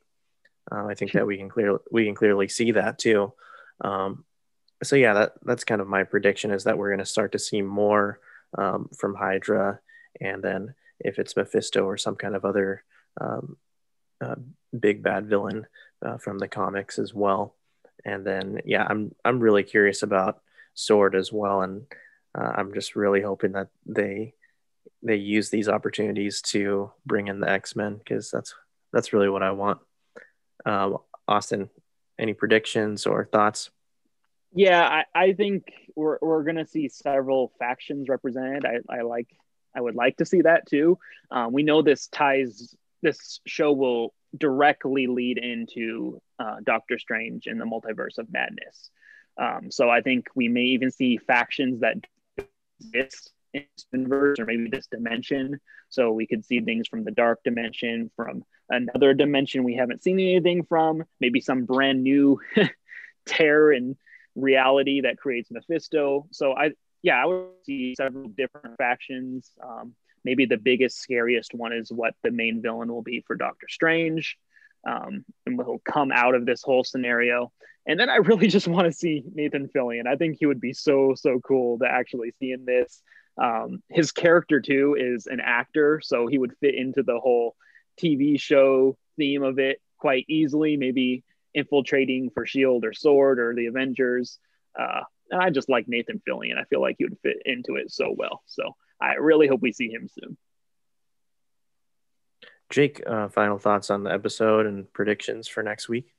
Uh, 0.70 0.86
i 0.86 0.94
think 0.94 1.12
that 1.12 1.26
we 1.26 1.38
can 1.38 1.48
clearly 1.48 1.78
we 1.90 2.04
can 2.04 2.14
clearly 2.14 2.48
see 2.48 2.72
that 2.72 2.98
too. 2.98 3.32
Um, 3.80 4.24
so 4.82 4.96
yeah, 4.96 5.14
that 5.14 5.32
that's 5.44 5.64
kind 5.64 5.80
of 5.80 5.88
my 5.88 6.04
prediction 6.04 6.50
is 6.50 6.64
that 6.64 6.78
we're 6.78 6.90
going 6.90 6.98
to 6.98 7.06
start 7.06 7.32
to 7.32 7.38
see 7.38 7.62
more 7.62 8.20
um, 8.56 8.88
from 8.96 9.14
Hydra, 9.14 9.80
and 10.20 10.42
then 10.42 10.74
if 11.00 11.18
it's 11.18 11.36
Mephisto 11.36 11.84
or 11.84 11.96
some 11.96 12.16
kind 12.16 12.36
of 12.36 12.44
other 12.44 12.84
um, 13.20 13.56
uh, 14.20 14.36
big 14.78 15.02
bad 15.02 15.26
villain 15.26 15.66
uh, 16.04 16.16
from 16.18 16.38
the 16.38 16.48
comics 16.48 16.98
as 16.98 17.12
well. 17.12 17.54
And 18.04 18.26
then 18.26 18.60
yeah, 18.64 18.86
I'm 18.88 19.14
I'm 19.24 19.40
really 19.40 19.62
curious 19.62 20.02
about 20.02 20.40
Sword 20.74 21.14
as 21.14 21.32
well, 21.32 21.62
and 21.62 21.86
uh, 22.36 22.52
I'm 22.56 22.72
just 22.74 22.96
really 22.96 23.20
hoping 23.20 23.52
that 23.52 23.68
they 23.86 24.34
they 25.02 25.16
use 25.16 25.50
these 25.50 25.68
opportunities 25.68 26.40
to 26.42 26.92
bring 27.06 27.28
in 27.28 27.40
the 27.40 27.50
X 27.50 27.76
Men 27.76 27.96
because 27.96 28.30
that's 28.30 28.54
that's 28.92 29.12
really 29.12 29.28
what 29.28 29.42
I 29.42 29.52
want. 29.52 29.80
Um, 30.64 30.98
Austin, 31.26 31.70
any 32.18 32.34
predictions 32.34 33.06
or 33.06 33.24
thoughts? 33.24 33.70
Yeah, 34.54 34.82
I, 34.82 35.04
I 35.14 35.32
think 35.32 35.64
we're, 35.96 36.18
we're 36.20 36.42
going 36.44 36.56
to 36.56 36.66
see 36.66 36.88
several 36.88 37.52
factions 37.58 38.08
represented. 38.08 38.64
I, 38.66 38.98
I 38.98 39.02
like 39.02 39.28
I 39.74 39.80
would 39.80 39.94
like 39.94 40.18
to 40.18 40.26
see 40.26 40.42
that 40.42 40.66
too. 40.66 40.98
Um, 41.30 41.52
we 41.52 41.62
know 41.62 41.82
this 41.82 42.08
ties 42.08 42.74
this 43.02 43.40
show 43.46 43.72
will 43.72 44.14
directly 44.36 45.06
lead 45.06 45.38
into 45.38 46.20
uh, 46.38 46.56
Doctor 46.62 46.98
Strange 46.98 47.46
in 47.46 47.58
the 47.58 47.64
multiverse 47.64 48.18
of 48.18 48.32
madness. 48.32 48.90
Um, 49.38 49.70
so 49.70 49.90
I 49.90 50.02
think 50.02 50.26
we 50.34 50.48
may 50.48 50.62
even 50.62 50.90
see 50.90 51.16
factions 51.16 51.80
that 51.80 51.96
exist 52.80 53.32
in 53.54 53.64
this 53.74 53.86
universe 53.92 54.38
or 54.38 54.46
maybe 54.46 54.68
this 54.70 54.86
dimension. 54.86 55.60
So 55.88 56.12
we 56.12 56.26
could 56.26 56.44
see 56.44 56.60
things 56.60 56.86
from 56.86 57.04
the 57.04 57.10
dark 57.10 57.42
dimension, 57.44 58.10
from 58.14 58.44
another 58.68 59.14
dimension 59.14 59.64
we 59.64 59.74
haven't 59.74 60.02
seen 60.02 60.20
anything 60.20 60.64
from, 60.64 61.04
maybe 61.20 61.40
some 61.40 61.64
brand 61.64 62.02
new 62.02 62.40
tear 63.26 63.72
and 63.72 63.96
reality 64.34 65.02
that 65.02 65.18
creates 65.18 65.50
Mephisto. 65.50 66.26
So 66.30 66.52
I, 66.52 66.72
yeah, 67.02 67.22
I 67.22 67.26
would 67.26 67.48
see 67.64 67.94
several 67.96 68.28
different 68.28 68.76
factions. 68.78 69.50
Um, 69.62 69.94
maybe 70.24 70.46
the 70.46 70.56
biggest, 70.56 71.00
scariest 71.00 71.54
one 71.54 71.72
is 71.72 71.90
what 71.92 72.14
the 72.22 72.30
main 72.30 72.62
villain 72.62 72.92
will 72.92 73.02
be 73.02 73.24
for 73.26 73.36
Doctor 73.36 73.66
Strange, 73.68 74.36
um, 74.88 75.24
and 75.46 75.58
will 75.58 75.80
come 75.84 76.12
out 76.12 76.34
of 76.34 76.46
this 76.46 76.62
whole 76.62 76.84
scenario. 76.84 77.52
And 77.86 77.98
then 77.98 78.08
I 78.08 78.16
really 78.16 78.46
just 78.48 78.68
want 78.68 78.86
to 78.86 78.92
see 78.92 79.24
Nathan 79.34 79.68
Fillion. 79.68 80.06
I 80.06 80.16
think 80.16 80.36
he 80.38 80.46
would 80.46 80.60
be 80.60 80.72
so 80.72 81.14
so 81.16 81.40
cool 81.40 81.78
to 81.80 81.86
actually 81.86 82.32
see 82.38 82.52
in 82.52 82.64
this. 82.64 83.02
Um, 83.38 83.82
his 83.88 84.12
character 84.12 84.60
too 84.60 84.96
is 84.98 85.26
an 85.26 85.40
actor, 85.40 86.00
so 86.02 86.26
he 86.26 86.38
would 86.38 86.56
fit 86.60 86.74
into 86.74 87.02
the 87.02 87.18
whole 87.18 87.56
TV 88.00 88.40
show 88.40 88.96
theme 89.16 89.42
of 89.42 89.58
it 89.58 89.80
quite 89.98 90.26
easily. 90.28 90.76
Maybe 90.76 91.24
infiltrating 91.54 92.30
for 92.30 92.46
Shield 92.46 92.84
or 92.84 92.92
Sword 92.92 93.38
or 93.38 93.54
the 93.54 93.66
Avengers. 93.66 94.38
Uh, 94.78 95.00
and 95.30 95.42
I 95.42 95.50
just 95.50 95.68
like 95.68 95.88
Nathan 95.88 96.20
Fillion. 96.28 96.58
I 96.58 96.64
feel 96.64 96.80
like 96.80 96.96
he 96.98 97.04
would 97.04 97.18
fit 97.22 97.42
into 97.44 97.76
it 97.76 97.90
so 97.90 98.14
well. 98.16 98.42
So 98.46 98.76
I 99.00 99.14
really 99.14 99.48
hope 99.48 99.62
we 99.62 99.72
see 99.72 99.90
him 99.90 100.08
soon. 100.08 100.36
Jake, 102.70 103.02
uh, 103.06 103.28
final 103.28 103.58
thoughts 103.58 103.90
on 103.90 104.02
the 104.02 104.12
episode 104.12 104.66
and 104.66 104.90
predictions 104.92 105.46
for 105.46 105.62
next 105.62 105.88
week? 105.88 106.12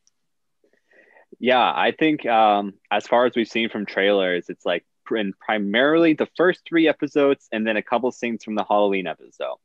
Yeah, 1.39 1.63
I 1.63 1.93
think 1.97 2.25
um, 2.27 2.75
as 2.91 3.07
far 3.07 3.25
as 3.25 3.33
we've 3.35 3.47
seen 3.47 3.69
from 3.69 3.87
trailers, 3.87 4.49
it's 4.49 4.65
like 4.65 4.85
in 5.15 5.33
primarily 5.33 6.13
the 6.13 6.27
first 6.37 6.61
three 6.67 6.87
episodes 6.87 7.47
and 7.51 7.67
then 7.67 7.77
a 7.77 7.81
couple 7.81 8.11
scenes 8.11 8.43
from 8.43 8.55
the 8.55 8.63
Halloween 8.63 9.07
episode. 9.07 9.57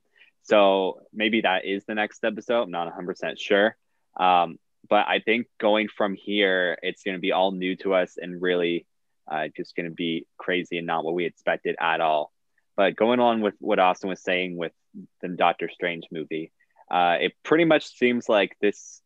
So 0.43 1.03
maybe 1.13 1.43
that 1.43 1.65
is 1.65 1.85
the 1.85 1.95
next 1.95 2.25
episode. 2.25 2.63
I'm 2.63 2.71
not 2.71 2.93
100% 2.93 3.39
sure. 3.39 3.77
Um, 4.19 4.59
but 4.89 5.07
I 5.09 5.21
think 5.21 5.47
going 5.59 5.89
from 5.89 6.15
here, 6.15 6.79
it's 6.83 7.03
going 7.03 7.17
to 7.17 7.21
be 7.21 7.33
all 7.33 7.53
new 7.53 7.77
to 7.77 7.95
us 7.95 8.17
and 8.17 8.41
really 8.41 8.87
uh, 9.31 9.49
just 9.57 9.77
going 9.77 9.89
to 9.89 9.95
be 9.95 10.27
crazy 10.37 10.79
and 10.79 10.87
not 10.87 11.05
what 11.05 11.15
we 11.15 11.27
expected 11.27 11.77
at 11.81 12.01
all. 12.01 12.33
But 12.77 12.97
going 12.97 13.21
on 13.21 13.41
with 13.41 13.55
what 13.59 13.79
Austin 13.79 14.09
was 14.09 14.23
saying 14.23 14.57
with 14.57 14.73
the 15.21 15.29
Doctor 15.29 15.69
Strange 15.69 16.05
movie, 16.11 16.53
uh, 16.91 17.17
it 17.21 17.33
pretty 17.43 17.65
much 17.65 17.97
seems 17.97 18.29
like 18.29 18.57
this 18.61 19.03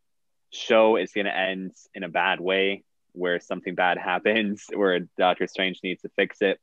show 0.51 0.97
is 0.97 1.13
going 1.13 1.25
to 1.25 1.37
end 1.37 1.73
in 1.95 2.05
a 2.05 2.09
bad 2.09 2.41
way, 2.41 2.85
where 3.13 3.41
something 3.41 3.75
bad 3.75 3.99
happens, 4.05 4.67
where 4.73 5.01
Doctor 5.19 5.47
Strange 5.47 5.81
needs 5.83 6.03
to 6.03 6.11
fix 6.17 6.43
it. 6.43 6.61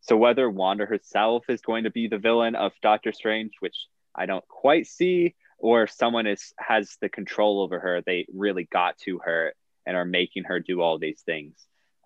So 0.00 0.16
whether 0.16 0.48
Wanda 0.50 0.84
herself 0.84 1.44
is 1.48 1.62
going 1.62 1.84
to 1.84 1.90
be 1.90 2.08
the 2.08 2.18
villain 2.18 2.54
of 2.54 2.72
Doctor 2.82 3.12
Strange, 3.12 3.52
which 3.60 3.86
I 4.14 4.26
don't 4.26 4.46
quite 4.48 4.86
see, 4.86 5.34
or 5.64 5.84
if 5.84 5.90
someone 5.90 6.26
is 6.26 6.52
has 6.58 6.98
the 7.00 7.08
control 7.08 7.62
over 7.62 7.80
her, 7.80 8.02
they 8.02 8.26
really 8.34 8.68
got 8.70 8.98
to 8.98 9.18
her 9.24 9.54
and 9.86 9.96
are 9.96 10.04
making 10.04 10.44
her 10.44 10.60
do 10.60 10.82
all 10.82 10.98
these 10.98 11.22
things. 11.24 11.56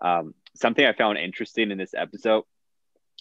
Um, 0.01 0.33
something 0.55 0.85
I 0.85 0.93
found 0.93 1.17
interesting 1.17 1.69
in 1.69 1.77
this 1.77 1.93
episode 1.93 2.45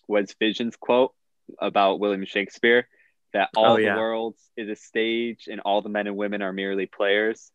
was 0.07 0.37
Vision's 0.39 0.77
quote 0.77 1.13
about 1.59 1.99
William 1.99 2.25
Shakespeare 2.25 2.87
that 3.33 3.49
all 3.57 3.73
oh, 3.73 3.77
yeah. 3.79 3.95
the 3.95 4.01
world 4.01 4.37
is 4.57 4.69
a 4.69 4.77
stage 4.77 5.49
and 5.51 5.61
all 5.61 5.83
the 5.83 5.89
men 5.89 6.07
and 6.07 6.17
women 6.17 6.41
are 6.41 6.53
merely 6.53 6.87
players. 6.87 7.51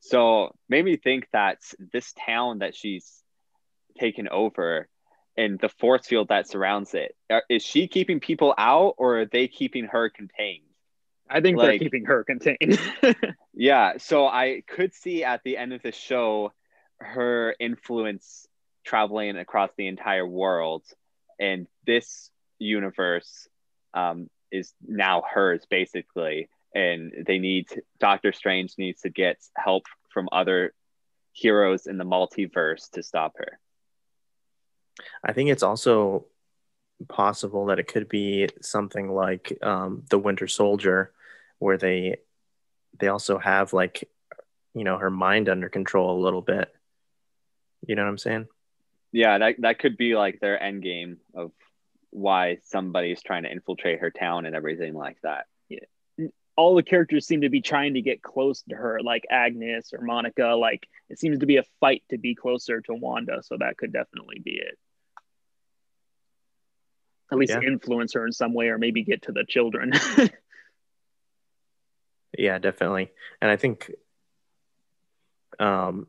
So 0.00 0.54
made 0.68 0.84
me 0.84 0.98
think 0.98 1.28
that 1.32 1.60
this 1.90 2.12
town 2.26 2.58
that 2.58 2.74
she's 2.76 3.22
taken 3.98 4.28
over 4.28 4.88
and 5.38 5.58
the 5.58 5.70
force 5.70 6.06
field 6.06 6.28
that 6.28 6.50
surrounds 6.50 6.92
it, 6.92 7.16
is 7.48 7.62
she 7.62 7.88
keeping 7.88 8.20
people 8.20 8.52
out 8.58 8.96
or 8.98 9.20
are 9.20 9.26
they 9.26 9.48
keeping 9.48 9.86
her 9.86 10.10
contained? 10.10 10.65
I 11.28 11.40
think 11.40 11.56
like, 11.56 11.66
they're 11.66 11.78
keeping 11.78 12.04
her 12.04 12.24
contained. 12.24 12.78
yeah, 13.54 13.94
so 13.98 14.26
I 14.26 14.62
could 14.66 14.94
see 14.94 15.24
at 15.24 15.42
the 15.44 15.56
end 15.56 15.72
of 15.72 15.82
the 15.82 15.92
show 15.92 16.52
her 16.98 17.54
influence 17.58 18.46
traveling 18.84 19.36
across 19.36 19.70
the 19.76 19.88
entire 19.88 20.26
world, 20.26 20.84
and 21.38 21.66
this 21.86 22.30
universe 22.58 23.48
um, 23.94 24.30
is 24.52 24.72
now 24.86 25.22
hers 25.28 25.66
basically. 25.68 26.48
And 26.74 27.24
they 27.26 27.38
need 27.38 27.68
Doctor 27.98 28.32
Strange 28.32 28.74
needs 28.76 29.00
to 29.02 29.08
get 29.08 29.38
help 29.56 29.84
from 30.12 30.28
other 30.30 30.74
heroes 31.32 31.86
in 31.86 31.96
the 31.96 32.04
multiverse 32.04 32.90
to 32.90 33.02
stop 33.02 33.34
her. 33.38 33.58
I 35.24 35.32
think 35.32 35.50
it's 35.50 35.62
also 35.62 36.26
possible 37.08 37.66
that 37.66 37.78
it 37.78 37.88
could 37.88 38.08
be 38.08 38.48
something 38.60 39.10
like 39.10 39.58
um, 39.62 40.02
the 40.10 40.18
Winter 40.18 40.48
Soldier, 40.48 41.12
where 41.58 41.78
they 41.78 42.16
they 42.98 43.08
also 43.08 43.38
have 43.38 43.72
like 43.72 44.08
you 44.74 44.84
know 44.84 44.98
her 44.98 45.10
mind 45.10 45.48
under 45.48 45.68
control 45.68 46.18
a 46.18 46.22
little 46.22 46.42
bit. 46.42 46.72
You 47.86 47.94
know 47.94 48.02
what 48.02 48.08
I'm 48.10 48.18
saying? 48.18 48.46
Yeah, 49.12 49.38
that 49.38 49.54
that 49.60 49.78
could 49.78 49.96
be 49.96 50.14
like 50.16 50.40
their 50.40 50.60
end 50.62 50.82
game 50.82 51.18
of 51.34 51.52
why 52.10 52.58
somebody's 52.64 53.22
trying 53.22 53.42
to 53.44 53.50
infiltrate 53.52 54.00
her 54.00 54.10
town 54.10 54.46
and 54.46 54.56
everything 54.56 54.94
like 54.94 55.18
that. 55.22 55.46
Yeah. 55.68 55.80
all 56.56 56.74
the 56.74 56.82
characters 56.82 57.26
seem 57.26 57.42
to 57.42 57.50
be 57.50 57.60
trying 57.60 57.94
to 57.94 58.00
get 58.00 58.22
close 58.22 58.62
to 58.70 58.74
her, 58.76 59.00
like 59.02 59.24
Agnes 59.30 59.92
or 59.92 60.00
Monica. 60.00 60.54
Like 60.58 60.86
it 61.10 61.18
seems 61.18 61.38
to 61.40 61.46
be 61.46 61.56
a 61.58 61.64
fight 61.80 62.02
to 62.10 62.18
be 62.18 62.34
closer 62.34 62.80
to 62.82 62.94
Wanda, 62.94 63.42
so 63.42 63.56
that 63.58 63.76
could 63.76 63.92
definitely 63.92 64.38
be 64.38 64.52
it. 64.52 64.78
At 67.32 67.38
least 67.38 67.52
Yeah. 67.52 67.66
influence 67.68 68.14
her 68.14 68.24
in 68.26 68.32
some 68.32 68.54
way, 68.54 68.68
or 68.68 68.78
maybe 68.78 69.02
get 69.02 69.22
to 69.22 69.32
the 69.32 69.44
children. 69.44 69.92
Yeah, 72.38 72.58
definitely. 72.58 73.12
And 73.40 73.50
I 73.50 73.56
think 73.56 73.90
um 75.58 76.06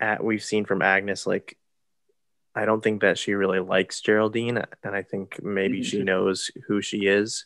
at 0.00 0.22
we've 0.24 0.42
seen 0.42 0.64
from 0.64 0.82
Agnes 0.82 1.26
like 1.26 1.58
I 2.54 2.64
don't 2.64 2.82
think 2.82 3.02
that 3.02 3.18
she 3.18 3.34
really 3.34 3.60
likes 3.60 4.00
Geraldine 4.00 4.64
and 4.82 4.96
I 4.96 5.02
think 5.02 5.42
maybe 5.42 5.82
she 5.82 6.02
knows 6.02 6.50
who 6.66 6.80
she 6.80 7.06
is 7.06 7.44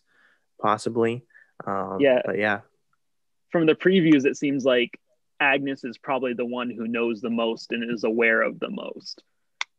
possibly. 0.60 1.24
Um 1.66 1.98
Yeah. 2.00 2.22
but 2.24 2.38
yeah, 2.38 2.60
From 3.50 3.66
the 3.66 3.74
previews, 3.74 4.24
it 4.24 4.36
seems 4.36 4.64
like 4.64 5.00
Agnes 5.40 5.84
is 5.84 5.98
probably 5.98 6.34
the 6.34 6.44
one 6.44 6.70
who 6.70 6.86
knows 6.86 7.20
the 7.20 7.30
most 7.30 7.72
and 7.72 7.90
is 7.90 8.04
aware 8.04 8.42
of 8.42 8.60
the 8.60 8.70
most. 8.70 9.22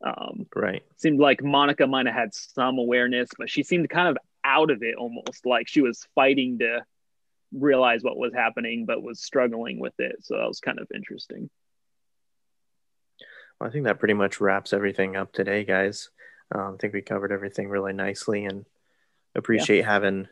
Um, 0.03 0.47
right. 0.55 0.81
seemed 0.97 1.19
like 1.19 1.43
Monica 1.43 1.85
might 1.85 2.07
have 2.07 2.15
had 2.15 2.33
some 2.33 2.79
awareness, 2.79 3.29
but 3.37 3.51
she 3.51 3.61
seemed 3.61 3.87
kind 3.87 4.07
of 4.07 4.17
out 4.43 4.71
of 4.71 4.81
it 4.81 4.95
almost 4.95 5.45
like 5.45 5.67
she 5.67 5.81
was 5.81 6.07
fighting 6.15 6.57
to 6.57 6.83
realize 7.53 8.03
what 8.03 8.17
was 8.17 8.33
happening, 8.33 8.85
but 8.85 9.03
was 9.03 9.21
struggling 9.21 9.79
with 9.79 9.93
it. 9.99 10.17
So 10.21 10.37
that 10.37 10.47
was 10.47 10.59
kind 10.59 10.79
of 10.79 10.87
interesting. 10.93 11.49
Well, 13.59 13.69
I 13.69 13.71
think 13.71 13.85
that 13.85 13.99
pretty 13.99 14.13
much 14.13 14.41
wraps 14.41 14.73
everything 14.73 15.15
up 15.15 15.33
today, 15.33 15.63
guys. 15.63 16.09
Um, 16.53 16.75
I 16.75 16.77
think 16.79 16.93
we 16.93 17.01
covered 17.01 17.31
everything 17.31 17.69
really 17.69 17.93
nicely 17.93 18.45
and 18.45 18.65
appreciate 19.35 19.85
having 19.85 20.27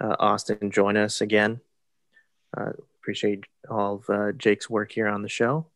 uh, 0.00 0.16
Austin 0.18 0.70
join 0.70 0.96
us 0.96 1.20
again. 1.20 1.60
Uh, 2.56 2.72
appreciate 3.00 3.44
all 3.68 3.96
of 3.96 4.10
uh, 4.10 4.32
Jake's 4.32 4.70
work 4.70 4.92
here 4.92 5.08
on 5.08 5.22
the 5.22 5.28
show. 5.28 5.66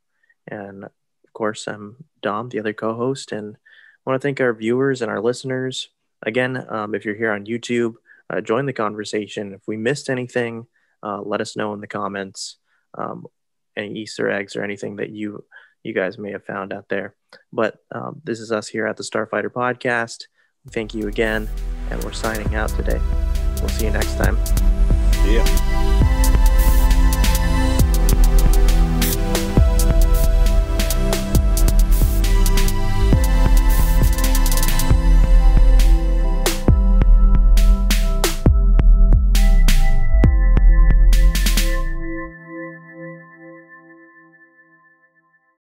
And 0.47 0.85
of 0.85 1.33
course, 1.33 1.66
I'm 1.66 2.05
Dom, 2.22 2.49
the 2.49 2.59
other 2.59 2.72
co 2.72 2.95
host, 2.95 3.33
and 3.33 3.57
I 3.57 4.11
want 4.11 4.20
to 4.20 4.26
thank 4.26 4.41
our 4.41 4.55
viewers 4.55 5.03
and 5.03 5.11
our 5.11 5.20
listeners. 5.20 5.91
Again, 6.22 6.64
um, 6.68 6.95
if 6.95 7.05
you're 7.05 7.14
here 7.14 7.33
on 7.33 7.47
YouTube, 7.47 7.95
uh, 8.31 8.41
join 8.41 8.66
the 8.66 8.72
conversation. 8.72 9.53
If 9.55 9.62
we 9.66 9.76
missed 9.76 10.11
anything, 10.11 10.66
uh, 11.03 11.20
let 11.22 11.41
us 11.41 11.57
know 11.57 11.72
in 11.74 11.81
the 11.81 11.87
comments. 11.87 12.57
Um, 12.97 13.26
any 13.76 13.95
Easter 13.95 14.31
eggs 14.31 14.57
or 14.57 14.64
anything 14.64 14.97
that 14.97 15.11
you 15.11 15.45
you 15.85 15.95
guys 15.95 16.18
may 16.18 16.33
have 16.33 16.45
found 16.45 16.72
out 16.72 16.89
there. 16.89 17.14
But 17.53 17.76
um, 17.95 18.20
this 18.24 18.41
is 18.41 18.51
us 18.51 18.66
here 18.68 18.87
at 18.87 18.97
the 18.97 19.05
Starfighter 19.05 19.51
Podcast. 19.51 20.24
Thank 20.70 20.95
you 20.95 21.07
again, 21.09 21.49
and 21.91 22.03
we're 22.03 22.12
signing 22.12 22.55
out 22.55 22.70
today. 22.70 23.01
We'll 23.61 23.68
see 23.70 23.87
you 23.87 23.93
next 23.93 24.16
time. 24.16 24.37
Yeah. 25.24 25.67